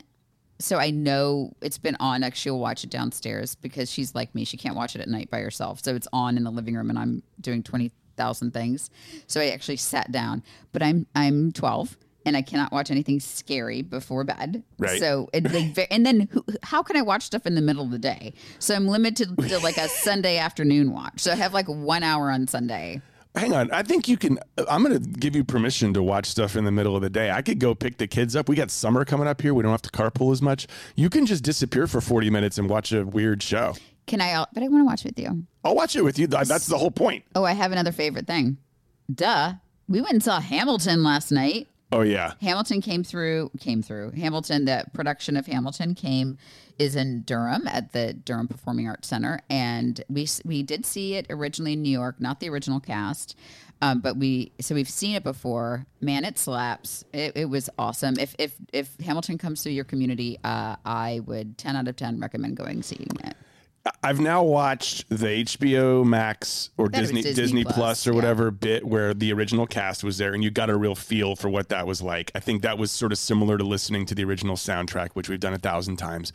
so 0.59 0.77
I 0.77 0.91
know 0.91 1.53
it's 1.61 1.77
been 1.77 1.97
on. 1.99 2.21
Like 2.21 2.35
she'll 2.35 2.59
watch 2.59 2.83
it 2.83 2.89
downstairs 2.89 3.55
because 3.55 3.91
she's 3.91 4.15
like 4.15 4.33
me; 4.33 4.45
she 4.45 4.57
can't 4.57 4.75
watch 4.75 4.95
it 4.95 5.01
at 5.01 5.07
night 5.07 5.29
by 5.29 5.39
herself. 5.39 5.83
So 5.83 5.95
it's 5.95 6.07
on 6.13 6.37
in 6.37 6.43
the 6.43 6.51
living 6.51 6.75
room, 6.75 6.89
and 6.89 6.97
I'm 6.97 7.23
doing 7.41 7.63
twenty 7.63 7.91
thousand 8.15 8.51
things. 8.51 8.89
So 9.27 9.41
I 9.41 9.47
actually 9.47 9.77
sat 9.77 10.11
down, 10.11 10.43
but 10.71 10.81
I'm 10.81 11.07
I'm 11.15 11.51
twelve. 11.51 11.97
And 12.27 12.35
I 12.35 12.41
cannot 12.41 12.71
watch 12.71 12.89
anything 12.89 13.19
scary 13.19 13.83
before 13.83 14.23
bed. 14.23 14.63
Right. 14.79 14.99
So, 14.99 15.29
it, 15.31 15.43
like, 15.43 15.87
and 15.91 16.03
then 16.03 16.27
who, 16.31 16.43
how 16.63 16.81
can 16.81 16.97
I 16.97 17.03
watch 17.03 17.21
stuff 17.21 17.45
in 17.45 17.53
the 17.53 17.61
middle 17.61 17.83
of 17.83 17.91
the 17.91 17.99
day? 17.99 18.33
So 18.57 18.73
I'm 18.73 18.87
limited 18.87 19.37
to 19.37 19.59
like 19.59 19.77
a 19.77 19.87
Sunday 19.89 20.39
afternoon 20.39 20.91
watch. 20.91 21.19
So 21.19 21.31
I 21.31 21.35
have 21.35 21.53
like 21.53 21.67
one 21.67 22.01
hour 22.01 22.31
on 22.31 22.47
Sunday. 22.47 23.03
Hang 23.35 23.53
on. 23.53 23.71
I 23.71 23.83
think 23.83 24.07
you 24.07 24.17
can. 24.17 24.39
Uh, 24.57 24.65
I'm 24.69 24.83
going 24.83 25.01
to 25.01 25.09
give 25.19 25.35
you 25.35 25.43
permission 25.43 25.93
to 25.93 26.01
watch 26.03 26.25
stuff 26.25 26.55
in 26.55 26.63
the 26.63 26.71
middle 26.71 26.95
of 26.95 27.01
the 27.01 27.09
day. 27.09 27.31
I 27.31 27.41
could 27.41 27.59
go 27.59 27.75
pick 27.75 27.97
the 27.97 28.07
kids 28.07 28.35
up. 28.35 28.47
We 28.47 28.55
got 28.55 28.71
summer 28.71 29.03
coming 29.05 29.27
up 29.27 29.41
here. 29.41 29.53
We 29.53 29.63
don't 29.63 29.71
have 29.71 29.81
to 29.83 29.89
carpool 29.89 30.31
as 30.31 30.41
much. 30.41 30.67
You 30.95 31.09
can 31.09 31.25
just 31.25 31.43
disappear 31.43 31.87
for 31.87 32.01
40 32.01 32.29
minutes 32.29 32.57
and 32.57 32.69
watch 32.69 32.91
a 32.91 33.05
weird 33.05 33.43
show. 33.43 33.75
Can 34.07 34.21
I? 34.21 34.45
But 34.53 34.63
I 34.63 34.67
want 34.67 34.81
to 34.81 34.85
watch 34.85 35.03
with 35.03 35.19
you. 35.19 35.45
I'll 35.63 35.75
watch 35.75 35.95
it 35.95 36.03
with 36.03 36.17
you. 36.19 36.27
That's 36.27 36.67
the 36.67 36.77
whole 36.77 36.91
point. 36.91 37.25
Oh, 37.35 37.43
I 37.43 37.53
have 37.53 37.71
another 37.71 37.91
favorite 37.91 38.27
thing. 38.27 38.57
Duh. 39.13 39.53
We 39.87 40.01
went 40.01 40.13
and 40.13 40.23
saw 40.23 40.39
Hamilton 40.39 41.03
last 41.03 41.31
night. 41.31 41.67
Oh, 41.95 42.01
yeah. 42.01 42.33
Hamilton 42.41 42.81
came 42.81 43.03
through, 43.05 43.51
came 43.59 43.81
through. 43.81 44.11
Hamilton, 44.11 44.65
the 44.65 44.85
production 44.93 45.37
of 45.37 45.45
Hamilton 45.45 45.95
came, 45.95 46.37
is 46.77 46.97
in 46.97 47.21
Durham 47.21 47.67
at 47.67 47.93
the 47.93 48.11
Durham 48.13 48.49
Performing 48.49 48.89
Arts 48.89 49.07
Center. 49.07 49.39
And 49.49 50.03
we, 50.09 50.27
we 50.43 50.61
did 50.61 50.85
see 50.85 51.15
it 51.15 51.25
originally 51.29 51.73
in 51.73 51.81
New 51.81 51.89
York, 51.89 52.19
not 52.19 52.41
the 52.41 52.49
original 52.49 52.81
cast. 52.81 53.37
Um, 53.81 54.01
but 54.01 54.17
we, 54.17 54.51
so 54.59 54.75
we've 54.75 54.89
seen 54.89 55.15
it 55.15 55.23
before. 55.23 55.85
Man, 56.01 56.25
it 56.25 56.37
slaps. 56.37 57.05
It, 57.13 57.37
it 57.37 57.45
was 57.45 57.69
awesome. 57.79 58.19
If, 58.19 58.35
if, 58.39 58.55
if 58.73 58.97
Hamilton 58.97 59.37
comes 59.37 59.63
through 59.63 59.73
your 59.73 59.85
community, 59.85 60.37
uh, 60.43 60.75
I 60.85 61.21
would 61.25 61.57
10 61.57 61.77
out 61.77 61.87
of 61.87 61.95
10 61.95 62.19
recommend 62.19 62.57
going 62.57 62.83
seeing 62.83 63.07
it. 63.23 63.35
I've 64.01 64.19
now 64.19 64.43
watched 64.43 65.09
the 65.09 65.43
HBO 65.43 66.05
Max 66.05 66.71
or 66.77 66.89
Disney 66.89 67.21
Disney 67.21 67.41
Disney, 67.41 67.63
Plus, 67.63 67.75
Plus, 67.75 68.07
or 68.07 68.11
yeah. 68.11 68.15
whatever 68.15 68.51
bit 68.51 68.85
where 68.85 69.13
the 69.13 69.31
original 69.31 69.67
cast 69.67 70.03
was 70.03 70.17
there, 70.17 70.33
and 70.33 70.43
you 70.43 70.49
got 70.49 70.69
a 70.69 70.77
real 70.77 70.95
feel 70.95 71.35
for 71.35 71.49
what 71.49 71.69
that 71.69 71.85
was 71.85 72.01
like. 72.01 72.31
I 72.33 72.39
think 72.39 72.63
that 72.63 72.77
was 72.77 72.91
sort 72.91 73.11
of 73.11 73.17
similar 73.17 73.57
to 73.57 73.63
listening 73.63 74.05
to 74.07 74.15
the 74.15 74.23
original 74.23 74.55
soundtrack, 74.55 75.09
which 75.13 75.29
we've 75.29 75.39
done 75.39 75.53
a 75.53 75.59
thousand 75.59 75.97
times. 75.97 76.33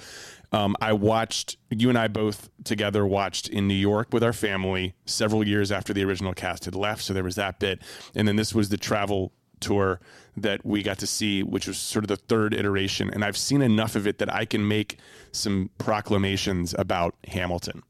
Um, 0.53 0.76
I 0.80 0.92
watched 0.92 1.57
you 1.70 1.88
and 1.88 1.98
I 1.98 2.09
both 2.09 2.51
together 2.64 3.07
watched 3.07 3.48
in 3.48 3.68
New 3.68 3.74
York 3.74 4.09
with 4.12 4.22
our 4.22 4.32
family 4.32 4.94
several 5.07 5.46
years 5.46 5.70
after 5.70 5.92
the 5.92 6.05
original 6.05 6.34
cast 6.34 6.64
had 6.64 6.74
left, 6.74 7.03
so 7.03 7.12
there 7.12 7.24
was 7.24 7.36
that 7.36 7.59
bit, 7.59 7.82
and 8.14 8.28
then 8.28 8.36
this 8.36 8.55
was 8.55 8.68
the 8.68 8.76
travel 8.76 9.32
tour 9.61 10.00
that 10.36 10.64
we 10.64 10.82
got 10.82 10.98
to 10.98 11.06
see, 11.06 11.42
which 11.42 11.66
was 11.66 11.78
sort 11.78 12.04
of 12.04 12.08
the 12.08 12.16
third 12.16 12.54
iteration. 12.54 13.11
And 13.12 13.24
I've 13.24 13.36
seen 13.36 13.62
enough 13.62 13.96
of 13.96 14.06
it 14.06 14.18
that 14.18 14.32
I 14.32 14.44
can 14.44 14.66
make 14.66 14.98
some 15.32 15.70
proclamations 15.78 16.74
about 16.78 17.14
Hamilton. 17.28 17.82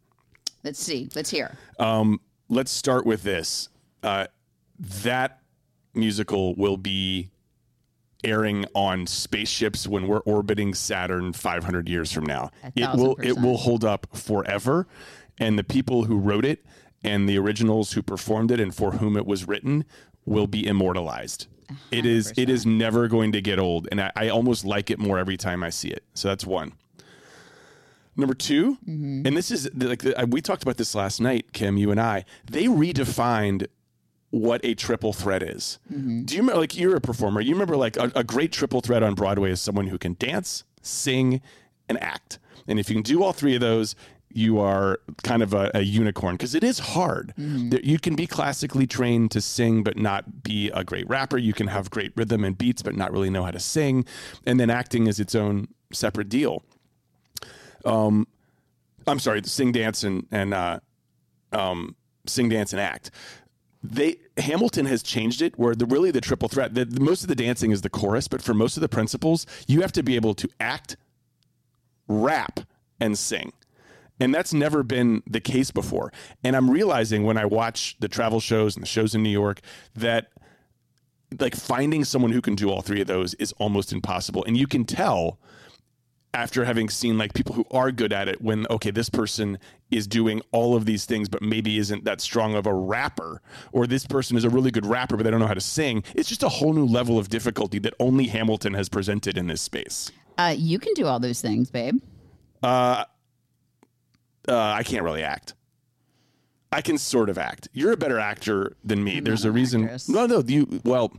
Let's 0.62 0.80
see. 0.80 1.08
Let's 1.14 1.30
hear. 1.30 1.56
Um, 1.78 2.20
let's 2.48 2.70
start 2.70 3.06
with 3.06 3.22
this. 3.22 3.68
Uh, 4.02 4.26
that 4.78 5.40
musical 5.94 6.54
will 6.54 6.76
be 6.76 7.30
airing 8.22 8.66
on 8.74 9.06
spaceships 9.06 9.86
when 9.86 10.06
we're 10.06 10.20
orbiting 10.20 10.74
Saturn 10.74 11.32
500 11.32 11.88
years 11.88 12.12
from 12.12 12.24
now. 12.26 12.50
It 12.76 12.88
will 12.94 13.16
it 13.22 13.38
will 13.38 13.56
hold 13.56 13.84
up 13.84 14.06
forever, 14.14 14.86
and 15.38 15.58
the 15.58 15.64
people 15.64 16.04
who 16.04 16.18
wrote 16.18 16.44
it 16.44 16.64
and 17.02 17.28
the 17.28 17.38
originals 17.38 17.92
who 17.92 18.02
performed 18.02 18.50
it 18.50 18.60
and 18.60 18.74
for 18.74 18.92
whom 18.92 19.16
it 19.16 19.26
was 19.26 19.48
written 19.48 19.84
will 20.26 20.46
be 20.46 20.66
immortalized. 20.66 21.46
It 21.90 22.06
is 22.06 22.32
it 22.36 22.48
is 22.50 22.66
never 22.66 23.08
going 23.08 23.32
to 23.32 23.40
get 23.40 23.58
old, 23.58 23.88
and 23.90 24.00
I, 24.00 24.12
I 24.16 24.28
almost 24.28 24.64
like 24.64 24.90
it 24.90 24.98
more 24.98 25.18
every 25.18 25.36
time 25.36 25.62
I 25.62 25.70
see 25.70 25.88
it. 25.88 26.04
So 26.14 26.28
that's 26.28 26.46
one. 26.46 26.72
Number 28.16 28.34
2 28.34 28.76
Mm-hmm. 28.86 29.26
and 29.26 29.36
this 29.36 29.50
is 29.50 29.70
like 29.74 30.02
we 30.28 30.40
talked 30.42 30.62
about 30.62 30.76
this 30.76 30.94
last 30.94 31.20
night, 31.20 31.52
Kim, 31.52 31.76
you 31.76 31.90
and 31.90 32.00
I. 32.00 32.24
They 32.50 32.64
redefined 32.64 33.66
what 34.30 34.60
a 34.64 34.74
triple 34.74 35.12
threat 35.12 35.42
is. 35.42 35.78
Mm-hmm. 35.92 36.22
Do 36.22 36.34
you 36.36 36.42
remember, 36.42 36.60
like, 36.60 36.76
you're 36.78 36.94
a 36.96 37.00
performer? 37.00 37.40
You 37.40 37.52
remember, 37.52 37.76
like, 37.76 37.96
a, 37.96 38.12
a 38.14 38.22
great 38.22 38.52
triple 38.52 38.80
threat 38.80 39.02
on 39.02 39.14
Broadway 39.14 39.50
is 39.50 39.60
someone 39.60 39.88
who 39.88 39.98
can 39.98 40.14
dance, 40.20 40.62
sing, 40.82 41.40
and 41.88 42.00
act. 42.00 42.38
And 42.68 42.78
if 42.78 42.88
you 42.88 42.94
can 42.94 43.02
do 43.02 43.24
all 43.24 43.32
three 43.32 43.56
of 43.56 43.60
those, 43.60 43.96
you 44.32 44.58
are 44.60 45.00
kind 45.24 45.42
of 45.42 45.52
a, 45.54 45.70
a 45.74 45.80
unicorn 45.80 46.34
because 46.36 46.54
it 46.54 46.62
is 46.62 46.78
hard. 46.78 47.34
There- 47.36 47.80
You 47.82 47.98
can 47.98 48.14
be 48.14 48.26
classically 48.26 48.86
trained 48.86 49.30
to 49.32 49.40
sing, 49.40 49.82
but 49.82 49.96
not 49.96 50.42
be 50.44 50.70
a 50.70 50.84
great 50.84 51.08
rapper. 51.08 51.36
You 51.38 51.52
can 51.52 51.66
have 51.66 51.90
great 51.90 52.12
rhythm 52.16 52.44
and 52.44 52.56
beats, 52.56 52.82
but 52.82 52.94
not 52.96 53.12
really 53.12 53.30
know 53.30 53.42
how 53.44 53.50
to 53.50 53.58
sing. 53.60 54.04
And 54.46 54.60
then 54.60 54.70
acting 54.70 55.06
is 55.08 55.18
its 55.20 55.34
own 55.34 55.68
separate 55.92 56.28
deal. 56.28 56.62
Um, 57.84 58.26
I'm 59.06 59.18
sorry, 59.18 59.40
sing, 59.44 59.72
dance, 59.72 60.04
and 60.04 60.26
and 60.30 60.54
uh, 60.54 60.80
um, 61.52 61.96
sing, 62.26 62.48
dance, 62.48 62.72
and 62.72 62.80
act. 62.80 63.10
They 63.82 64.16
Hamilton 64.36 64.84
has 64.86 65.02
changed 65.02 65.40
it 65.42 65.58
where 65.58 65.74
the 65.74 65.86
really 65.86 66.10
the 66.10 66.20
triple 66.20 66.48
threat. 66.48 66.74
The- 66.74 66.86
most 67.00 67.22
of 67.22 67.28
the 67.28 67.34
dancing 67.34 67.70
is 67.72 67.80
the 67.80 67.90
chorus, 67.90 68.28
but 68.28 68.42
for 68.42 68.54
most 68.54 68.76
of 68.76 68.82
the 68.82 68.88
principals, 68.88 69.46
you 69.66 69.80
have 69.80 69.92
to 69.92 70.02
be 70.02 70.16
able 70.16 70.34
to 70.34 70.48
act, 70.60 70.96
rap, 72.06 72.60
and 73.00 73.18
sing. 73.18 73.52
And 74.20 74.34
that's 74.34 74.52
never 74.52 74.82
been 74.82 75.22
the 75.26 75.40
case 75.40 75.70
before. 75.70 76.12
And 76.44 76.54
I'm 76.54 76.70
realizing 76.70 77.24
when 77.24 77.38
I 77.38 77.46
watch 77.46 77.96
the 78.00 78.08
travel 78.08 78.38
shows 78.40 78.76
and 78.76 78.82
the 78.82 78.86
shows 78.88 79.14
in 79.14 79.22
New 79.22 79.30
York 79.30 79.60
that 79.94 80.28
like 81.38 81.54
finding 81.54 82.04
someone 82.04 82.32
who 82.32 82.40
can 82.40 82.54
do 82.54 82.70
all 82.70 82.82
three 82.82 83.00
of 83.00 83.06
those 83.06 83.34
is 83.34 83.52
almost 83.52 83.92
impossible. 83.92 84.44
And 84.46 84.56
you 84.56 84.66
can 84.66 84.84
tell 84.84 85.38
after 86.32 86.64
having 86.64 86.88
seen 86.88 87.18
like 87.18 87.34
people 87.34 87.54
who 87.54 87.64
are 87.72 87.90
good 87.90 88.12
at 88.12 88.28
it 88.28 88.40
when 88.40 88.64
okay 88.70 88.92
this 88.92 89.08
person 89.10 89.58
is 89.90 90.06
doing 90.06 90.40
all 90.52 90.76
of 90.76 90.84
these 90.84 91.04
things 91.04 91.28
but 91.28 91.42
maybe 91.42 91.76
isn't 91.76 92.04
that 92.04 92.20
strong 92.20 92.54
of 92.54 92.66
a 92.66 92.72
rapper 92.72 93.42
or 93.72 93.84
this 93.84 94.06
person 94.06 94.36
is 94.36 94.44
a 94.44 94.48
really 94.48 94.70
good 94.70 94.86
rapper 94.86 95.16
but 95.16 95.24
they 95.24 95.30
don't 95.32 95.40
know 95.40 95.46
how 95.48 95.54
to 95.54 95.60
sing 95.60 96.04
it's 96.14 96.28
just 96.28 96.44
a 96.44 96.48
whole 96.48 96.72
new 96.72 96.86
level 96.86 97.18
of 97.18 97.28
difficulty 97.30 97.80
that 97.80 97.92
only 97.98 98.28
hamilton 98.28 98.74
has 98.74 98.88
presented 98.88 99.36
in 99.36 99.48
this 99.48 99.60
space 99.60 100.12
Uh, 100.38 100.54
you 100.56 100.78
can 100.78 100.94
do 100.94 101.04
all 101.04 101.18
those 101.18 101.40
things, 101.40 101.68
babe. 101.68 102.00
uh, 102.62 103.04
uh, 104.50 104.72
i 104.76 104.82
can't 104.82 105.04
really 105.04 105.22
act 105.22 105.54
i 106.72 106.80
can 106.80 106.98
sort 106.98 107.28
of 107.30 107.38
act 107.38 107.68
you're 107.72 107.92
a 107.92 107.96
better 107.96 108.18
actor 108.18 108.76
than 108.84 109.02
me 109.02 109.20
there's 109.20 109.44
a 109.44 109.50
reason 109.52 109.84
actress. 109.84 110.08
no 110.08 110.26
no 110.26 110.42
you 110.46 110.80
well 110.84 111.12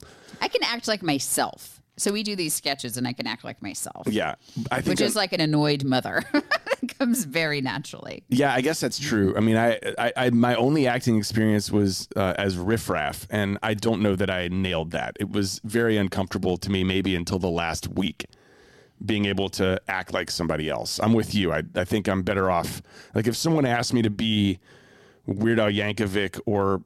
I 0.43 0.47
can 0.47 0.63
act 0.63 0.87
like 0.87 1.03
myself. 1.03 1.83
So 1.97 2.11
we 2.11 2.23
do 2.23 2.35
these 2.35 2.55
sketches, 2.55 2.97
and 2.97 3.07
I 3.07 3.13
can 3.13 3.27
act 3.27 3.43
like 3.43 3.61
myself. 3.61 4.07
yeah 4.07 4.33
i 4.71 4.77
think 4.77 4.87
which 4.93 5.01
I'm- 5.01 5.07
is 5.07 5.15
like 5.15 5.33
an 5.33 5.41
annoyed 5.41 5.83
mother. 5.83 6.23
it 6.81 6.97
comes 6.97 7.25
very 7.25 7.61
naturally. 7.61 8.23
Yeah, 8.29 8.51
I 8.51 8.61
guess 8.61 8.79
that's 8.79 8.97
true. 8.97 9.35
I 9.37 9.39
mean, 9.39 9.55
I, 9.55 9.79
I, 9.99 10.13
I 10.17 10.29
my 10.31 10.55
only 10.55 10.87
acting 10.87 11.17
experience 11.19 11.69
was 11.69 12.07
uh, 12.15 12.33
as 12.39 12.57
Riff 12.57 12.89
Raff, 12.89 13.27
and 13.29 13.59
I 13.61 13.75
don't 13.75 14.01
know 14.01 14.15
that 14.15 14.31
I 14.31 14.47
nailed 14.47 14.89
that. 14.91 15.15
It 15.19 15.29
was 15.31 15.61
very 15.63 15.95
uncomfortable 15.95 16.57
to 16.57 16.71
me, 16.71 16.83
maybe 16.83 17.15
until 17.15 17.37
the 17.37 17.49
last 17.51 17.87
week, 17.89 18.25
being 19.05 19.25
able 19.25 19.49
to 19.49 19.81
act 19.87 20.13
like 20.13 20.29
somebody 20.29 20.69
else. 20.69 20.99
I'm 21.01 21.13
with 21.13 21.33
you. 21.33 21.51
I, 21.51 21.63
I 21.75 21.83
think 21.83 22.07
I'm 22.07 22.21
better 22.21 22.49
off. 22.51 22.81
Like 23.15 23.27
if 23.27 23.35
someone 23.35 23.65
asked 23.65 23.93
me 23.93 24.01
to 24.01 24.09
be 24.09 24.59
Weird 25.25 25.59
Al 25.59 25.69
Yankovic 25.69 26.39
or 26.45 26.83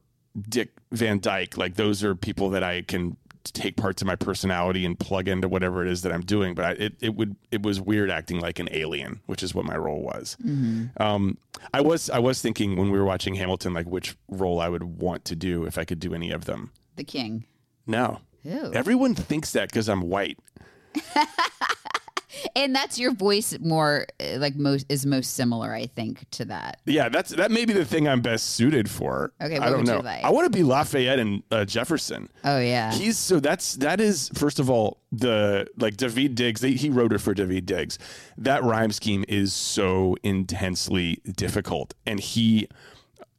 Dick 0.49 0.69
Van 0.91 1.19
Dyke, 1.19 1.57
like 1.57 1.75
those 1.75 2.03
are 2.03 2.15
people 2.15 2.49
that 2.51 2.63
I 2.63 2.81
can 2.81 3.17
take 3.53 3.77
parts 3.77 4.01
of 4.01 4.07
my 4.07 4.15
personality 4.15 4.85
and 4.85 4.97
plug 4.99 5.27
into 5.27 5.47
whatever 5.47 5.85
it 5.85 5.91
is 5.91 6.01
that 6.01 6.11
I'm 6.11 6.21
doing. 6.21 6.55
But 6.55 6.65
I, 6.65 6.71
it 6.71 6.93
it 7.01 7.15
would 7.15 7.35
it 7.51 7.63
was 7.63 7.79
weird 7.79 8.09
acting 8.09 8.39
like 8.39 8.59
an 8.59 8.69
alien, 8.71 9.21
which 9.25 9.43
is 9.43 9.53
what 9.53 9.65
my 9.65 9.77
role 9.77 10.01
was. 10.01 10.37
Mm-hmm. 10.43 11.01
Um, 11.01 11.37
I 11.73 11.81
was 11.81 12.09
I 12.09 12.19
was 12.19 12.41
thinking 12.41 12.75
when 12.75 12.91
we 12.91 12.97
were 12.97 13.05
watching 13.05 13.35
Hamilton, 13.35 13.73
like 13.73 13.85
which 13.87 14.15
role 14.29 14.59
I 14.59 14.69
would 14.69 14.83
want 14.83 15.25
to 15.25 15.35
do 15.35 15.65
if 15.65 15.77
I 15.77 15.85
could 15.85 15.99
do 15.99 16.13
any 16.13 16.31
of 16.31 16.45
them. 16.45 16.71
The 16.95 17.03
king. 17.03 17.45
No, 17.87 18.21
Ew. 18.43 18.71
everyone 18.73 19.15
thinks 19.15 19.51
that 19.51 19.69
because 19.69 19.89
I'm 19.89 20.01
white. 20.01 20.39
And 22.55 22.75
that's 22.75 22.99
your 22.99 23.13
voice 23.13 23.57
more 23.59 24.05
uh, 24.19 24.37
like 24.37 24.55
most 24.55 24.85
is 24.89 25.05
most 25.05 25.33
similar, 25.33 25.73
I 25.73 25.87
think, 25.87 26.29
to 26.31 26.45
that. 26.45 26.81
Yeah, 26.85 27.09
that's 27.09 27.31
that 27.31 27.51
may 27.51 27.65
be 27.65 27.73
the 27.73 27.85
thing 27.85 28.07
I'm 28.07 28.21
best 28.21 28.51
suited 28.51 28.89
for. 28.89 29.33
Okay, 29.41 29.57
I 29.57 29.69
don't 29.69 29.85
know. 29.85 29.99
like? 29.99 30.23
I 30.23 30.29
want 30.29 30.51
to 30.51 30.57
be 30.57 30.63
Lafayette 30.63 31.19
and 31.19 31.43
uh, 31.51 31.65
Jefferson. 31.65 32.29
Oh 32.43 32.59
yeah. 32.59 32.93
He's 32.93 33.17
so 33.17 33.39
that's 33.39 33.75
that 33.75 33.99
is 33.99 34.29
first 34.33 34.59
of 34.59 34.69
all 34.69 35.01
the 35.11 35.67
like 35.77 35.95
Daveed 35.97 36.35
Diggs. 36.35 36.61
They, 36.61 36.71
he 36.71 36.89
wrote 36.89 37.13
it 37.13 37.19
for 37.19 37.33
Daveed 37.33 37.65
Diggs. 37.65 37.97
That 38.37 38.63
rhyme 38.63 38.91
scheme 38.91 39.25
is 39.27 39.53
so 39.53 40.15
intensely 40.23 41.21
difficult, 41.35 41.93
and 42.05 42.19
he 42.19 42.67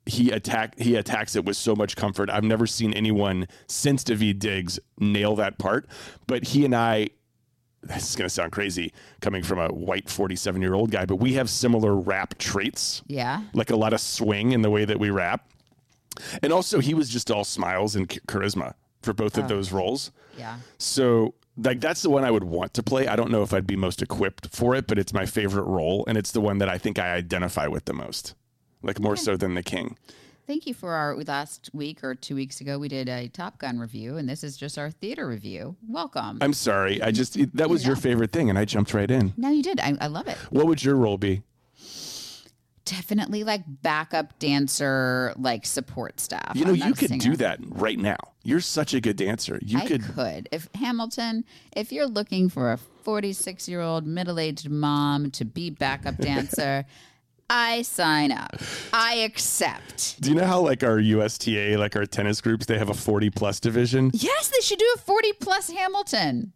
he 0.06 0.30
attack 0.30 0.78
he 0.78 0.94
attacks 0.94 1.34
it 1.36 1.44
with 1.44 1.56
so 1.56 1.74
much 1.74 1.96
comfort. 1.96 2.30
I've 2.30 2.44
never 2.44 2.66
seen 2.66 2.92
anyone 2.94 3.48
since 3.66 4.04
Daveed 4.04 4.38
Diggs 4.38 4.78
nail 4.98 5.34
that 5.36 5.58
part. 5.58 5.86
But 6.26 6.44
he 6.44 6.64
and 6.64 6.74
I. 6.74 7.10
This 7.86 8.10
is 8.10 8.16
going 8.16 8.26
to 8.26 8.34
sound 8.34 8.52
crazy 8.52 8.92
coming 9.20 9.42
from 9.42 9.58
a 9.58 9.68
white 9.68 10.08
47 10.08 10.60
year 10.60 10.74
old 10.74 10.90
guy, 10.90 11.06
but 11.06 11.16
we 11.16 11.34
have 11.34 11.48
similar 11.48 11.94
rap 11.94 12.36
traits 12.38 13.02
yeah. 13.06 13.42
like 13.54 13.70
a 13.70 13.76
lot 13.76 13.92
of 13.92 14.00
swing 14.00 14.52
in 14.52 14.62
the 14.62 14.70
way 14.70 14.84
that 14.84 14.98
we 14.98 15.10
rap. 15.10 15.48
And 16.42 16.52
also, 16.52 16.80
he 16.80 16.94
was 16.94 17.10
just 17.10 17.30
all 17.30 17.44
smiles 17.44 17.94
and 17.94 18.08
charisma 18.08 18.74
for 19.02 19.12
both 19.12 19.36
of 19.36 19.44
oh. 19.44 19.48
those 19.48 19.72
roles. 19.72 20.10
Yeah. 20.38 20.56
So, 20.78 21.34
like, 21.56 21.80
that's 21.80 22.02
the 22.02 22.10
one 22.10 22.24
I 22.24 22.30
would 22.30 22.44
want 22.44 22.74
to 22.74 22.82
play. 22.82 23.06
I 23.06 23.16
don't 23.16 23.30
know 23.30 23.42
if 23.42 23.52
I'd 23.52 23.66
be 23.66 23.76
most 23.76 24.02
equipped 24.02 24.54
for 24.54 24.74
it, 24.74 24.86
but 24.86 24.98
it's 24.98 25.12
my 25.12 25.26
favorite 25.26 25.64
role. 25.64 26.04
And 26.08 26.16
it's 26.16 26.32
the 26.32 26.40
one 26.40 26.58
that 26.58 26.68
I 26.68 26.78
think 26.78 26.98
I 26.98 27.14
identify 27.14 27.66
with 27.66 27.84
the 27.84 27.92
most, 27.92 28.34
like, 28.82 28.98
more 28.98 29.16
so 29.16 29.36
than 29.36 29.54
the 29.54 29.62
king. 29.62 29.98
Thank 30.46 30.66
you 30.66 30.74
for 30.74 30.92
our 30.92 31.16
last 31.24 31.70
week 31.72 32.04
or 32.04 32.14
two 32.14 32.36
weeks 32.36 32.60
ago. 32.60 32.78
We 32.78 32.86
did 32.86 33.08
a 33.08 33.26
Top 33.28 33.58
Gun 33.58 33.80
review, 33.80 34.16
and 34.16 34.28
this 34.28 34.44
is 34.44 34.56
just 34.56 34.78
our 34.78 34.90
theater 34.90 35.26
review. 35.26 35.74
Welcome. 35.88 36.38
I'm 36.40 36.52
sorry. 36.52 37.02
I 37.02 37.10
just, 37.10 37.36
that 37.56 37.68
was 37.68 37.84
your 37.84 37.96
favorite 37.96 38.30
thing, 38.30 38.48
and 38.48 38.56
I 38.56 38.64
jumped 38.64 38.94
right 38.94 39.10
in. 39.10 39.34
no, 39.36 39.50
you 39.50 39.62
did. 39.62 39.80
I, 39.80 39.94
I 40.00 40.06
love 40.06 40.28
it. 40.28 40.36
What 40.50 40.66
would 40.66 40.84
your 40.84 40.94
role 40.94 41.18
be? 41.18 41.42
Definitely 42.84 43.42
like 43.42 43.62
backup 43.82 44.38
dancer, 44.38 45.34
like 45.36 45.66
support 45.66 46.20
staff. 46.20 46.52
You 46.54 46.64
know, 46.64 46.70
I'm 46.70 46.76
you 46.90 46.94
could 46.94 47.08
singer. 47.08 47.20
do 47.24 47.36
that 47.38 47.58
right 47.62 47.98
now. 47.98 48.16
You're 48.44 48.60
such 48.60 48.94
a 48.94 49.00
good 49.00 49.16
dancer. 49.16 49.58
You 49.60 49.78
I 49.78 49.86
could. 49.86 50.04
could. 50.04 50.48
If 50.52 50.68
Hamilton, 50.76 51.44
if 51.74 51.90
you're 51.90 52.06
looking 52.06 52.48
for 52.48 52.70
a 52.70 52.76
46 52.76 53.68
year 53.68 53.80
old 53.80 54.06
middle 54.06 54.38
aged 54.38 54.70
mom 54.70 55.32
to 55.32 55.44
be 55.44 55.70
backup 55.70 56.18
dancer, 56.18 56.84
I 57.48 57.82
sign 57.82 58.32
up. 58.32 58.56
I 58.92 59.14
accept. 59.16 60.20
Do 60.20 60.30
you 60.30 60.34
know 60.34 60.44
how, 60.46 60.60
like, 60.60 60.82
our 60.82 60.98
USTA, 60.98 61.76
like 61.78 61.94
our 61.96 62.04
tennis 62.06 62.40
groups, 62.40 62.66
they 62.66 62.78
have 62.78 62.88
a 62.90 62.94
40 62.94 63.30
plus 63.30 63.60
division? 63.60 64.10
Yes, 64.14 64.48
they 64.48 64.60
should 64.60 64.78
do 64.78 64.92
a 64.96 64.98
40 64.98 65.32
plus 65.34 65.70
Hamilton. 65.70 66.52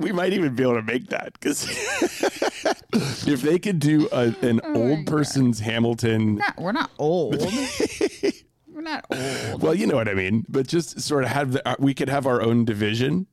we 0.00 0.12
might 0.12 0.32
even 0.32 0.54
be 0.54 0.62
able 0.62 0.76
to 0.76 0.82
make 0.82 1.08
that 1.08 1.34
because 1.34 1.66
if 3.28 3.42
they 3.42 3.58
could 3.58 3.78
do 3.78 4.08
a, 4.12 4.34
an 4.40 4.60
old 4.64 5.06
person's 5.06 5.60
Hamilton, 5.60 6.36
Not, 6.36 6.56
we're 6.58 6.72
not 6.72 6.90
old. 6.98 7.38
we're 8.68 8.80
not 8.80 9.04
old. 9.10 9.62
well, 9.62 9.74
you 9.74 9.86
know 9.86 9.96
what 9.96 10.08
I 10.08 10.14
mean. 10.14 10.46
But 10.48 10.66
just 10.66 11.00
sort 11.02 11.24
of 11.24 11.30
have 11.30 11.52
the, 11.52 11.68
uh, 11.68 11.76
we 11.78 11.92
could 11.92 12.08
have 12.08 12.26
our 12.26 12.40
own 12.40 12.64
division. 12.64 13.26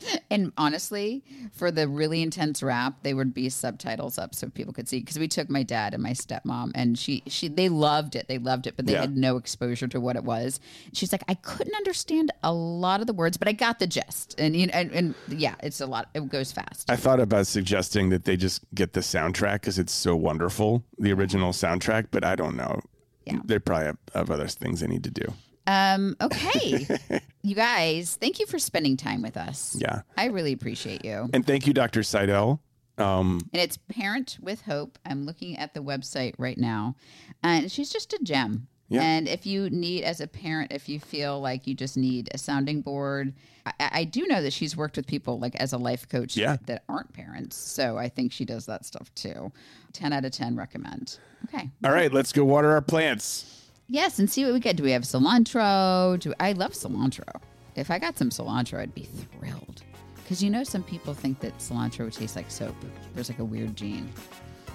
And 0.32 0.52
honestly, 0.56 1.24
for 1.52 1.72
the 1.72 1.88
really 1.88 2.22
intense 2.22 2.62
rap, 2.62 3.02
they 3.02 3.14
would 3.14 3.34
be 3.34 3.48
subtitles 3.48 4.16
up 4.16 4.32
so 4.32 4.48
people 4.48 4.72
could 4.72 4.88
see. 4.88 5.00
Because 5.00 5.18
we 5.18 5.26
took 5.26 5.50
my 5.50 5.64
dad 5.64 5.92
and 5.92 6.00
my 6.02 6.12
stepmom, 6.12 6.70
and 6.76 6.96
she 6.96 7.24
she 7.26 7.48
they 7.48 7.68
loved 7.68 8.14
it. 8.14 8.28
They 8.28 8.38
loved 8.38 8.68
it, 8.68 8.76
but 8.76 8.86
they 8.86 8.92
Yeah. 8.92 9.00
had 9.00 9.16
no 9.16 9.36
exposure 9.36 9.88
to 9.88 10.00
what 10.00 10.14
it 10.14 10.22
was. 10.22 10.60
She's 10.92 11.10
like, 11.10 11.24
I 11.26 11.34
couldn't 11.34 11.74
understand 11.74 12.30
a 12.44 12.52
lot 12.52 13.00
of 13.00 13.08
the 13.08 13.12
words, 13.12 13.38
but 13.38 13.48
I 13.48 13.52
got 13.52 13.80
the 13.80 13.88
gist. 13.88 14.38
And 14.38 14.54
you 14.54 14.68
know, 14.68 14.72
and, 14.72 14.92
and 14.92 15.14
yeah, 15.28 15.56
it's 15.64 15.80
a 15.80 15.86
lot. 15.86 16.08
It 16.14 16.28
goes 16.28 16.52
fast. 16.52 16.88
I 16.88 16.94
thought 16.96 17.18
about 17.18 17.48
suggesting 17.48 18.10
that 18.10 18.24
they 18.24 18.36
just 18.36 18.62
get 18.72 18.92
the 18.92 19.00
soundtrack 19.00 19.54
because 19.54 19.80
it's 19.80 19.92
so 19.92 20.14
wonderful, 20.14 20.84
the 20.98 21.12
original 21.12 21.50
soundtrack. 21.52 22.06
But 22.12 22.24
I 22.24 22.36
don't 22.36 22.56
know. 22.56 22.80
Yeah. 23.26 23.40
They 23.44 23.58
probably 23.58 23.86
have, 23.86 23.98
have 24.14 24.30
other 24.30 24.46
things 24.46 24.78
they 24.80 24.86
need 24.86 25.02
to 25.04 25.10
do. 25.10 25.32
Um. 25.66 26.16
Okay, 26.20 26.86
you 27.42 27.54
guys, 27.54 28.16
thank 28.20 28.40
you 28.40 28.46
for 28.46 28.58
spending 28.58 28.96
time 28.96 29.22
with 29.22 29.36
us. 29.36 29.76
Yeah. 29.78 30.02
I 30.16 30.26
really 30.26 30.52
appreciate 30.52 31.04
you. 31.04 31.28
And 31.32 31.46
thank 31.46 31.66
you, 31.66 31.72
Dr. 31.72 32.02
Seidel. 32.02 32.60
Um, 32.98 33.40
And 33.52 33.62
it's 33.62 33.76
Parent 33.76 34.36
with 34.40 34.62
Hope. 34.62 34.98
I'm 35.06 35.24
looking 35.24 35.56
at 35.56 35.72
the 35.74 35.80
website 35.80 36.34
right 36.38 36.58
now. 36.58 36.96
And 37.42 37.70
she's 37.72 37.90
just 37.90 38.12
a 38.12 38.18
gem. 38.22 38.66
Yeah. 38.88 39.02
And 39.02 39.28
if 39.28 39.46
you 39.46 39.70
need, 39.70 40.02
as 40.02 40.20
a 40.20 40.26
parent, 40.26 40.72
if 40.72 40.88
you 40.88 40.98
feel 40.98 41.40
like 41.40 41.66
you 41.68 41.74
just 41.74 41.96
need 41.96 42.28
a 42.34 42.38
sounding 42.38 42.82
board, 42.82 43.32
I, 43.64 43.72
I 43.92 44.04
do 44.04 44.26
know 44.26 44.42
that 44.42 44.52
she's 44.52 44.76
worked 44.76 44.96
with 44.96 45.06
people 45.06 45.38
like 45.38 45.54
as 45.56 45.72
a 45.72 45.78
life 45.78 46.08
coach 46.08 46.36
Yeah. 46.36 46.56
that 46.66 46.82
aren't 46.88 47.12
parents. 47.12 47.56
So 47.56 47.96
I 47.96 48.08
think 48.08 48.32
she 48.32 48.44
does 48.44 48.66
that 48.66 48.84
stuff 48.84 49.14
too. 49.14 49.52
10 49.92 50.12
out 50.12 50.24
of 50.24 50.32
10 50.32 50.56
recommend. 50.56 51.18
Okay. 51.44 51.70
all 51.84 51.92
right, 51.92 52.12
let's 52.12 52.32
go 52.32 52.44
water 52.44 52.72
our 52.72 52.82
plants. 52.82 53.59
Yes. 53.90 54.18
And 54.18 54.30
see 54.30 54.44
what 54.44 54.54
we 54.54 54.60
get. 54.60 54.76
Do 54.76 54.84
we 54.84 54.92
have 54.92 55.02
cilantro? 55.02 56.18
Do 56.18 56.32
I 56.40 56.52
love 56.52 56.72
cilantro? 56.72 57.40
If 57.74 57.90
I 57.90 57.98
got 57.98 58.16
some 58.16 58.30
cilantro, 58.30 58.78
I'd 58.78 58.94
be 58.94 59.02
thrilled. 59.38 59.82
Because 60.16 60.42
you 60.42 60.48
know, 60.48 60.62
some 60.62 60.84
people 60.84 61.12
think 61.12 61.40
that 61.40 61.58
cilantro 61.58 62.12
tastes 62.12 62.36
like 62.36 62.50
soap. 62.50 62.76
There's 63.14 63.28
like 63.28 63.40
a 63.40 63.44
weird 63.44 63.74
gene. 63.74 64.12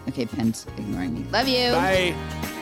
Okay, 0.09 0.25
Penn's 0.25 0.67
ignoring 0.77 1.13
me. 1.13 1.25
Love 1.31 1.47
you. 1.47 1.71
Bye. 1.71 2.61